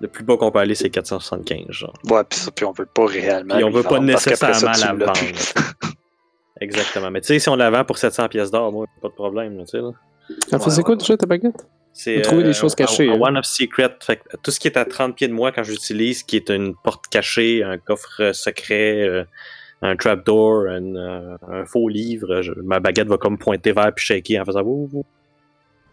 [0.00, 1.92] Le plus bas qu'on peut aller, c'est 475, genre.
[2.10, 3.54] Ouais, puis ça, puis on veut pas réellement.
[3.56, 5.12] Puis on veut pas nécessairement ça, la vendre.
[6.60, 7.10] Exactement.
[7.10, 9.56] Mais tu sais, si on la vend pour 700 pièces d'or, moi, pas de problème,
[9.58, 9.90] là, tu sais, là.
[10.52, 11.66] Elle faisait Ouais, quoi déjà ta baguette?
[11.92, 13.20] C'est trouver des euh, choses un- cachées, un hein.
[13.20, 13.96] One of Secret.
[14.00, 16.48] Fait que tout ce qui est à 30 pieds de moi quand j'utilise, qui est
[16.50, 19.24] une porte cachée, un coffre secret, euh,
[19.82, 24.04] un trapdoor, un, euh, un faux livre, je- ma baguette va comme pointer vers puis
[24.04, 24.62] shaker en faisant.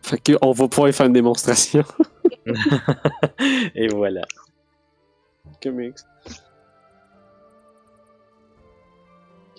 [0.07, 1.83] Fait qu'on va pouvoir y faire une démonstration.
[3.75, 4.21] Et voilà.
[5.61, 5.95] Comics.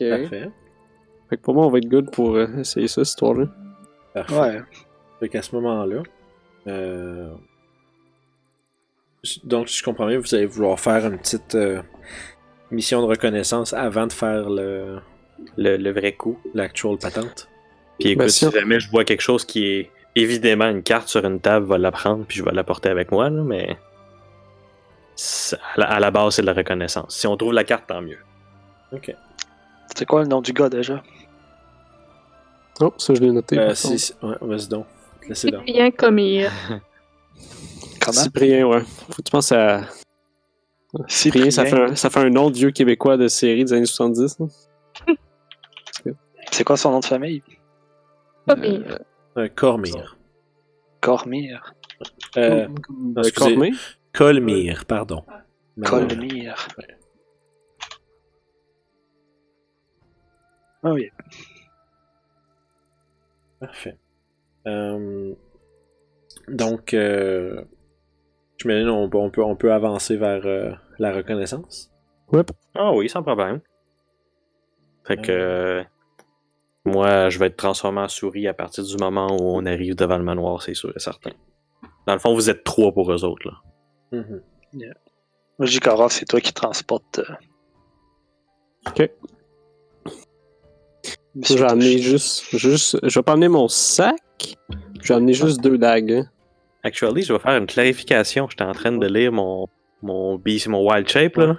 [0.00, 0.08] Ok.
[0.08, 0.50] Parfait.
[1.28, 3.46] Fait que pour moi, on va être good pour euh, essayer ça, cette histoire-là.
[4.14, 4.38] Parfait.
[4.40, 4.62] Ouais.
[5.20, 6.02] Fait qu'à ce moment-là,
[6.68, 7.30] euh,
[9.44, 11.82] donc si je comprends bien, vous allez vouloir faire une petite euh,
[12.70, 15.00] mission de reconnaissance avant de faire le
[15.56, 16.38] Le, le vrai coup.
[16.54, 17.48] l'actual patente.
[17.98, 19.90] Puis écoute, Ben, si si on- jamais je vois quelque chose qui est
[20.22, 22.88] évidemment une carte sur une table, je vais la prendre puis je vais la porter
[22.88, 23.76] avec moi, là, mais
[25.52, 27.16] à la, à la base, c'est de la reconnaissance.
[27.16, 28.18] Si on trouve la carte, tant mieux.
[28.92, 29.14] Ok.
[29.88, 31.02] C'était quoi le nom du gars déjà?
[32.80, 33.58] Oh, ça, je l'ai noté.
[33.58, 33.98] Euh, si, contre.
[34.00, 34.86] si- ouais, vas-y donc.
[35.28, 35.64] Laissez donc.
[35.64, 36.44] Bien commis.
[38.00, 38.12] Comment?
[38.12, 38.80] Cyprien, ouais.
[38.82, 39.82] Faut que tu penses à.
[41.08, 43.84] Cyprien, ça fait, un, ça fait un nom de vieux québécois de série des années
[43.86, 44.38] 70.
[44.38, 44.46] là.
[46.50, 47.42] C'est quoi son nom de famille?
[48.48, 48.82] Commis.
[48.88, 48.96] Euh,
[49.46, 50.16] Cormire.
[51.00, 51.74] Cormire.
[52.36, 53.50] Euh, Comme- excusez.
[53.54, 53.72] Cormé.
[54.12, 55.24] Colmire, pardon.
[55.78, 56.68] Euh, Colmire.
[60.82, 61.08] Ah oui.
[63.60, 63.96] Parfait.
[64.66, 65.34] Euh,
[66.48, 67.64] donc, euh,
[68.58, 71.90] je me dis, on, peut- on peut, on peut avancer vers euh, la reconnaissance.
[72.74, 73.60] Ah oui, sans problème.
[75.04, 75.82] Fait que euh,
[76.88, 80.18] moi, je vais être transformé en souris à partir du moment où on arrive devant
[80.18, 81.30] le manoir, c'est sûr et certain.
[82.06, 83.46] Dans le fond, vous êtes trois pour eux autres.
[84.12, 84.22] Là.
[85.60, 87.18] Je Karov, c'est toi qui transportes.
[87.20, 87.34] euh,
[88.88, 89.10] Ok.
[91.34, 92.98] Monsieur J'ai amené juste, juste.
[93.02, 94.16] Je vais pas amener mon sac.
[95.02, 96.12] J'ai amené juste deux dagues.
[96.12, 96.26] hein.
[96.82, 98.48] Actually, je vais faire une clarification.
[98.48, 99.66] J'étais en train de lire mon,
[100.02, 101.36] mon, beast- mon Wild Shape.
[101.36, 101.56] Là.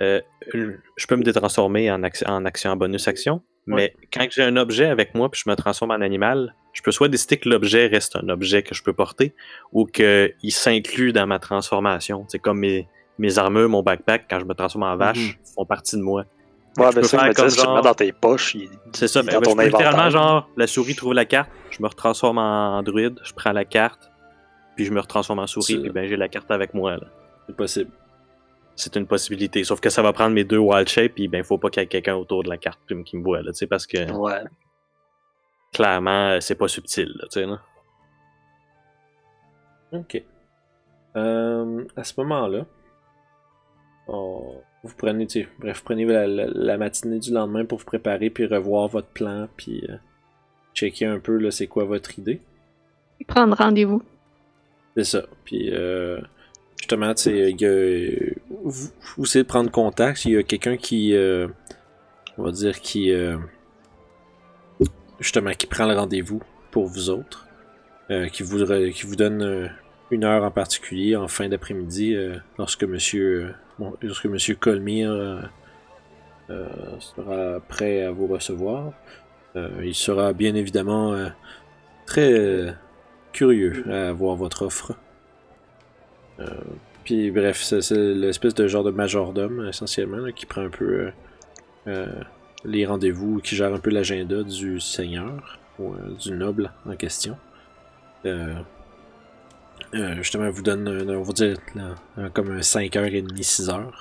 [0.00, 0.20] Euh,
[0.52, 4.56] je peux me détransformer en, action, en action en bonus action, mais quand j'ai un
[4.56, 7.86] objet avec moi puis je me transforme en animal, je peux soit décider que l'objet
[7.86, 9.34] reste un objet que je peux porter
[9.72, 12.24] ou qu'il s'inclut dans ma transformation.
[12.28, 12.86] C'est comme mes,
[13.18, 16.24] mes armures, mon backpack, quand je me transforme en vache, font partie de moi.
[16.76, 18.68] Ouais, je ben peux ça, faire comme si tu dans tes poches, il...
[18.92, 21.50] C'est ça, Dans ben, ben, ton je peux littéralement, genre, la souris trouve la carte,
[21.70, 24.10] je me retransforme en druide, je prends la carte,
[24.76, 26.92] puis je me retransforme en souris, puis ben j'ai la carte avec moi.
[26.92, 27.06] là.
[27.46, 27.90] C'est possible.
[28.76, 29.64] C'est une possibilité.
[29.64, 31.84] Sauf que ça va prendre mes deux wild shapes, puis ben faut pas qu'il y
[31.84, 33.86] ait quelqu'un autour de la carte qui me- qui me voit, là, tu sais, parce
[33.86, 34.42] que Ouais.
[35.72, 37.60] clairement, c'est pas subtil, là, tu sais, là.
[39.92, 40.22] Ok.
[41.16, 42.66] Euh, à ce moment-là,
[44.08, 47.78] on- vous prenez, tu sais, bref, vous prenez la, la- la matinée du lendemain pour
[47.78, 49.96] vous préparer, puis revoir votre plan, puis euh,
[50.74, 52.40] checker un peu, là, c'est quoi votre idée.
[53.26, 54.02] Prendre rendez-vous.
[54.96, 55.22] C'est ça.
[55.44, 56.20] Puis, euh,
[56.78, 58.34] justement, tu sais, il y a-
[58.66, 60.24] vous, vous essayez de prendre contact.
[60.24, 61.48] Il y a quelqu'un qui, euh,
[62.36, 63.38] on va dire, qui, euh,
[65.20, 66.42] justement, qui prend le rendez-vous
[66.72, 67.46] pour vous autres,
[68.10, 68.58] euh, qui, vous,
[69.16, 69.70] donne
[70.10, 72.16] une heure en particulier en fin d'après-midi,
[72.58, 75.48] lorsque Monsieur, bon, lorsque Monsieur Colmire
[76.48, 78.92] sera prêt à vous recevoir.
[79.82, 81.16] Il sera bien évidemment
[82.04, 82.74] très
[83.32, 84.92] curieux à voir votre offre.
[87.06, 91.10] Puis bref, c'est l'espèce de genre de majordome, essentiellement, qui prend un peu euh,
[91.86, 92.06] euh,
[92.64, 97.36] les rendez-vous, qui gère un peu l'agenda du seigneur, ou euh, du noble en question.
[99.92, 101.94] Justement, vous donne, on va dire, là,
[102.30, 103.92] comme un 5h30, 6h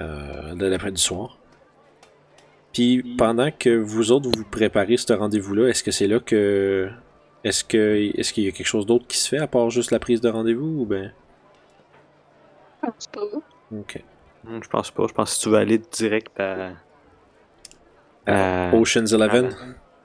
[0.00, 1.38] euh, de l'après du soir.
[2.72, 6.88] Puis pendant que vous autres vous préparez ce rendez-vous-là, est-ce que c'est là que.
[7.44, 9.92] Est-ce que est-ce qu'il y a quelque chose d'autre qui se fait à part juste
[9.92, 11.12] la prise de rendez-vous ou ben.
[13.00, 13.38] Je pense pas.
[13.78, 14.02] Ok.
[14.44, 15.06] Hmm, Je pense pas.
[15.08, 16.70] Je pense que si tu veux aller direct à.
[18.26, 19.50] à- Ocean's Eleven?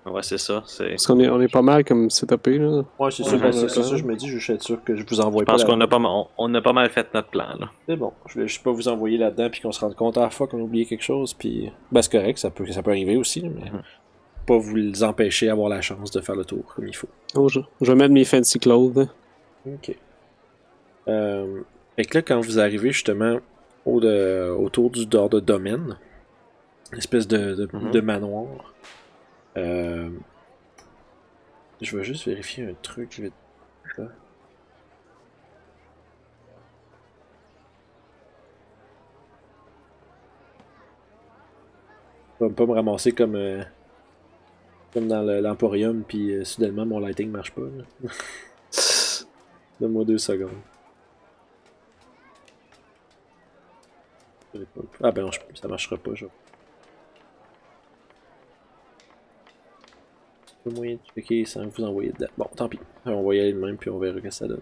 [0.06, 0.64] Ouais, c'est ça.
[0.66, 0.90] C'est...
[0.90, 2.84] Parce qu'on est, on est pas mal comme setupé, là.
[3.00, 5.22] Ouais, c'est ça, ben, c'est ça, je me dis, je suis sûr que je vous
[5.22, 5.54] envoie Je pas.
[5.54, 7.70] pense là- qu'on a pas, mal- on, on a pas mal fait notre plan, là.
[7.88, 10.22] C'est bon, je voulais juste pas vous envoyer là-dedans puis qu'on se rende compte à
[10.24, 11.72] la fois qu'on a oublié quelque chose puis.
[11.90, 13.70] Ben c'est correct, ça peut, ça peut arriver aussi, mais.
[13.72, 13.82] Mhm.
[14.46, 17.08] Pas vous les empêcher d'avoir la chance de faire le tour comme il faut.
[17.36, 19.08] Oh, je, je vais mettre mes fancy clothes.
[19.66, 19.96] Ok.
[21.08, 21.62] Euh,
[21.96, 23.40] fait que là, quand vous arrivez justement
[23.86, 25.98] au de, autour du dehors de domaine,
[26.92, 27.92] une espèce de, de, Mhm.
[27.92, 28.74] de manoir,
[29.58, 30.10] euh,
[31.82, 33.34] je vais juste vérifier un truc vite.
[33.96, 34.04] fait.
[42.40, 43.64] Je vais pas me ramasser comme, euh,
[44.94, 47.62] comme dans le- l'Emporium, puis euh, soudainement mon lighting marche pas.
[47.62, 48.10] là.
[49.80, 50.50] Donne-moi deux secondes.
[55.02, 56.26] Ah ben non, ça marchera pas, je.
[60.64, 62.32] Pas moyen de checker sans vous envoyer dedans.
[62.38, 62.80] Bon, tant pis.
[63.06, 64.62] On va y aller de même puis on verra ce que ça donne.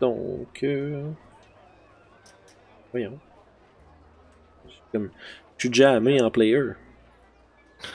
[0.00, 1.10] Donc, euh...
[2.92, 3.18] voyons.
[4.66, 5.10] Je suis Comme,
[5.56, 6.72] je suis jamais en player.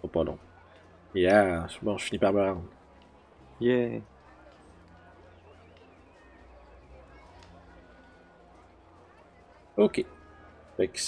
[0.00, 0.38] Oh, pas long.
[1.14, 2.62] Yeah, c'est bon, je finis par me rendre.
[3.60, 4.00] Yeah.
[9.76, 10.04] Ok.
[10.76, 10.98] Fait que.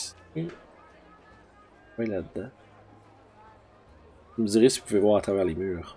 [1.98, 2.48] Ouais, là-dedans.
[4.36, 5.96] Vous me direz si vous pouvez voir à travers les murs.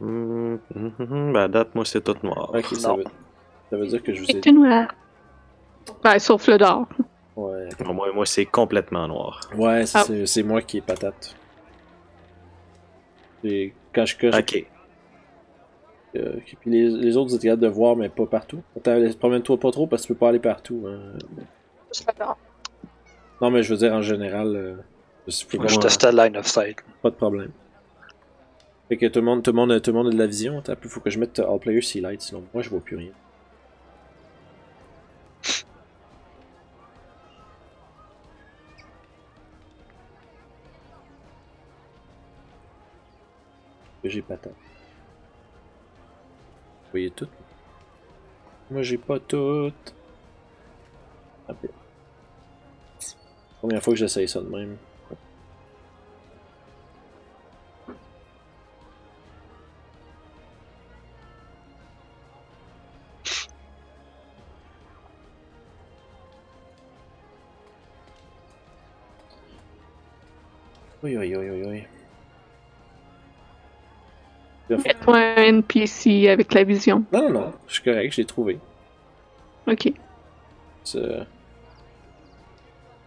[0.00, 2.50] Hum, hum, hum, Ben, à date, moi, c'est tout noir.
[2.54, 3.04] Ok, ça veut,
[3.70, 4.32] ça veut dire que je vous ai.
[4.34, 4.88] C'est tout noir.
[6.02, 6.86] Ben, sauf le d'or.
[7.36, 9.40] Ouais, Bon, Moi, moi c'est complètement noir.
[9.54, 10.04] ouais c'est Ah.
[10.04, 11.36] c'est- c'est moi qui est patate.
[13.44, 14.66] Et quand je coche, Ok.
[16.16, 18.62] euh, puis les, les autres, vous êtes capables de voir, mais pas partout.
[18.76, 20.84] Attends, promène-toi pas trop parce que tu peux pas aller partout.
[20.88, 21.12] hein.
[23.40, 24.76] Non, mais je veux dire en général, euh,
[25.28, 26.78] si tu peux Moi, pas- je testais le line of sight.
[27.02, 27.50] Pas de problème.
[28.88, 30.58] Fait que tout le monde, tout le monde, tout le monde a de la vision.
[30.58, 32.96] Attends, il faut que je mette All Player Sea Light, sinon moi je vois plus
[32.96, 33.10] rien.
[44.06, 44.50] Que j'ai pas tant.
[44.50, 44.56] Vous
[46.92, 47.26] voyez tout?
[48.70, 49.72] Moi j'ai pas tout.
[51.48, 51.70] Ah, ben.
[53.58, 54.76] Première fois que j'essaye ça de même.
[71.02, 71.95] Oui, oui, oui, oui, oui.
[74.68, 77.04] Fais-toi un NPC avec la vision.
[77.12, 78.58] Non, non, non, je suis correct, j'ai trouvé.
[79.66, 79.92] Ok.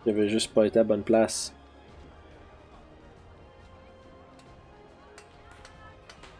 [0.05, 1.53] J'avais juste pas été à bonne place.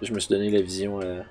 [0.02, 1.24] Je me suis donné la vision à.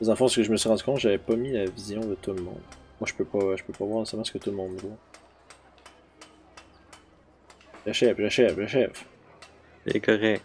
[0.00, 2.14] Les enfants, ce que je me suis rendu compte, j'avais pas mis la vision de
[2.16, 2.60] tout le monde.
[3.00, 4.96] Moi, je peux pas, je peux pas voir seulement ce que tout le monde voit.
[7.86, 8.92] J'achève, j'achève, j'achève.
[9.86, 10.42] C'est correct.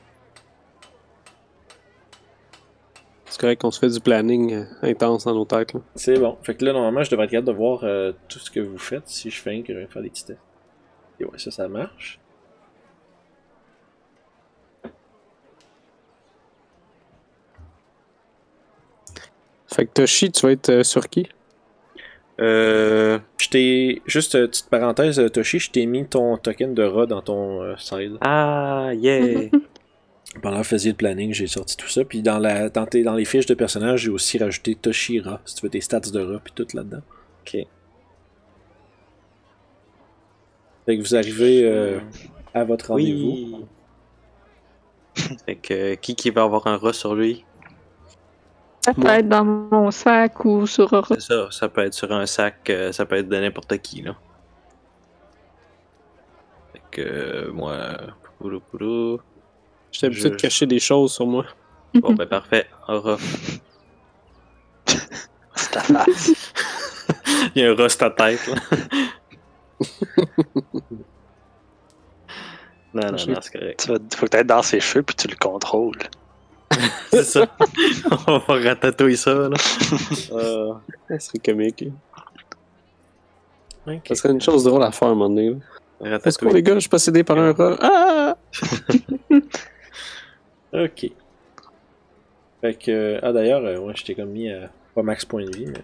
[3.26, 5.74] C'est correct qu'on se fait du planning euh, intense dans nos têtes.
[5.96, 6.38] C'est bon.
[6.44, 8.78] Fait que là, normalement, je devrais être capable de voir euh, tout ce que vous
[8.78, 10.40] faites si je fais un que je vais faire des petits tests.
[11.20, 12.20] Et ouais, ça, ça marche.
[19.68, 21.28] Fait que Toshi, tu vas être euh, sur qui?
[22.40, 23.20] Euh.
[23.38, 24.02] Je t'ai.
[24.06, 27.76] Juste euh, petite parenthèse, Toshi, je t'ai mis ton token de rat dans ton euh,
[27.78, 28.18] side.
[28.22, 29.50] Ah, yeah.
[30.42, 32.04] Pendant que vous faisiez le planning, j'ai sorti tout ça.
[32.04, 35.40] Puis dans, la, dans, tes- dans les fiches de personnages, j'ai aussi rajouté Toshi rat,
[35.46, 37.02] si tu veux tes stats de rat, puis tout là-dedans.
[37.46, 37.68] ok.
[40.86, 42.00] Fait que vous arrivez euh,
[42.54, 43.30] à votre rendez-vous.
[43.32, 43.66] Oui.
[45.46, 47.46] fait que euh, qui qui va avoir un rat sur lui?
[48.82, 49.20] Ça peut Moi.
[49.20, 51.08] être dans mon sac ou sur Aura.
[51.16, 54.02] C'est ça, ça peut être sur un sac, euh, ça peut être de n'importe qui,
[54.02, 54.16] là.
[56.92, 57.96] que euh, moi.
[59.94, 60.02] Poulou.
[60.02, 61.46] J'étais habitué de Je- cacher des choses sur moi.
[61.94, 62.68] Bon, ben parfait.
[62.88, 63.18] Aura.
[65.56, 66.34] C'est ta face.
[67.56, 68.56] Il y a un rust à tête, là.
[72.94, 73.80] non, non, non, c'est correct.
[73.84, 75.98] tu vas, faut que tu dans ses cheveux puis tu le contrôles.
[77.12, 77.48] C'est ça.
[78.28, 79.50] On va ratatouiller ça, là.
[80.32, 80.74] Euh,
[81.10, 81.86] Ça serait comique.
[83.88, 83.94] ok.
[84.08, 85.56] Ça serait une chose drôle à faire à un moment donné.
[86.02, 86.20] là.
[86.26, 87.78] Est-ce que les gars, je suis possédé par un rat?
[87.82, 88.36] Ah!
[90.74, 91.12] Ok.
[92.62, 93.20] Fait que.
[93.22, 95.82] Ah d'ailleurs, euh, ouais, je t'ai comme mis à pas max point de vie, mais.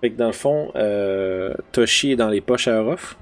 [0.00, 3.16] Fait que dans le fond, euh, Toshi est dans les poches à Orof?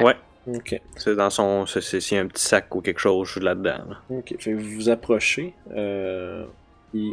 [0.00, 0.16] Ouais.
[0.48, 0.80] Ok.
[0.96, 1.66] C'est dans son.
[1.66, 3.84] C'est c'est- c'est un petit sac ou quelque chose là-dedans.
[3.88, 3.96] là.
[4.10, 4.34] Ok.
[4.38, 5.54] Fait que vous vous approchez.
[5.74, 6.44] Euh,
[6.90, 7.12] puis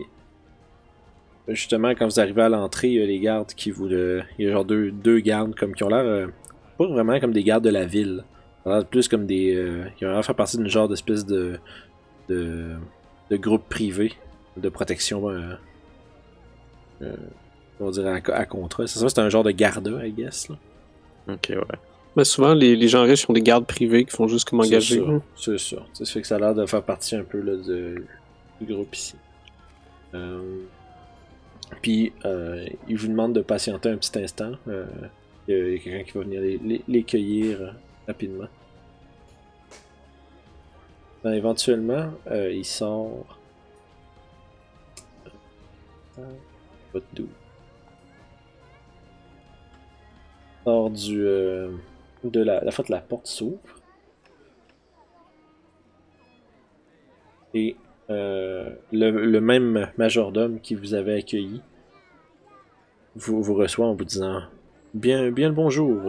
[1.48, 3.88] justement, quand vous arrivez à l'entrée, il y a les gardes qui vous.
[3.88, 6.00] le- Il y a genre deux, deux gardes comme qui ont l'air.
[6.06, 6.28] euh,
[6.78, 8.24] pas vraiment comme des gardes de la ville.
[8.68, 9.56] Ils l'air plus comme des.
[9.56, 11.60] Euh, ils ont l'air de faire partie d'une genre d'espèce de,
[12.30, 12.76] de.
[13.30, 14.14] de groupe privé
[14.58, 15.30] de protection.
[15.30, 15.54] Euh,
[17.02, 17.16] euh,
[17.80, 18.88] on dire à, à contrat.
[18.88, 20.50] C'est ça, c'est un genre de garda, I guess.
[20.50, 20.56] Là.
[21.30, 21.78] Ok, ouais.
[22.16, 24.70] Mais souvent, les, les gens riches ont des gardes privés qui font juste comme C'est
[24.70, 25.00] engager.
[25.06, 25.78] ça, C'est ça.
[25.94, 28.04] Ça fait que ça a l'air de faire partie un peu là, de-
[28.60, 29.16] du groupe ici.
[30.16, 30.62] Euh,
[31.82, 34.54] Puis, euh, il vous demande de patienter un petit instant.
[34.68, 34.86] Euh,
[35.48, 37.76] il y a- il y a quelqu'un qui va venir les, les- les cueillir
[38.08, 38.48] rapidement.
[41.28, 43.38] Ben, éventuellement, euh, il sort.
[47.14, 47.28] Doux.
[50.48, 51.20] Il sort du.
[51.20, 51.72] euh,
[52.24, 53.60] de la, fois la porte s'ouvre.
[57.54, 57.76] Et
[58.10, 61.62] euh, le, même majordome qui vous avait accueilli
[63.18, 64.44] vous, vous reçoit en vous disant
[64.94, 66.04] Bien, bien le bonjour,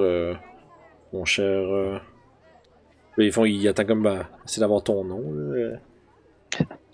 [1.13, 2.01] mon cher.
[3.19, 5.23] Ils font, il attend comme bah, essayer d'avoir ton nom.
[5.33, 5.79] là.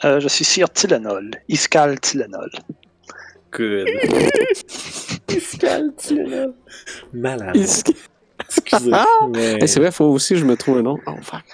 [0.05, 1.31] Euh, je suis Sir Tylenol.
[1.49, 2.51] Iskal Tylenol.
[3.53, 3.87] Good.
[5.27, 6.55] Pascal Tylenol.
[7.13, 7.55] Malade.
[7.55, 7.93] Que-
[8.41, 8.91] Excusez.
[9.31, 10.99] mais, Eh, c'est vrai, faut aussi que je me trouve un nom.
[11.07, 11.45] Oh, fuck.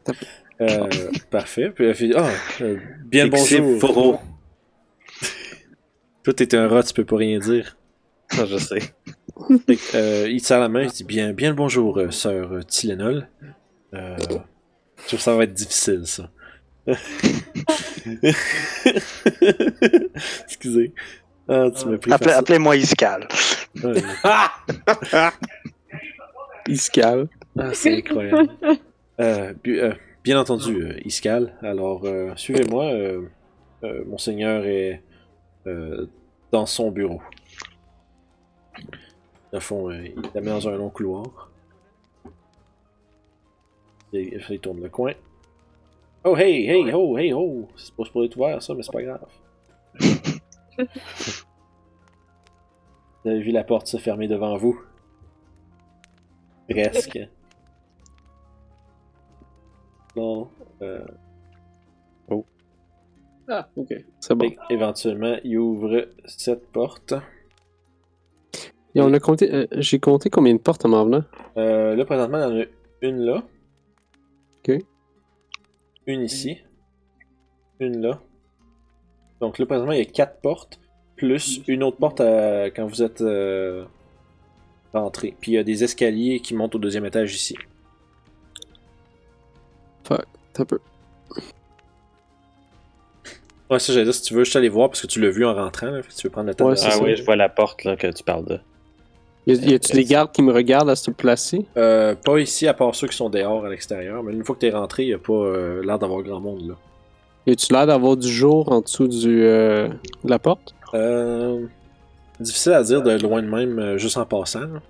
[0.62, 0.86] euh,
[1.30, 1.70] parfait.
[1.70, 2.28] Puis elle fait Ah,
[2.62, 3.80] euh, bien le bonjour.
[3.80, 4.18] Foro.
[6.24, 7.76] Toi, t'es un rat, tu peux pas rien dire.
[8.30, 8.80] Ça, je sais.
[9.94, 12.62] Euh, il te serre la main, il dit bien, bien le bonjour, euh, sœur euh,
[12.62, 13.28] Tylenol.
[15.02, 16.30] Je trouve que ça va être difficile, ça.
[20.44, 20.92] Excusez.
[21.48, 22.38] Ah, tu m'as pris Appelez- facile.
[22.38, 22.74] Appelez-moi.
[23.82, 24.02] Ouais.
[26.76, 27.28] Se calme.
[27.58, 28.48] Ah, c'est incroyable.
[29.20, 29.92] Euh, euh,
[30.24, 31.52] bien entendu, euh, Iskal.
[31.60, 32.86] Alors, euh, suivez-moi.
[32.86, 33.20] euh,
[33.84, 35.02] euh, Monseigneur est
[35.66, 36.06] euh,
[36.52, 37.20] dans son bureau.
[39.52, 41.49] Au fond, euh, il t'a mis dans un long couloir.
[44.12, 45.12] Il, il tourne le coin.
[46.24, 47.68] Oh, hey, hey, oh, hey, oh!
[47.76, 49.26] C'est pas supposé être ouvert, ça, mais c'est pas grave.
[53.24, 54.80] Vous avez vu la porte se fermer devant vous?
[56.68, 57.18] Presque.
[60.16, 60.48] Non.
[60.82, 61.04] Euh,
[63.48, 63.94] Ah, ok.
[64.20, 64.50] C'est bon.
[64.70, 67.14] éventuellement, il ouvre cette porte.
[68.94, 71.24] Et on a compté, euh, j'ai compté combien de portes en m'en venant?
[71.56, 72.64] Euh, là, présentement, il y en a
[73.02, 73.42] une là.
[74.68, 74.78] Ok.
[76.06, 76.58] Une ici.
[77.78, 78.20] Une là.
[79.40, 80.78] Donc là, présentement, il y a quatre portes.
[81.16, 83.84] Plus une autre porte à- quand vous êtes euh,
[84.92, 85.34] rentré.
[85.40, 87.56] Puis il y a des escaliers qui montent au deuxième étage ici.
[90.52, 90.78] T'as un peu.
[93.70, 95.46] Ouais, ça, j'allais dire, si tu veux, je t'aller voir parce que tu l'as vu
[95.46, 95.86] en rentrant.
[95.90, 97.48] Là, fait que tu veux prendre le temps Ouais, de- Ah oui, je vois la
[97.48, 98.58] porte là, que tu parles de.
[99.46, 101.64] Y y a-tu des gardes qui me regardent à se placer?
[101.76, 104.22] Euh, pas ici, à part ceux qui sont dehors à l'extérieur.
[104.22, 106.74] Mais une fois que t'es rentré, n'y a pas euh, l'air d'avoir grand monde là.
[107.46, 109.88] Y a-tu l'air d'avoir du jour en dessous du, euh,
[110.24, 110.74] de la porte?
[110.94, 111.64] Euh,
[112.38, 114.60] difficile à dire de loin de même, euh, juste en passant.
[114.60, 114.82] là.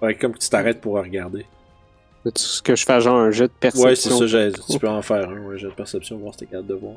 [0.00, 1.46] Faudrait comme que tu t'arrêtes pour regarder.
[2.26, 3.88] Est-ce que je fais genre un jet de perception?
[3.88, 5.38] Ouais, c'est ça, j'ai- tu peux en faire un.
[5.46, 6.94] Ouais, j'ai de perception, voir si t'es capable de voir.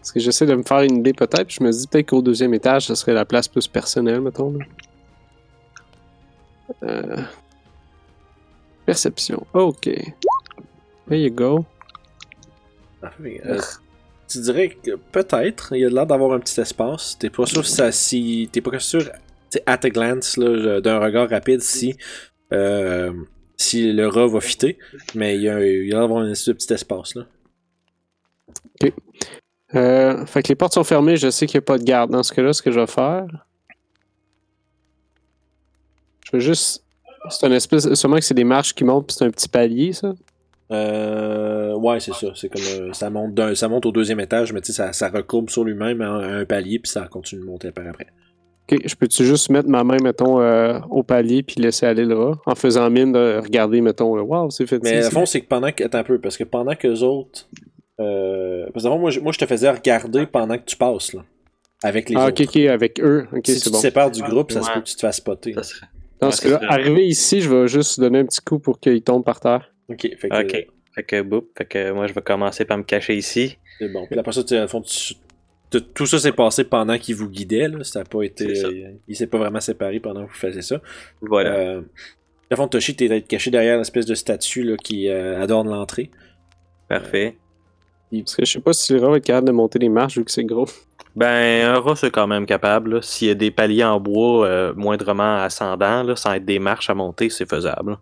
[0.00, 2.54] Parce que j'essaie de me faire une idée peut-être, je me dis peut-être qu'au deuxième
[2.54, 4.52] étage, ce serait la place plus personnelle, mettons.
[4.52, 4.64] là.
[6.84, 7.22] Euh...
[8.86, 9.46] Perception.
[9.52, 9.84] Ok.
[11.08, 11.64] There you go.
[13.00, 13.40] Parfait.
[13.44, 13.60] Euh,
[14.28, 17.16] tu dirais que peut-être, il y a l'air d'avoir un petit espace.
[17.18, 17.92] T'es pas sûr si ça.
[17.92, 19.02] Si, T'es pas sûr,
[19.50, 21.94] t'sais, at a glance, là, d'un regard rapide, si.
[22.52, 23.12] euh,
[23.56, 24.78] si le rat va fitter.
[25.14, 27.26] Mais il y a, il y a l'air d'avoir un petit espace là.
[29.74, 32.10] Euh, fait que les portes sont fermées, je sais qu'il n'y a pas de garde.
[32.10, 33.26] Dans ce cas-là, ce que je vais faire.
[36.24, 36.84] Je veux juste.
[37.28, 37.92] C'est un espèce.
[37.94, 40.12] Sûrement que c'est des marches qui montent, puis c'est un petit palier, ça.
[40.72, 42.28] Euh, ouais, c'est ça.
[42.34, 44.92] C'est comme euh, ça monte d'un- ça monte au deuxième étage, mais tu sais, ça,
[44.92, 48.06] ça recourbe sur lui-même à un, palier, puis ça continue de monter par après.
[48.70, 52.16] Ok, je peux-tu juste mettre ma main, mettons, euh, au palier, puis laisser aller le
[52.16, 55.48] rat, en faisant mine de regarder, mettons, waouh, c'est fait Mais au fond, c'est que
[55.48, 55.82] pendant que.
[55.82, 57.48] Attends un peu, parce que pendant que les autres.
[58.00, 61.12] Euh, parce que avant, moi, je, moi, je te faisais regarder pendant que tu passes,
[61.12, 61.24] là.
[61.82, 62.42] Avec les Ah, autres.
[62.42, 63.26] ok, ok, avec eux.
[63.44, 65.52] Si tu te sépares du groupe, ça se peut que tu te fasses spotter.
[65.54, 65.86] Ça serait-
[66.20, 69.00] Dans Ouais, ce cas-là, arrivé ici, je vais juste donner un petit coup pour qu'il
[69.02, 69.72] tombe par terre.
[69.88, 70.42] Ok, fait que.
[70.42, 70.66] Ok.
[70.94, 71.48] Fait que, boop.
[71.56, 73.56] Fait que moi, je vais commencer par me cacher ici.
[73.78, 74.06] C'est bon.
[74.06, 75.14] Puis après ça, tu fond, tu-
[75.70, 77.68] tout- tout ça s'est passé pendant qu'il vous guidait.
[77.68, 77.82] Là.
[77.84, 78.46] Ça a pas été.
[78.64, 80.82] Euh, il s'est pas vraiment séparé pendant que vous faisiez ça.
[81.22, 81.54] Voilà.
[81.56, 81.82] Euh,
[82.50, 86.10] à fond, Toshi, t'es caché derrière l'espèce de statue là, qui euh, adorne l'entrée.
[86.88, 87.36] Parfait.
[88.12, 90.18] Parce que je sais pas si le rat va être capable de monter les marches
[90.18, 90.66] vu que c'est gros.
[91.16, 93.02] Ben, un rat, c'est quand même capable.
[93.02, 96.90] S'il y a des paliers en bois euh, moindrement ascendants, là, sans être des marches
[96.90, 97.98] à monter, c'est faisable.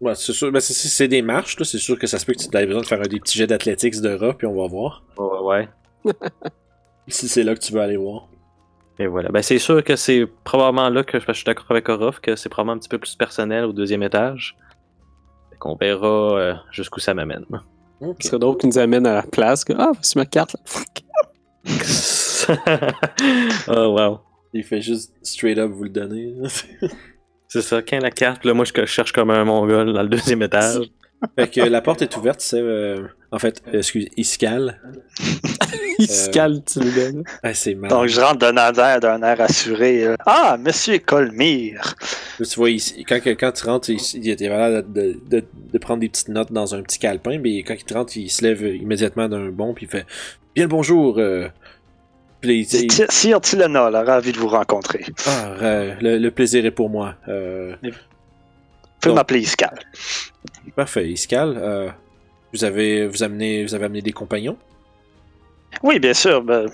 [0.00, 0.52] Ouais, c'est sûr.
[0.52, 1.58] Ben, c'est- c'est des marches.
[1.58, 1.64] là.
[1.64, 3.36] C'est sûr que ça se peut que tu aies besoin de faire un des petits
[3.36, 5.02] jets d'athlétiques de rat, puis on va voir.
[5.18, 5.68] Ouais,
[6.04, 6.14] ouais.
[7.08, 8.28] Si c'est là que tu veux aller voir.
[8.98, 9.30] Et voilà.
[9.30, 12.36] Ben, c'est sûr que c'est probablement là que je, je suis d'accord avec Orof, que
[12.36, 14.56] c'est probablement un petit peu plus personnel au deuxième étage.
[15.50, 16.06] Fait qu'on verra
[16.38, 17.44] euh, jusqu'où ça m'amène.
[18.00, 18.16] Ok.
[18.20, 19.64] Ce serait drôle qu'il nous amène à la place.
[19.64, 20.54] que, ah, voici ma carte.
[20.54, 20.60] là.
[20.64, 21.02] Fuck?
[23.68, 24.20] oh, wow.
[24.52, 26.34] Il fait juste straight up vous le donner.
[27.48, 30.08] C'est ça, quand la carte, là, moi, je, je cherche comme un mongol dans le
[30.08, 30.90] deuxième étage.
[31.38, 32.60] Fait que la porte est ouverte, c'est.
[32.60, 34.80] euh, en fait, euh, excuse, Iskal.
[35.98, 37.24] Il se calme, tu le donnes.
[37.42, 37.90] Ah, c'est mal.
[37.90, 40.04] Donc, je rentre d'un air, d'un air assuré.
[40.04, 41.94] euh, Ah, monsieur Colmire!
[42.38, 46.00] Tu vois, il- quand, quand tu rentres, il, il était l'air de, de, de prendre
[46.00, 48.62] des petites notes dans un petit calepin, mais quand il te rentre, il se lève
[48.76, 50.06] immédiatement d'un bond, puis il fait
[50.54, 51.18] Bien le bonjour.
[51.18, 51.48] euh.
[53.10, 55.04] Sire Tilena, là, ravi de vous rencontrer.
[55.26, 57.16] Ah, euh, le, le plaisir est pour moi.
[57.26, 57.74] Euh,
[59.00, 59.78] pouvez Donc- m'appeler Iscal.
[60.76, 61.56] parfait, Iskal.
[61.56, 61.88] Euh,
[62.52, 64.56] vous avez vous amené vous avez amené des compagnons?
[65.82, 66.42] Oui, bien sûr.
[66.42, 66.66] ben,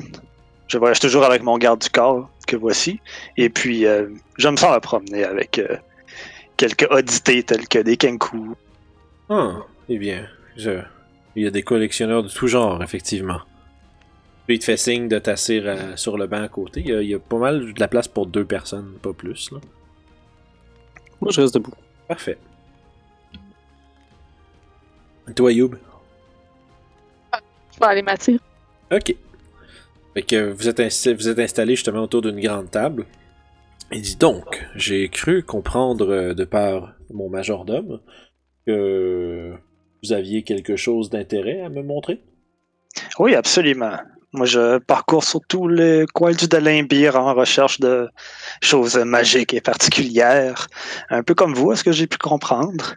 [0.68, 3.00] je voyage toujours avec mon garde du corps, que voici.
[3.36, 4.08] Et puis, euh,
[4.38, 5.76] ça me promener avec euh,
[6.56, 8.54] quelques oddités telles que des kenku.
[9.28, 9.56] Ah,
[9.88, 10.80] eh bien, je...
[11.36, 13.40] il y a des collectionneurs de tout genre, effectivement.
[14.46, 16.80] Puis il te fait signe de t'asseoir euh, sur le banc à côté.
[16.80, 19.12] Il y, a, il y a pas mal de la place pour deux personnes, pas
[19.12, 19.50] plus.
[19.50, 19.58] Là.
[21.20, 21.72] Moi, je reste debout.
[22.08, 22.38] Parfait.
[25.34, 25.76] Toi, Youb?
[27.72, 28.38] Je vais aller m'attirer.
[28.92, 29.14] Ok.
[30.14, 33.06] Fait que vous êtes, vous êtes installé justement autour d'une grande table.
[33.90, 38.00] Il dit donc, j'ai cru comprendre euh, de par mon majordome
[38.66, 39.52] que
[40.02, 42.20] vous aviez quelque chose d'intérêt à me montrer?
[43.18, 43.96] Oui, absolument.
[44.34, 48.08] Moi, je parcours sur tous les coins du Dalimbir en recherche de
[48.60, 50.66] choses magiques et particulières.
[51.08, 52.96] Un peu comme vous, à ce que j'ai pu comprendre.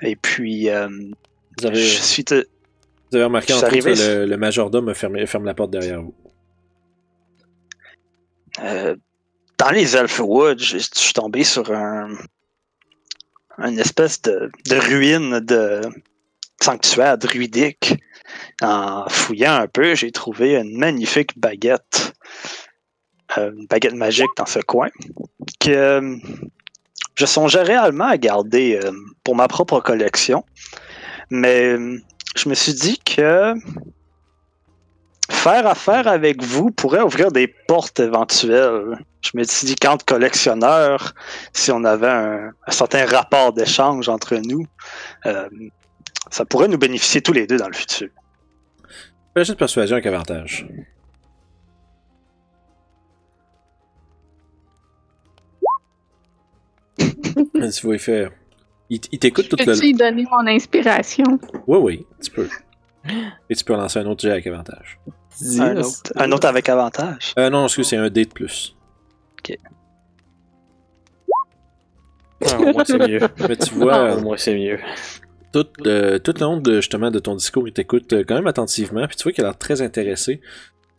[0.00, 0.88] Et puis, euh,
[1.60, 2.24] Vous avez, je suis...
[2.24, 2.48] de-
[3.10, 6.14] vous avez remarqué autres, arrivé- le, le majordome ferme, ferme la porte derrière vous.
[8.62, 8.96] Euh,
[9.58, 12.08] dans les Elfwood, je, je suis tombé sur un,
[13.58, 15.82] une espèce de, de ruine de
[16.62, 17.94] sanctuaire druidique.
[18.60, 22.12] En fouillant un peu, j'ai trouvé une magnifique baguette,
[23.36, 24.88] euh, une baguette magique dans ce coin,
[25.60, 26.16] que euh,
[27.14, 28.90] je songeais réellement à garder euh,
[29.22, 30.44] pour ma propre collection.
[31.30, 31.76] Mais
[32.36, 33.54] je me suis dit que
[35.30, 38.98] faire affaire avec vous pourrait ouvrir des portes éventuelles.
[39.20, 41.14] Je me suis dit qu'entre collectionneurs,
[41.52, 44.66] si on avait un, certain rapport d'échange entre nous,
[46.30, 48.08] ça pourrait nous bénéficier tous les deux dans le futur.
[49.38, 50.66] Fais juste persuasion avec avantage.
[56.98, 57.06] tu
[57.84, 58.28] vois, il fait.
[58.90, 61.38] Il, il t'écoute tout le Peux-tu lui donner mon inspiration?
[61.68, 62.48] Oui, oui, tu peux.
[63.48, 64.98] Et tu peux lancer un autre jet avec avantage.
[65.60, 67.32] Un autre, un autre avec avantage?
[67.38, 68.74] Euh, non, excuse, c'est un dé de plus.
[72.44, 73.20] Ah, au moins, c'est mieux.
[73.48, 74.80] Mais tu vois, Au moins, c'est mieux.
[75.52, 78.46] Tout, euh, tout le long de, justement, de ton discours, il t'écoute euh, quand même
[78.46, 80.40] attentivement, puis tu vois qu'il a l'air très intéressé.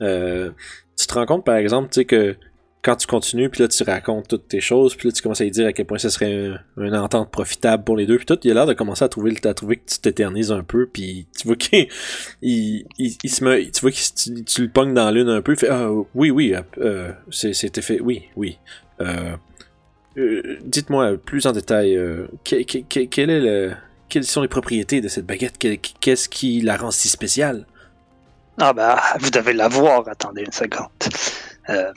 [0.02, 0.52] Euh,
[0.98, 2.36] tu te rends compte, par exemple, tu sais, que
[2.82, 5.44] quand tu continues, puis là, tu racontes toutes tes choses, puis là, tu commences à
[5.44, 6.34] lui dire à quel point ce serait
[6.78, 9.10] un- une entente profitable pour les deux, puis tout, il a l'air de commencer à
[9.10, 11.88] trouver, à trouver que tu t'éternises un peu, puis tu vois qu'il
[12.42, 15.58] il, il, se met, tu vois que tu, le pognes dans l'une un peu, il
[15.60, 18.58] fait, ah, oui, oui, euh, c'était fait, oui, oui.
[19.02, 19.36] Euh,
[20.18, 23.72] euh, Dites-moi plus en détail, euh, que- que- que- quel est le,
[24.10, 25.58] quelles sont les propriétés de cette baguette?
[25.58, 27.66] Que- Qu'est-ce qui la rend si spéciale?
[28.60, 30.08] Ah ben, vous devez la voir.
[30.08, 30.90] Attendez une seconde.
[31.70, 31.92] Euh,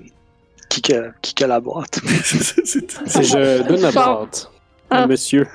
[0.69, 2.01] qui, que, qui que la boîte?
[2.25, 4.51] c'est C'est je donne la boîte.
[4.91, 5.07] Ah.
[5.07, 5.47] Monsieur.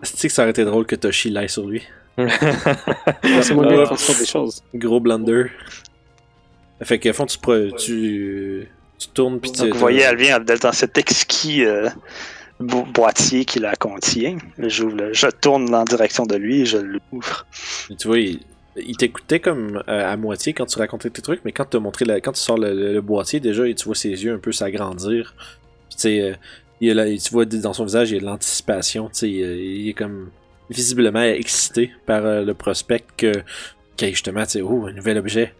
[0.00, 1.82] que ça aurait été drôle que Toshi l'aille sur lui?
[2.18, 4.62] C'est moi qui Euh, transforme des choses.
[4.74, 5.46] Gros blunder.
[6.82, 7.38] Fait que, au fond, tu,
[7.78, 8.68] tu,
[8.98, 9.60] tu tournes puis tu.
[9.62, 11.88] Donc, vous voyez, elle vient dans cet exquis euh,
[12.60, 14.38] boîtier qui la contient.
[14.56, 17.46] Le- je tourne en direction de lui et je l'ouvre.
[17.98, 18.40] Tu vois, il,
[18.76, 22.04] il t'écoutait comme euh, à moitié quand tu racontais tes trucs, mais quand, t'as montré
[22.04, 24.38] la- quand tu sors le, le- le boîtier, déjà, et tu vois ses yeux un
[24.38, 25.34] peu s'agrandir.
[25.90, 26.34] Tu sais, euh,
[26.94, 29.08] la- tu vois dans son visage, il y a de l'anticipation.
[29.08, 30.30] Tu sais, il, il est comme
[30.70, 33.32] visiblement excité par euh, le prospect que,
[33.96, 35.54] que justement, tu sais, oh, un nouvel objet.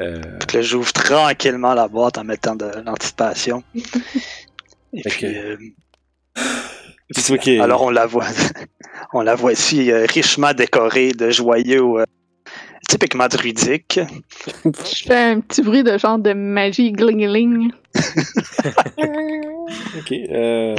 [0.00, 3.62] Euh, Donc là, j'ouvre tranquillement la boîte en mettant de l'anticipation.
[4.92, 5.26] Et Fait puis,
[7.60, 8.26] alors on la voit,
[9.12, 12.04] on la voit ici euh, richement décorée de joyaux euh,
[12.88, 14.00] typiquement druidiques.
[14.64, 17.70] Je fais un petit bruit de genre de magie glingling.
[19.96, 20.12] Ok.
[20.12, 20.76] Euh,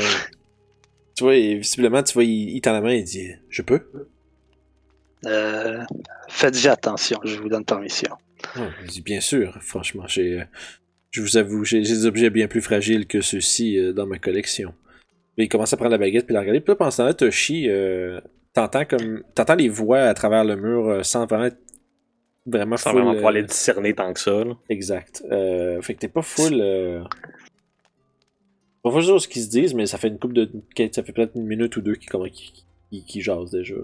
[1.15, 3.81] tu vois, visiblement, tu vois, il, il tend la main et il dit Je peux
[5.25, 5.81] Euh,
[6.29, 8.11] Faites-y attention, je vous donne permission.
[8.57, 10.43] Oh, Il dit Bien sûr, franchement, j'ai.
[11.11, 14.19] Je vous avoue, j'ai j'ai des objets bien plus fragiles que ceux-ci euh, dans ma
[14.19, 14.73] collection.
[15.35, 16.61] Puis il commence à prendre la baguette puis la regarder.
[16.61, 18.19] Puis là, pendant ce temps-là, Toshi, euh,
[18.53, 19.23] t'entends comme.
[19.35, 21.57] T'entends les voix à travers le mur euh, sans vraiment être
[22.45, 24.43] vraiment Sans full, vraiment euh, pouvoir les discerner tant que ça.
[24.45, 24.53] là.
[24.69, 25.23] Exact.
[25.31, 26.61] Euh, fait que t'es pas full.
[28.83, 30.49] Pas full sûr ce qu'ils se disent, mais ça fait une coupe de.
[30.91, 33.75] Ça fait peut-être une minute ou deux qui, comment- qui, qui, qui jasent déjà.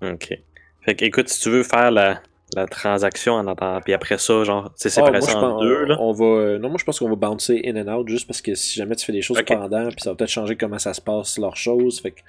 [0.00, 0.12] là.
[0.12, 0.38] Ok.
[0.82, 2.22] Fait que écoute, si tu veux faire la,
[2.56, 5.04] la transaction en attendant, puis après ça, genre, tu sais, Ah,
[5.36, 5.96] en pense- deux, là.
[6.00, 8.40] On va, euh, non, moi je pense qu'on va bouncer in and out juste parce
[8.40, 9.46] que si jamais tu fais des choses Ok.
[9.48, 12.00] pendant, puis ça va peut-être changer comment ça se passe leurs choses.
[12.00, 12.20] Fait que,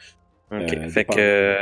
[0.51, 0.73] Ok.
[0.73, 1.57] euh, fait que.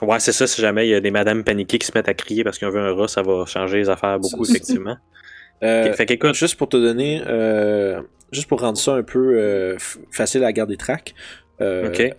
[0.00, 2.14] Ouais, c'est ça, si jamais il y a des madames paniquées qui se mettent à
[2.14, 4.96] crier parce ont vu un rat, ça va changer les affaires beaucoup, C'est- effectivement.
[5.64, 8.00] euh, Fait qu'écoute, juste pour te donner, euh,
[8.30, 9.76] juste pour rendre ça un peu euh,
[10.12, 11.14] facile à garder track,
[11.60, 12.14] ok.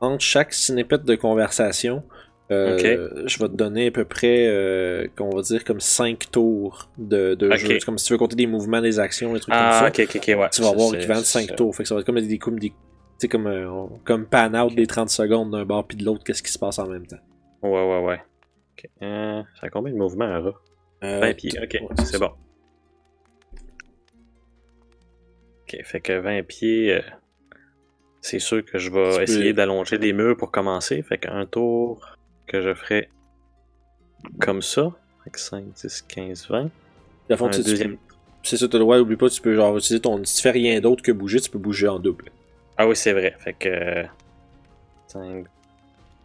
[0.00, 2.04] entre chaque snippet de conversation,
[2.50, 6.88] euh, je vais te donner à peu près, euh, qu'on va dire, comme 5 tours
[6.98, 7.78] de, jeu.
[7.84, 9.84] Comme si tu veux compter des mouvements, des actions, des trucs Ah, comme ça.
[9.84, 9.90] ouais.
[9.90, 11.54] Tu vas c'est- l'équivalent de c'est 5 ça.
[11.54, 11.74] tours.
[11.74, 12.72] Fait que ça va être comme des, comme des
[13.30, 16.52] comme, euh, comme pan out des 30 secondes d'un bord puis de l'autre, qu'est-ce qui
[16.52, 17.16] se passe en même temps.
[17.62, 18.20] Ouais, ouais, ouais.
[19.02, 20.54] Euh, ça a combien de mouvements un rat
[21.02, 22.30] Euh, 20 pieds, ok, ouais, c'est bon.
[25.62, 27.00] Ok, fait que 20 pieds,
[28.20, 31.02] c'est sûr que je vais Tu peux- essayer d'allonger les murs pour commencer.
[31.02, 32.15] Fait qu'un tour
[32.46, 33.08] que je ferai
[34.40, 34.92] comme ça.
[35.30, 36.62] Que 5, 10, 15, 20.
[36.68, 36.70] Puis,
[37.34, 37.96] à fond, deuxième.
[38.42, 40.24] C'est ça, t'as le droit, oublie pas, tu peux genre utiliser ton.
[40.24, 42.30] Si tu fais rien d'autre que bouger, tu peux bouger en double.
[42.76, 43.34] Ah oui, c'est vrai.
[43.40, 44.04] Fait que
[45.08, 45.46] 5,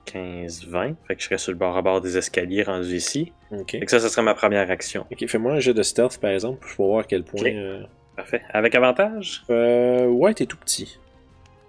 [0.05, 0.93] 15, 20.
[1.07, 3.31] Fait que je serai sur le bord à bord des escaliers rendu ici.
[3.51, 3.71] Ok.
[3.71, 5.07] Fait que ça, ça serait ma première action.
[5.11, 7.45] Ok, fais-moi un jet de stealth par exemple, pour voir à quel point.
[7.45, 7.83] Euh,
[8.15, 8.43] Parfait.
[8.51, 9.43] Avec avantage?
[9.49, 10.99] euh, ouais, t'es tout petit.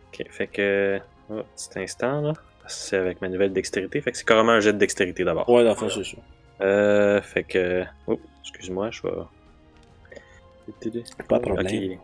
[0.09, 1.01] Ok, fait que.
[1.31, 2.33] Oh, petit instant là.
[2.67, 4.01] C'est avec ma nouvelle dextérité.
[4.01, 5.49] Fait que c'est carrément un jet de dextérité d'abord.
[5.49, 6.17] Ouais, dans c'est ça.
[6.61, 7.85] Euh, fait que.
[8.07, 9.11] Oh, excuse-moi, je vais.
[11.29, 11.99] Pas de problème.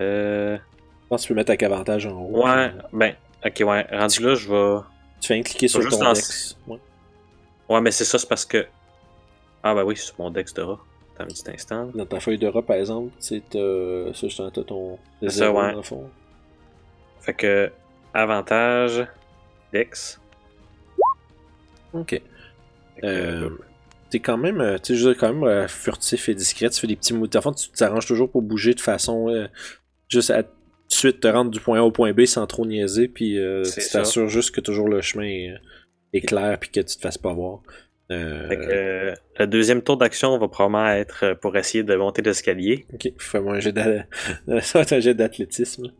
[0.00, 0.56] Euh.
[0.56, 2.44] Je pense que tu peux mettre avec avantage en haut.
[2.44, 3.14] Ouais, ben,
[3.44, 3.86] ok, ouais.
[3.92, 4.80] Rendu là, je vais.
[5.20, 6.22] Tu fais un cliquer sur ton lancer.
[6.22, 6.56] dex.
[6.66, 6.78] Ouais.
[7.68, 8.66] Ouais, mais c'est ça, c'est parce que.
[9.62, 10.78] Ah, bah oui, c'est sur mon dex de rat.
[11.14, 11.90] Attends un petit instant.
[11.94, 14.98] Dans ta feuille de rat, par exemple, c'est t'as- ça, ton.
[15.22, 15.82] C'est ça, ouais.
[15.82, 16.08] fond.
[17.20, 17.70] Fait que.
[18.14, 19.06] Avantage.
[19.72, 20.20] Dex.
[21.92, 22.10] Ok.
[22.10, 22.20] Fait
[23.00, 23.50] que, Euh,
[24.10, 26.68] T'es quand même, euh, tu sais, quand même euh, furtif et discret.
[26.70, 27.28] Tu fais des petits mots.
[27.28, 29.46] De fond, tu t'arranges toujours pour bouger de façon euh,
[30.08, 30.48] juste à tout
[30.88, 33.06] de suite te rendre du point A au point B sans trop niaiser.
[33.06, 35.54] Puis euh, C'est tu t'assures juste que toujours le chemin est,
[36.12, 37.60] est clair puis que tu te fasses pas voir.
[38.10, 41.94] Euh, Fait que, euh, le deuxième tour d'action va probablement être euh, pour essayer de
[41.94, 42.86] monter l'escalier.
[42.92, 43.70] Ok, fais-moi un jet
[45.14, 45.92] d'athlétisme.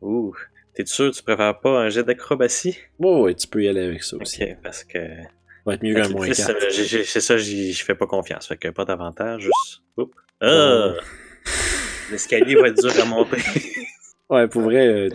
[0.00, 0.32] Ouh.
[0.78, 2.78] T'es sûr que tu préfères pas un jet d'acrobatie?
[3.00, 4.44] Oh, ouais, tu peux y aller avec ça aussi.
[4.44, 4.98] Ok, parce que.
[4.98, 5.24] Ça
[5.66, 6.70] va être mieux qu'un moins Athlétisme, 4.
[6.72, 8.46] j'ai- j'ai- C'est ça, j'y fais pas confiance.
[8.46, 9.82] Fait que pas d'avantage, juste.
[9.96, 10.14] Oups.
[10.40, 10.46] Ah!
[10.46, 11.00] Euh.
[12.12, 13.38] L'escalier va être dur à monter.
[14.30, 15.08] Ouais, pour vrai, euh,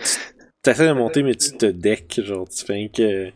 [0.63, 2.19] tu essaies de monter, mais tu te deck.
[2.25, 3.29] Genre, tu fais que.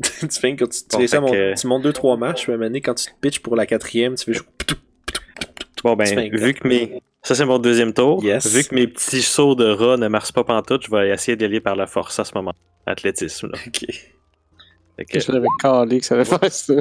[0.02, 2.68] tu fais que tu, tu, Bon, que- tu montes 2-3 matchs, mais à un moment
[2.70, 4.46] donné, quand tu te pitches pour la quatrième, tu fais juste.
[5.84, 7.00] Bon, ben, vu que mes.
[7.22, 8.22] Ça, c'est mon deuxième tour.
[8.24, 8.46] Yes.
[8.52, 11.44] Vu que mes petits sauts de rat ne marchent pas pantoute, je vais essayer d'y
[11.44, 12.52] aller par la force à ce moment.
[12.86, 13.58] Athlétisme, là.
[13.66, 13.86] Ok.
[14.96, 16.74] Fait que, Je l'avais calé que ça allait faire ça.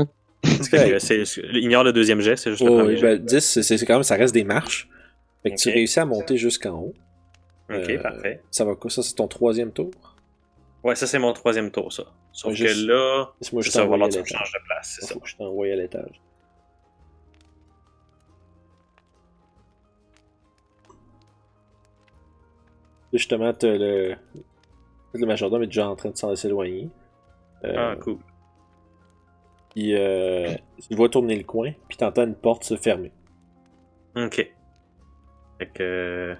[1.00, 3.18] c'est- c'est- ignore le deuxième jet, c'est juste le Oh, premier oui, jet.
[3.18, 4.88] ben, 10, c'est c'est quand même, ça reste des marches.
[5.44, 6.94] Fait que tu réussis à monter jusqu'en haut.
[7.70, 8.42] Ok, euh, parfait.
[8.52, 8.90] Ça va quoi?
[8.92, 9.92] Ça, c'est ton troisième tour?
[10.84, 12.04] Ouais, ça, c'est mon troisième tour, ça.
[12.34, 15.06] Sauf Ouais, que juste- là, Laisse-moi ça, va falloir que tu changes de place, c'est
[15.08, 15.14] ça.
[15.14, 16.22] Faut que je t'envoie à l'étage.
[23.14, 24.16] Justement, t'as le.
[25.14, 26.90] Le majordome est déjà en train de s'en s'éloigner.
[27.64, 28.18] Euh, Ah, cool.
[29.70, 30.54] Puis euh,
[30.90, 33.12] tu vois tourner le coin, puis t'entends une porte se fermer.
[34.16, 34.52] Ok.
[35.60, 36.36] Fait que.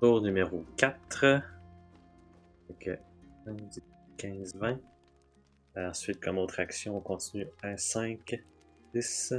[0.00, 1.20] Tour numéro 4.
[1.20, 2.98] Fait que.
[4.18, 4.78] 15, 20.
[5.76, 8.38] Ensuite, comme autre action, on continue à 5,
[8.94, 9.34] 10,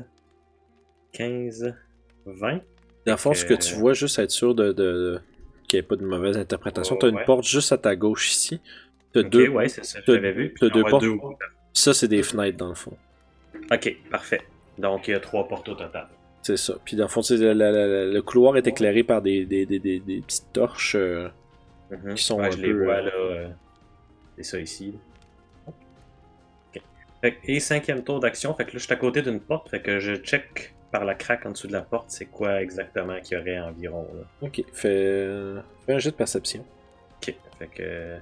[1.11, 1.75] 15,
[2.25, 2.61] 20.
[3.05, 5.21] Dans le fond, ce que Euh, tu vois, juste être sûr de- de-
[5.71, 7.25] qu'il n'y ait pas de mauvaise interprétation, t'as une Ouais.
[7.25, 8.59] porte juste à ta gauche ici.
[9.13, 9.47] T'as Ok, deux.
[9.47, 10.53] ouais, c'est ça, vu.
[10.53, 11.05] Puis deux portes.
[11.73, 12.95] Ça, c'est des fenêtres dans le fond.
[13.71, 14.41] Ok, parfait.
[14.77, 16.07] Donc, il y a trois portes au total.
[16.41, 16.75] C'est ça.
[16.83, 20.51] Puis dans le fond, le, couloir est éclairé par des, des, des, des, des petites
[20.53, 20.95] torches.
[20.95, 21.27] euh,
[21.91, 22.15] Mhm.
[22.15, 23.11] Qui sont Ouais, un je les peu, vois euh, là.
[23.15, 23.47] euh,
[24.37, 24.93] C'est ça ici.
[27.21, 29.81] Fait et cinquième tour d'action, fait que là je suis à côté d'une porte, fait
[29.81, 33.37] que je check par la craque en dessous de la porte, c'est quoi exactement qu'il
[33.37, 34.23] y aurait environ là?
[34.41, 35.27] Ok, fais,
[35.85, 36.65] fais un jet de perception.
[37.17, 38.17] Ok, fait que.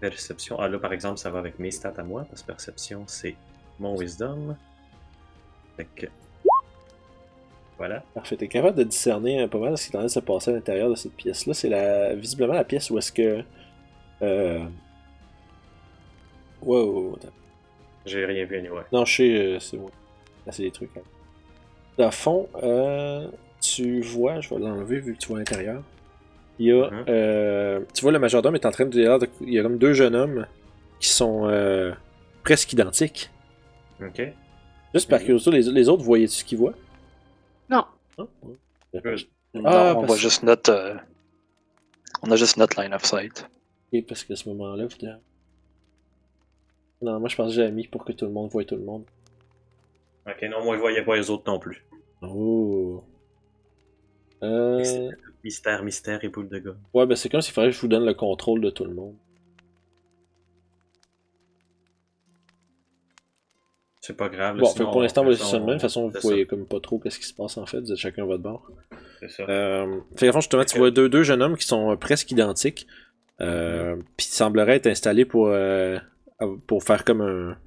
[0.00, 0.58] Perception.
[0.60, 3.34] Ah là par exemple, ça va avec mes stats à moi, parce que perception c'est
[3.80, 4.56] mon wisdom.
[5.76, 6.06] Fait que.
[7.78, 8.02] Voilà.
[8.12, 8.36] Parfait.
[8.36, 10.50] T'es capable de discerner un pas mal ce qui est en train de se passer
[10.50, 11.54] à l'intérieur de cette pièce-là.
[11.54, 13.42] C'est la, visiblement la pièce où est-ce que.
[14.22, 14.64] Euh...
[16.60, 17.18] Wow.
[18.04, 18.82] J'ai rien vu anyway.
[18.92, 19.90] Non, je sais, euh, c'est moi.
[20.44, 20.96] Là, c'est des trucs.
[20.96, 21.02] hein.
[21.98, 23.28] Dans le fond, euh,
[23.60, 25.82] tu vois, je vais l'enlever vu que tu vois à l'intérieur.
[26.60, 26.90] Il y a.
[26.90, 27.04] Mhm.
[27.08, 28.98] euh, tu vois, le majordome est en train de.
[29.40, 30.46] Il y a comme deux jeunes hommes
[31.00, 31.92] qui sont euh,
[32.44, 33.30] presque identiques.
[34.00, 34.22] Ok.
[34.94, 36.74] Juste par curiosité, les, les autres, voyaient-tu ce qu'ils voient?
[37.68, 37.84] Non.
[38.16, 38.28] Non?
[38.94, 39.20] Good.
[39.54, 40.70] Non, Ah, on parce- voit juste notre.
[40.72, 40.94] euh,
[42.22, 43.48] On a juste notre line of sight.
[43.92, 45.20] Ok, parce qu'à ce moment-là, évidemment.
[47.00, 48.82] Non, moi je pense que j'ai mis pour que tout le monde voie tout le
[48.82, 49.04] monde.
[50.26, 51.84] Ok, non, moi je voyais pas les autres non plus.
[52.22, 53.04] Oh.
[54.42, 55.10] Euh...
[55.44, 56.76] Mystère, mystère et boule de gars.
[56.94, 58.94] Ouais, ben c'est comme s'il fallait que je vous donne le contrôle de tout le
[58.94, 59.14] monde.
[64.00, 64.56] C'est pas grave.
[64.56, 65.68] Bon, sinon, pour l'instant, on va laisser ça de même.
[65.68, 67.80] De toute façon, vous voyez comme pas trop qu'est-ce qui se passe en fait.
[67.80, 68.70] Vous êtes chacun à votre bord.
[69.20, 69.42] C'est ça.
[69.42, 72.86] Euh, fait justement, tu vois deux, deux jeunes hommes qui sont euh, presque identiques.
[73.40, 75.98] Euh, Puis ils sembleraient être installés pour, euh,
[76.66, 77.58] pour faire comme un.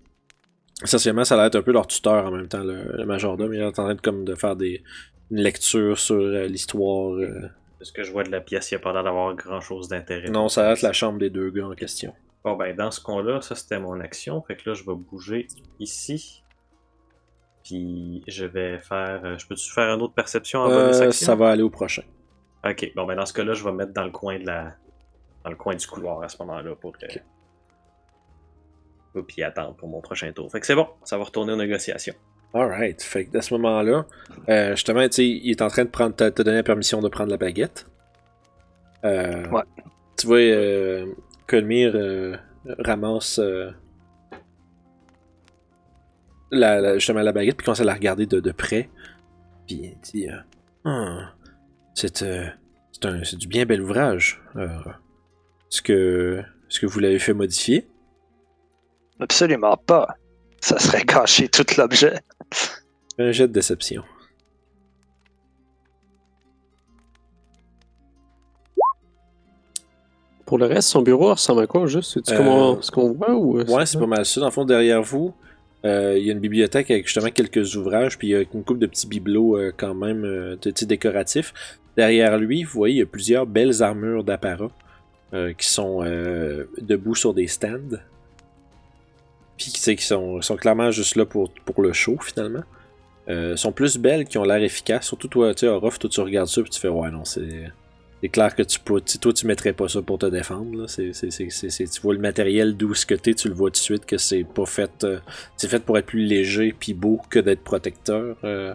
[0.84, 2.64] Essentiellement, ça a l'air être un peu leur tuteur en même temps.
[2.64, 4.84] Le, le majordome, il est en train de, comme, de faire des,
[5.30, 7.14] une lecture sur euh, l'histoire.
[7.14, 7.50] euh.
[7.80, 9.60] De ce que je vois de la pièce, il n'y a pas l'air d'avoir grand
[9.62, 10.30] chose d'intérêt.
[10.30, 12.14] Non, ça a l'air être la chambre des deux gars en question.
[12.44, 14.42] Bon, ben, dans ce cas-là, ça c'était mon action.
[14.44, 15.48] Fait que là, je vais bouger
[15.80, 16.44] ici.
[17.64, 19.22] Puis, je vais faire.
[19.24, 21.26] euh, Je peux-tu faire une autre perception bonus Euh, action?
[21.26, 22.02] ça va aller au prochain.
[22.68, 24.76] Ok, bon, ben, dans ce cas-là, je vais me mettre dans le coin de la.
[25.44, 27.06] Dans le coin du couloir à ce moment-là pour que.
[27.06, 27.22] Ok.
[29.16, 30.50] Et puis attendre pour mon prochain tour.
[30.52, 32.14] Fait que c'est bon, ça va retourner aux négociations.
[32.54, 33.02] Alright.
[33.02, 34.06] Fait que à ce moment-là,
[34.50, 37.02] euh, justement, tu sais, il est en train de prendre, te, te donner la permission
[37.02, 37.88] de prendre la baguette.
[39.06, 39.64] Euh, Ouais.
[40.18, 41.06] Tu vois, euh,
[41.48, 42.38] Colmire euh,
[42.80, 43.72] ramasse euh,
[46.52, 48.90] la, la- justement la baguette, puis commence à la regarder de, de près.
[49.68, 50.38] Puis il dit euh,
[50.86, 51.34] Ah,
[51.94, 52.48] c'est, euh,
[52.92, 54.42] c'est, un, c'est du bien bel ouvrage.
[54.56, 54.68] Euh,
[55.72, 56.40] est-ce, que,
[56.70, 57.88] est-ce que vous l'avez fait modifier
[59.22, 60.16] Absolument pas.
[60.60, 62.20] Ça serait cacher tout l'objet.
[63.18, 64.04] Un jet de déception.
[70.46, 72.14] Pour le reste, son bureau ressemble à quoi juste?
[72.14, 74.42] C'est-tu Euh, comment ce qu'on voit ou euh, Ouais, c'est pas mal ça.
[74.42, 75.34] Dans le fond, derrière vous,
[75.86, 78.64] euh, il y a une bibliothèque avec justement quelques ouvrages, puis il y a une
[78.64, 81.54] couple de petits bibelots euh, quand même euh, de petits décoratifs.
[81.96, 84.72] Derrière lui, vous voyez, il y a plusieurs belles armures d'apparat
[85.34, 87.98] euh, qui sont euh, debout sur des stands.
[89.62, 92.64] Puis qui sont, sont clairement juste là pour, pour le show finalement.
[93.30, 95.06] Euh, sont plus belles, qui ont l'air efficaces.
[95.06, 97.72] Surtout toi, tu sais, Orof, toi tu regardes ça puis tu fais ouais non, c'est.
[98.24, 100.78] C'est clair que tu peux, toi tu mettrais pas ça pour te défendre.
[100.82, 100.88] là.
[100.88, 103.56] C'est, c'est, c'est, c'est- c'est- tu vois le matériel d'où ce que t'es, tu le
[103.56, 104.92] vois tout de suite que c'est pas fait.
[105.04, 105.18] euh,
[105.58, 108.74] c'est fait pour être plus léger puis beau que d'être protecteur euh,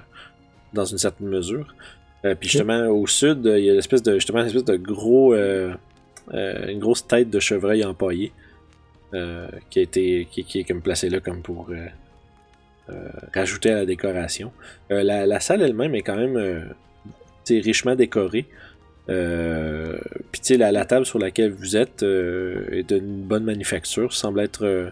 [0.72, 1.74] dans une certaine mesure.
[2.24, 5.32] Euh, puis justement au sud, il y a l'espèce de justement une espèce de gros
[6.32, 8.32] une grosse tête de chevreuil empaillé
[9.14, 11.86] euh, qui a été qui, qui est comme placée là comme pour euh,
[12.90, 14.52] euh, rajouter à la décoration.
[14.90, 16.74] La, la salle elle-même est quand même
[17.48, 18.46] richement décorée.
[19.06, 24.40] Puis tu sais, la, la table sur laquelle vous êtes est d'une bonne manufacture, semble
[24.40, 24.90] être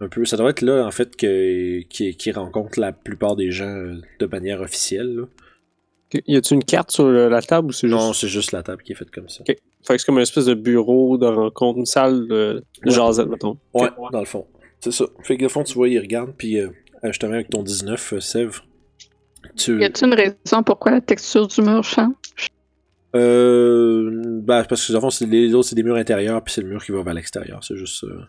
[0.00, 0.24] un peu.
[0.24, 4.26] Ça doit être là en fait que, qui, qui rencontre la plupart des gens de
[4.26, 5.14] manière officielle.
[5.14, 5.24] là.
[6.26, 8.00] Y a-tu une carte sur la table ou c'est juste.
[8.00, 9.44] Non, c'est juste la table qui est faite comme ça.
[9.86, 12.92] Fait que c'est comme une espèce de bureau de rencontre, une salle de, Ouais.
[12.92, 13.58] jasette, mettons.
[13.74, 14.46] Ouais, dans le fond.
[14.80, 15.04] C'est ça.
[15.22, 16.68] Fait que le fond, tu vois, il regarde, puis euh,
[17.04, 18.64] justement avec ton 19, euh, Sèvres,
[19.56, 19.80] tu.
[19.80, 22.14] Y a-t-il une raison pourquoi la texture du mur change?
[23.14, 26.54] Euh, bah, parce que, dans le fond, c'est- les autres, c'est des murs intérieurs, puis
[26.54, 27.62] c'est le mur qui va vers l'extérieur.
[27.62, 28.04] C'est juste.
[28.04, 28.20] euh,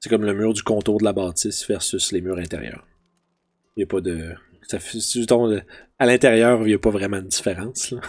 [0.00, 2.86] c'est comme le mur du contour de la bâtisse versus les murs intérieurs.
[3.76, 4.32] Il n'y a pas de.
[4.62, 4.78] Ça
[5.98, 7.90] à l'intérieur, il n'y a pas vraiment de différence.
[7.92, 8.00] Là.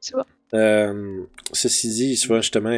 [0.00, 0.22] C'est bon.
[0.54, 1.20] Euh,
[1.52, 2.70] ceci dit, souvent, justement,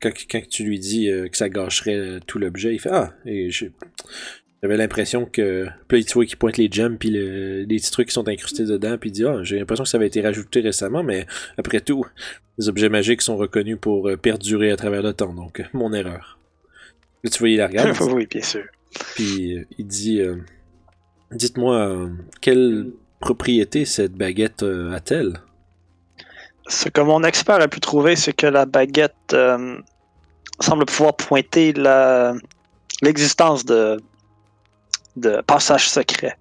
[0.00, 3.14] quand, quand tu lui dis euh, que ça gâcherait euh, tout l'objet, il fait Ah,
[3.26, 5.66] et j'avais l'impression que.
[5.88, 8.28] Puis là, tu vois qu'il pointe les gems, puis le- les petits trucs qui sont
[8.28, 11.26] incrustés dedans, puis il dit Ah, j'ai l'impression que ça avait été rajouté récemment, mais
[11.58, 12.04] après tout,
[12.58, 16.38] les objets magiques sont reconnus pour perdurer à travers le temps, donc mon erreur.
[17.24, 18.64] Là, tu vois, il la regarde, oui, bien sûr.
[19.14, 20.36] puis euh, il dit euh,
[21.30, 22.10] Dites-moi,
[22.40, 22.90] quelle
[23.20, 25.40] propriété cette baguette a-t-elle?
[26.68, 29.76] Ce que mon expert a pu trouver, c'est que la baguette euh,
[30.60, 32.34] semble pouvoir pointer la-
[33.02, 34.00] l'existence de,
[35.16, 36.36] de passages secrets.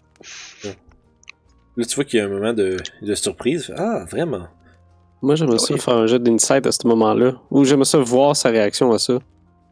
[1.78, 3.74] Là, tu vois qu'il y a un moment de, de surprise.
[3.78, 4.48] Ah, vraiment
[5.22, 5.80] Moi, j'aimerais ça Oui.
[5.80, 7.34] faire un jet d'insight à ce moment-là.
[7.50, 9.20] Ou j'aimerais ça voir sa réaction à ça.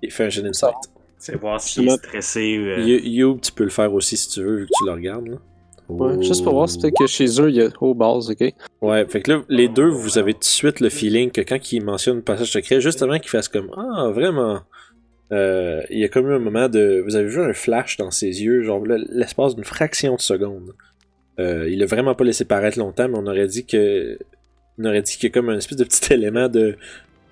[0.02, 0.74] Il fait un jet d'insight.
[1.18, 2.56] C'est voir s'il est stressé.
[2.58, 4.92] euh, You, You, tu peux le faire aussi si tu veux, vu que tu le
[4.94, 5.28] regardes.
[5.28, 5.38] Là.
[5.90, 8.54] Ouais, Juste pour voir, c'est peut-être que chez eux, il y a au base, ok?
[8.82, 11.72] Ouais, fait que là, les deux, vous avez tout de suite le feeling que quand
[11.72, 14.62] il mentionne le passage secret, juste avant qu'il fasse comme Ah, vraiment
[15.32, 17.02] euh, Il y a comme eu un moment de.
[17.06, 20.74] Vous avez vu un flash dans ses yeux, genre l'espace d'une fraction de seconde.
[21.40, 24.18] Euh, il a vraiment pas laissé paraître longtemps, mais on aurait dit que.
[24.78, 26.76] On aurait dit qu'il y a comme un espèce de petit élément de.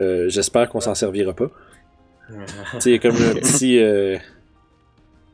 [0.02, 1.52] euh, J'espère qu'on s'en servira pas.
[2.30, 2.36] Tu
[2.82, 3.80] sais, il y a comme un petit.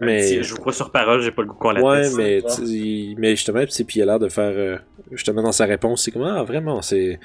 [0.03, 0.21] Mais.
[0.21, 2.17] petit- Je vous crois sur parole, j'ai pas le goût qu'on la Ouais, teste.
[2.17, 4.51] mais, il- mais justement, puis il a l'air de faire.
[4.55, 4.77] euh,
[5.11, 7.19] justement, dans sa réponse, c'est comme Ah, vraiment, c'est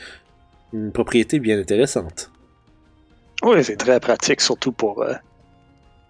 [0.72, 2.30] une propriété bien intéressante.
[3.42, 5.14] Oui, c'est très pratique, surtout pour euh,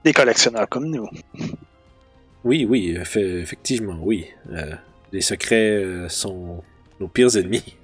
[0.05, 1.09] des collectionneurs comme nous.
[2.45, 4.27] Oui, oui, effe- effectivement, oui.
[4.53, 4.73] Euh,
[5.13, 6.63] les secrets euh, sont
[7.01, 7.77] nos pires ennemis.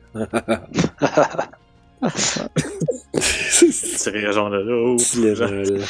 [4.06, 5.84] Rire genre de là.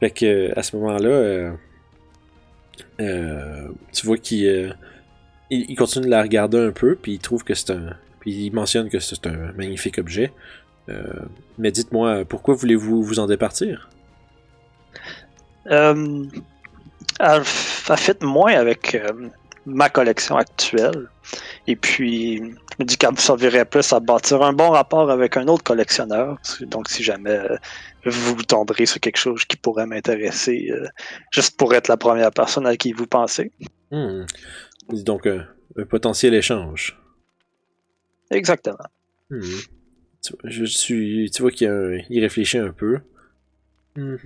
[0.00, 1.52] Fait que à ce moment-là, euh,
[3.00, 4.72] euh, tu vois qu'il euh,
[5.76, 7.94] continue de la regarder un peu, puis il trouve que c'est un.
[8.20, 10.32] Puis il mentionne que c'est un magnifique objet.
[11.58, 13.88] Mais dites-moi, pourquoi voulez-vous vous en départir?
[15.68, 16.24] Euh,
[17.18, 18.96] elle, f- elle fit moins avec
[19.64, 21.08] ma collection actuelle.
[21.66, 22.42] Et puis, je
[22.78, 26.38] me dis qu'elle me servirait plus à bâtir un bon rapport avec un autre collectionneur.
[26.62, 27.56] Donc, si jamais euh,
[28.04, 30.86] vous tomberez sur quelque chose qui pourrait m'intéresser, euh,
[31.32, 33.52] juste pour être la première personne à qui vous pensez.
[33.90, 34.24] Hmm.
[34.88, 35.46] Dis donc un,
[35.76, 36.98] un potentiel échange.
[38.30, 38.76] Exactement.
[39.30, 39.40] Hmm.
[40.22, 43.00] Tu, je suis, tu vois qu'il y a un- il réfléchit un peu.
[43.96, 44.16] Hmm.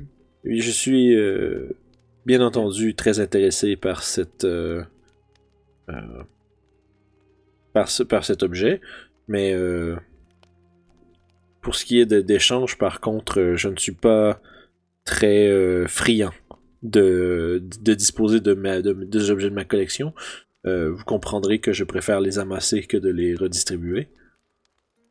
[0.44, 1.76] Je suis euh,
[2.26, 4.82] bien entendu très intéressé par cette euh,
[5.90, 6.22] euh,
[7.72, 8.80] par, ce, par cet objet,
[9.28, 9.96] mais euh,
[11.60, 14.40] pour ce qui est d'échange, par contre, euh, je ne suis pas
[15.04, 16.32] très euh, friand
[16.82, 20.14] de, de disposer de, ma, de- des objets de ma collection.
[20.64, 24.10] Vous comprendrez que je préfère les amasser que de les redistribuer.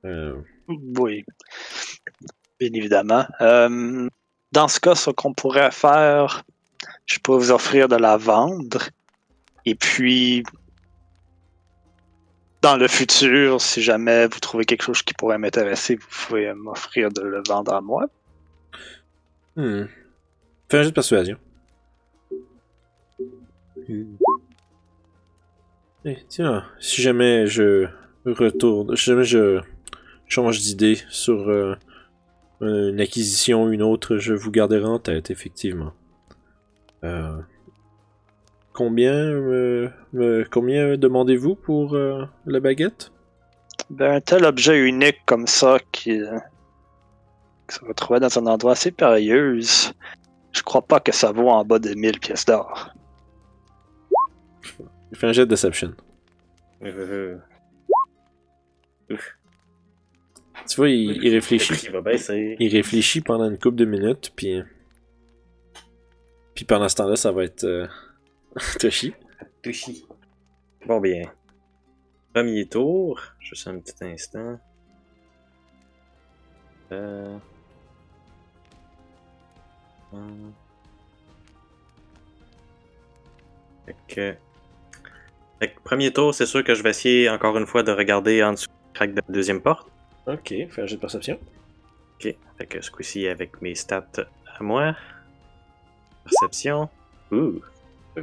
[0.04, 1.26] Oui,
[2.60, 3.26] bien évidemment.
[3.40, 6.44] Dans ce cas, ce qu'on pourrait faire,
[7.08, 8.90] je pourrais vous offrir de la vendre.
[9.66, 10.44] Et puis,
[12.62, 17.10] dans le futur, si jamais vous trouvez quelque chose qui pourrait m'intéresser, vous pouvez m'offrir
[17.12, 18.06] de le vendre à moi.
[19.56, 19.86] Hmm.
[20.70, 21.38] Fais un jeu de persuasion.
[26.06, 27.88] Eh, tiens, si jamais je
[28.26, 29.62] retourne, si jamais je
[30.28, 31.76] change d'idée sur euh,
[32.62, 35.94] une acquisition ou une autre, je vous garderai en tête, effectivement.
[37.04, 37.38] Euh,
[38.80, 43.12] combien me, me- combien demandez-vous pour euh, la baguette?
[43.90, 46.40] Ben, un tel objet unique comme ça qui, euh,
[47.68, 51.66] qui se retrouvait dans un endroit assez périlleux, je crois pas que ça vaut en
[51.66, 52.94] bas de 1000 pièces d'or.
[55.14, 55.94] Fais un jet de deception.
[56.82, 57.38] Euh,
[59.10, 61.90] Tu vois, il, il réfléchit.
[61.90, 62.02] Va.
[62.60, 64.62] Il réfléchit pendant une couple de minutes, puis.
[66.56, 67.66] Puis pendant ce temps-là, ça va être.
[67.66, 67.88] Euh...
[68.80, 69.14] Toshi.
[69.62, 70.06] Touchy.
[70.86, 71.32] Bon bien.
[72.34, 73.20] Premier tour.
[73.40, 74.60] Juste un petit instant.
[76.92, 77.38] Euh...
[80.14, 80.54] hum.
[83.86, 84.36] Fait que...
[85.60, 88.44] Fait que premier tour, c'est sûr que je vais essayer encore une fois de regarder
[88.44, 89.90] en dessous du crack de la deuxième porte.
[90.26, 91.40] Ok, fais un de perception.
[92.16, 92.36] Ok.
[92.58, 94.06] Fait que ce coup-ci avec mes stats
[94.58, 94.96] à moi.
[96.24, 96.90] Perception.
[97.32, 97.62] Ouh.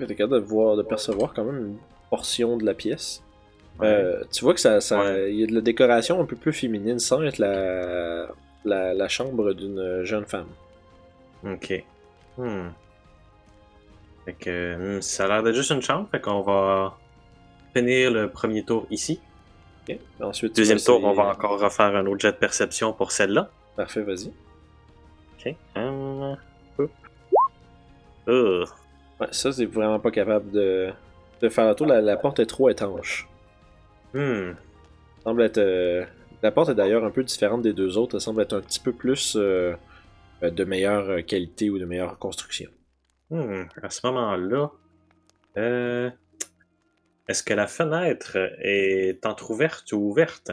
[0.05, 1.77] Capable de voir, de percevoir quand même une
[2.11, 3.23] portion de la pièce.
[3.83, 5.33] Euh, tu vois que ça, ça, Ouais.
[5.33, 8.27] il y a de la décoration un peu plus féminine sans être la,
[8.65, 10.47] la, la chambre d'une jeune femme.
[11.45, 11.85] Ok.
[12.39, 12.69] Hmm.
[14.25, 16.97] Fait que hmm, ça a l'air d'être juste une chambre, fait qu'on va
[17.75, 19.21] finir le premier tour ici.
[20.21, 23.51] Ensuite, Deuxième tour, essayer- on va encore refaire un autre jet de perception pour celle-là.
[23.77, 24.33] Parfait, vas-y.
[25.39, 25.55] Ok.
[25.77, 26.37] Hum.
[26.79, 26.91] Oup.
[29.21, 30.91] Ouais, ça, c'est vraiment pas capable de,
[31.41, 31.87] de faire le tour.
[31.87, 33.29] La, la porte est trop étanche.
[34.15, 34.53] Hmm.
[35.23, 35.59] semble être.
[35.59, 36.05] euh,
[36.43, 38.17] La porte est d'ailleurs un peu différente des deux autres.
[38.17, 39.75] Elle semble être un petit peu plus euh,
[40.43, 42.71] euh, de meilleure qualité ou de meilleure construction.
[43.31, 43.65] Hmm.
[43.83, 44.71] À ce moment-là,
[45.57, 46.11] euh,
[47.29, 50.53] est-ce que la fenêtre est entrouverte ou ouverte?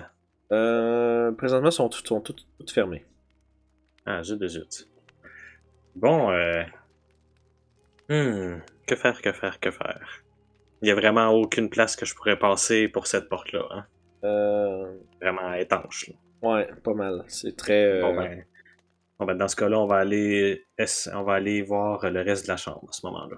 [0.51, 3.05] Euh, présentement, elles sont, toutes, sont toutes, toutes fermées.
[4.05, 4.87] Ah, zut de zut.
[5.95, 6.63] Bon, euh...
[8.09, 10.23] Hmm, que faire, que faire, que faire?
[10.81, 13.85] Il y a vraiment aucune place que je pourrais passer pour cette porte-là, hein?
[14.25, 16.15] Euh, Vraiment étanche, là.
[16.49, 17.23] ouais, pas mal.
[17.27, 17.85] C'est très.
[17.85, 18.45] euh, Bon, ben...
[19.19, 20.65] bon, ben, dans ce cas-là, on va aller...
[21.13, 23.37] On va aller voir le reste de la chambre, à ce moment-là.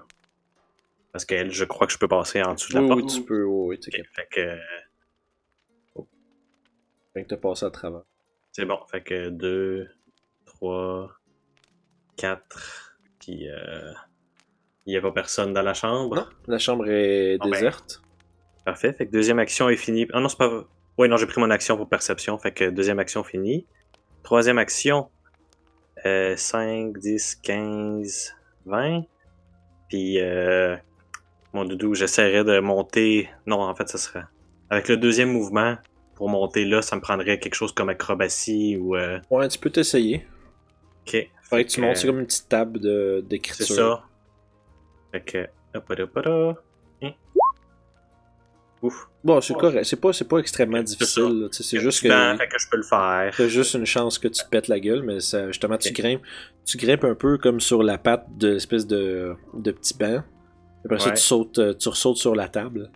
[1.12, 3.02] Parce que je crois que je peux passer en dessous de la oui, porte.
[3.02, 3.44] oui, tu peux.
[3.44, 4.58] Oui, oui, tu Ok, fait que...
[7.22, 8.02] te passer à travers.
[8.52, 9.88] C'est bon, fait que 2,
[10.44, 11.10] 3,
[12.16, 13.92] 4, puis euh,
[14.86, 16.16] il n'y a pas personne dans la chambre?
[16.16, 17.50] Non, la chambre est ben.
[17.50, 18.00] déserte.
[18.64, 20.06] Parfait, fait que deuxième action est finie.
[20.12, 20.64] Ah non, c'est pas...
[20.98, 23.66] Ouais, non, j'ai pris mon action pour perception, fait que deuxième action finie.
[24.22, 25.08] Troisième action,
[26.04, 28.34] euh, 5, 10, 15,
[28.64, 29.02] 20.
[29.88, 30.76] Puis, euh,
[31.52, 33.28] mon doudou, j'essaierai de monter...
[33.46, 34.24] Non, en fait, ça serait...
[34.70, 35.76] Avec le deuxième mouvement,
[36.16, 38.96] pour monter là, ça me prendrait quelque chose comme acrobatie ou...
[38.96, 40.26] euh, Ouais, tu peux t'essayer.
[41.06, 41.28] Ok.
[41.42, 43.66] Faudrait que tu montes, comme une petite table de- d'écriture.
[43.66, 44.02] C'est ça.
[45.24, 46.50] Fait que.
[47.02, 47.12] Hein?
[48.82, 49.08] Ouf.
[49.24, 49.60] Bon, c'est Ouais.
[49.60, 49.84] correct.
[49.84, 51.48] C'est pas, c'est pas extrêmement difficile.
[51.50, 52.08] C'est juste que.
[52.08, 53.32] Fait que je peux le faire.
[53.36, 55.94] T'as juste une chance que tu te pètes la gueule, mais ça, justement, tu Ok.
[55.94, 56.22] grimpes.
[56.66, 60.22] Tu grimpes un peu comme sur la patte de l'espèce de, de petit banc.
[60.84, 62.90] Après ça, tu sautes, euh, tu ressautes sur la table.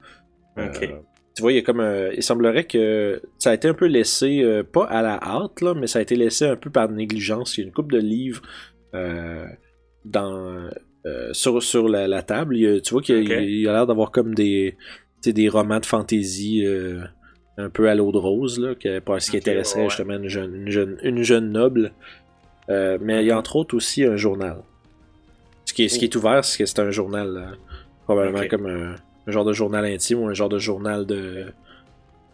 [0.59, 0.82] Ok.
[0.82, 0.98] Euh,
[1.34, 3.86] tu vois, il y a comme un- Il semblerait que ça a été un peu
[3.86, 6.88] laissé, euh, pas à la hâte, là, mais ça a été laissé un peu par
[6.90, 7.56] négligence.
[7.56, 8.42] Il y a une coupe de livres
[8.94, 9.47] euh,
[10.05, 10.68] dans,
[11.06, 12.56] euh, sur, sur la, la table.
[12.56, 14.77] Il y a- tu vois qu'il a- il l'air d'avoir comme des,
[15.24, 17.01] des romans de fantasy euh,
[17.56, 20.28] un peu à l'eau de rose, là, que, pour ce qui intéresserait ouais, justement une
[20.28, 21.93] jeune, une jeune, une jeune noble.
[22.68, 24.59] Euh, mais il y a entre autres aussi un journal.
[25.64, 27.59] Ce qui est, ce qui est ouvert, c'est que c'est un journal,
[28.05, 28.94] probablement comme un,
[29.27, 31.47] un genre de journal intime ou un genre de journal de,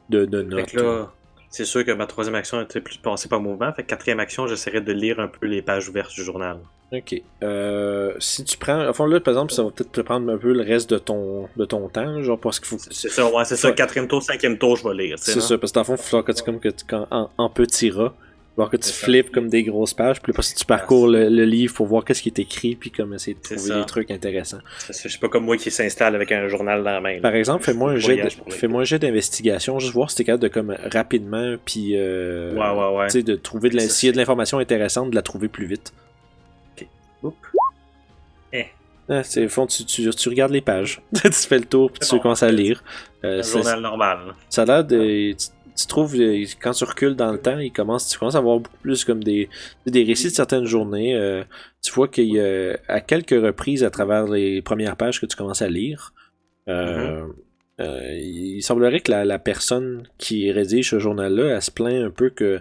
[0.08, 0.72] de, notes.
[0.74, 1.12] là,
[1.48, 3.72] c'est sûr que ma troisième action était plus passée par mouvement.
[3.72, 6.58] Fait que quatrième action, j'essaierai de lire un peu les pages ouvertes du journal.
[6.92, 7.20] Ok.
[7.42, 8.88] Euh, si tu prends.
[8.88, 11.48] Enfin, là, par exemple, ça va peut-être te prendre un peu le reste de ton,
[11.56, 12.78] de ton temps, genre, parce qu'il faut.
[12.90, 13.72] C'est ça, ouais, c'est ça.
[13.72, 15.16] Quatrième tour, cinquième tour, je vais lire.
[15.18, 17.28] C'est ça, parce que dans le fond, il falloir que tu, comme que tu, en,
[17.36, 18.14] en petit rat,
[18.56, 21.44] voir que tu flippes comme des grosses pages, puis parce que tu parcours le, le
[21.44, 24.60] livre pour voir qu'est-ce qui est écrit, puis comme essayer de trouver des trucs intéressants.
[24.90, 27.14] C'est- c'est pas comme moi qui s'installe avec un journal dans la main.
[27.16, 27.20] là.
[27.20, 30.48] Par exemple, fais-moi un jet, fais-moi un jet d'investigation, juste voir si t'es capable de
[30.48, 33.06] comme rapidement, puis euh, Ouais, ouais, ouais.
[33.08, 35.92] tu sais, de trouver de l'information intéressante, de la trouver plus vite.
[39.22, 42.10] C'est au fond, tu, tu, tu regardes les pages, tu fais le tour, puis C'est
[42.10, 42.22] tu bon.
[42.22, 42.82] commences à lire.
[43.24, 44.18] Euh, Un c'est- journal normal.
[44.48, 45.32] ça a l'air de.
[45.32, 45.46] Tu,
[45.78, 48.58] tu trouves, euh, quand tu recules dans le temps, il commence, tu commences à avoir
[48.60, 49.48] beaucoup plus comme des,
[49.86, 51.14] des récits de certaines journées.
[51.14, 51.44] euh,
[51.82, 55.36] tu vois qu'il y a à quelques reprises à travers les premières pages que tu
[55.36, 56.12] commences à lire.
[56.68, 57.26] euh,
[57.78, 62.10] euh, il semblerait que la, la personne qui rédige ce journal-là, elle se plaint un
[62.10, 62.60] peu que.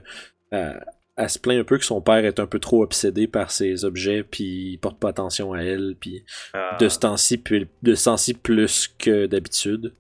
[1.18, 3.86] Elle, se plaint un peu que son père est un peu trop obsédé par ses
[3.86, 8.88] objets, puis il porte pas attention à elle, puis Ah, de ce temps-ci, temps-ci plus
[8.98, 9.94] que d'habitude.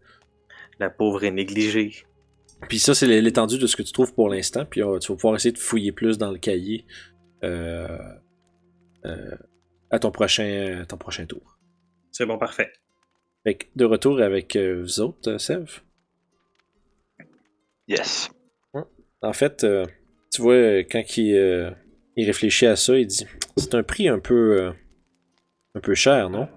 [0.80, 2.06] La pauvre est négligée.
[2.68, 4.66] Puis ça, c'est l'étendue de ce que tu trouves pour l'instant.
[4.66, 6.86] Puis euh, tu vas pouvoir essayer de fouiller plus dans le cahier
[7.44, 7.98] euh,
[9.06, 9.36] euh,
[9.92, 11.58] à ton prochain, ton prochain tour.
[12.12, 12.72] C'est bon, parfait.
[13.44, 15.82] Fait que de retour avec euh, vous autres, euh, Sev?
[17.88, 18.32] Yes.
[19.22, 19.86] En fait, euh,
[20.36, 21.72] tu vois, euh, quand il, euh,
[22.18, 23.26] il réfléchit à ça, il dit
[23.56, 24.72] C'est un prix un peu, euh,
[25.76, 26.50] un peu cher, non?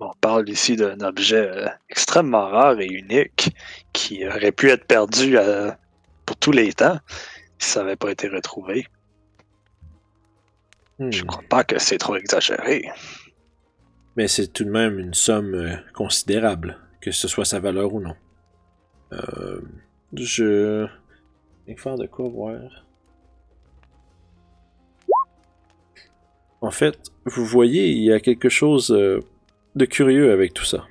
[0.00, 3.54] On parle ici d'un objet euh, extrêmement rare et unique
[3.92, 5.36] qui aurait pu être perdu
[6.26, 6.98] pour tous les temps
[7.58, 8.86] si ça n'avait pas été retrouvé.
[10.98, 11.12] Hmm.
[11.12, 12.90] Je crois pas que c'est trop exagéré.
[14.16, 18.16] Mais c'est tout de même une somme considérable, que ce soit sa valeur ou non.
[19.12, 19.60] Euh,
[20.14, 20.86] je.
[21.76, 22.84] Faire de quoi voir.
[26.60, 29.20] En fait, vous voyez, il y a quelque chose euh,
[29.76, 30.86] de curieux avec tout ça.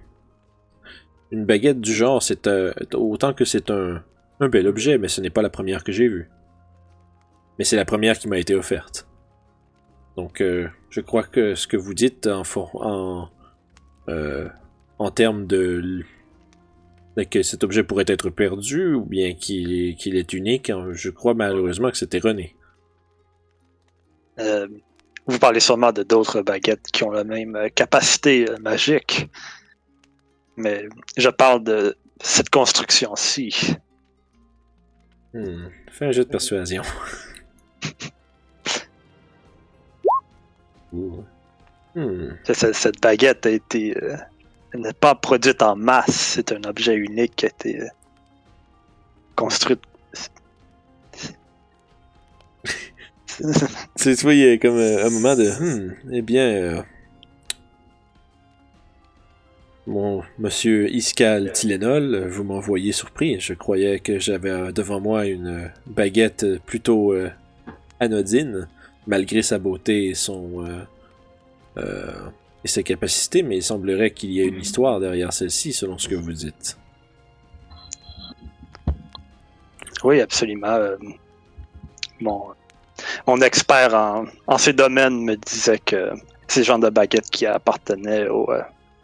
[1.32, 4.04] Une baguette du genre, c'est euh, autant que c'est un,
[4.40, 6.30] bel objet, mais ce n'est pas la première que j'ai vue.
[7.60, 9.08] Mais c'est la première qui m'a été offerte.
[10.16, 12.44] Donc, euh, je crois que ce que vous dites en,
[12.74, 13.30] en,
[14.98, 16.04] en termes de
[17.30, 21.92] que cet objet pourrait être perdu ou bien qu'il est, unique, hein, je crois malheureusement
[21.92, 22.56] que c'est erroné.
[24.40, 24.68] Euh,
[25.28, 29.30] vous parlez sûrement de d'autres baguettes qui ont la même capacité euh, magique.
[30.56, 30.88] Mais
[31.18, 33.74] je parle de cette construction-ci.
[35.34, 35.68] Hmm.
[35.92, 36.84] Fais un jeu de persuasion.
[40.94, 41.24] Ouh.
[41.96, 42.30] Hmm.
[42.46, 43.96] Ce- ce- Cette baguette a été.
[44.02, 44.16] euh,
[44.74, 46.12] elle n'est pas produite en masse.
[46.36, 47.88] C'est un objet unique qui a été euh,
[49.36, 49.78] construit.
[53.98, 56.44] Tu tu il y a comme euh, un moment de Hmm, eh bien.
[56.48, 56.82] euh,
[59.88, 63.40] Mon monsieur Iskal Tylenol, vous m'envoyez surpris.
[63.40, 67.14] Je croyais que j'avais devant moi une baguette plutôt
[68.00, 68.68] anodine,
[69.08, 70.66] malgré sa beauté et son.
[71.78, 72.12] euh,
[72.64, 76.08] et ses capacités, mais il semblerait qu'il y ait une histoire derrière celle-ci, selon ce
[76.08, 76.78] que vous dites.
[80.04, 80.68] Oui, absolument.
[80.68, 80.98] euh,
[82.22, 82.48] Mon,
[83.28, 86.12] mon expert en, en ces domaines me disait que
[86.48, 88.62] c'est le genre de baguette qui appartenait au, euh,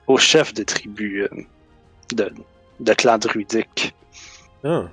[0.07, 1.29] au chef de tribu euh,
[2.13, 2.29] de,
[2.81, 3.95] de clan druidique.
[4.65, 4.89] Ah,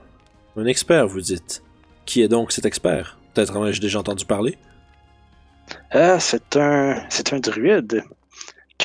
[0.57, 1.63] un expert, vous dites.
[2.05, 3.19] Qui est donc cet expert?
[3.35, 4.57] Peut-être en ai-je déjà entendu parler?
[5.91, 8.05] Ah, c'est un, c'est un druide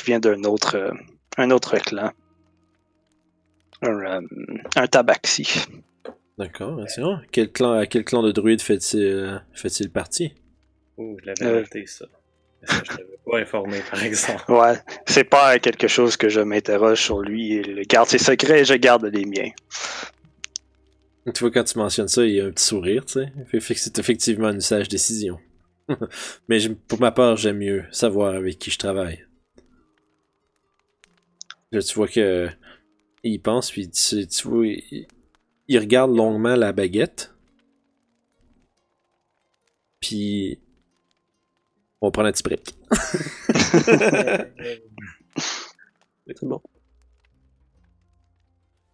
[0.08, 0.90] vient d'un autre, euh,
[1.36, 2.10] un autre clan.
[3.82, 4.20] Un, euh,
[4.76, 5.66] un tabaxi.
[6.38, 7.16] D'accord, c'est vrai.
[7.30, 10.32] Quel clan, à quel clan de druides fait-il euh, fait-il partie?
[10.96, 11.60] Ouh, je l'avais Euh.
[11.60, 12.06] noté, ça.
[12.64, 14.50] Ça, je t'avais pas informé, par exemple.
[14.50, 14.74] Ouais,
[15.06, 17.60] c'est pas quelque chose que je m'interroge sur lui.
[17.60, 19.50] Il garde ses secrets et je garde les miens.
[21.34, 23.32] Tu vois, quand tu mentionnes ça, il y a un petit sourire, tu sais.
[23.50, 25.38] Fait- fait c'est effectivement une sage décision.
[26.48, 26.58] Mais
[26.88, 29.24] pour ma part, j'aime mieux savoir avec qui je travaille.
[31.72, 32.48] Là, tu vois que
[33.22, 35.06] il pense, puis tu, tu vois, il,
[35.68, 37.34] il regarde longuement la baguette.
[40.00, 40.60] Puis
[42.00, 42.74] on va prendre un petit break.
[46.26, 46.60] C'est bon.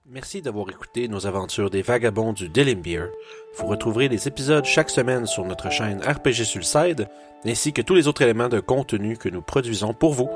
[0.07, 3.09] Merci d'avoir écouté nos aventures des vagabonds du Delimbeer.
[3.57, 7.09] Vous retrouverez les épisodes chaque semaine sur notre chaîne RPG Sulside,
[7.45, 10.31] ainsi que tous les autres éléments de contenu que nous produisons pour vous.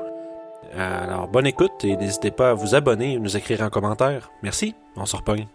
[0.75, 4.31] Alors, bonne écoute et n'hésitez pas à vous abonner et nous écrire en commentaire.
[4.43, 5.47] Merci, on se repogne.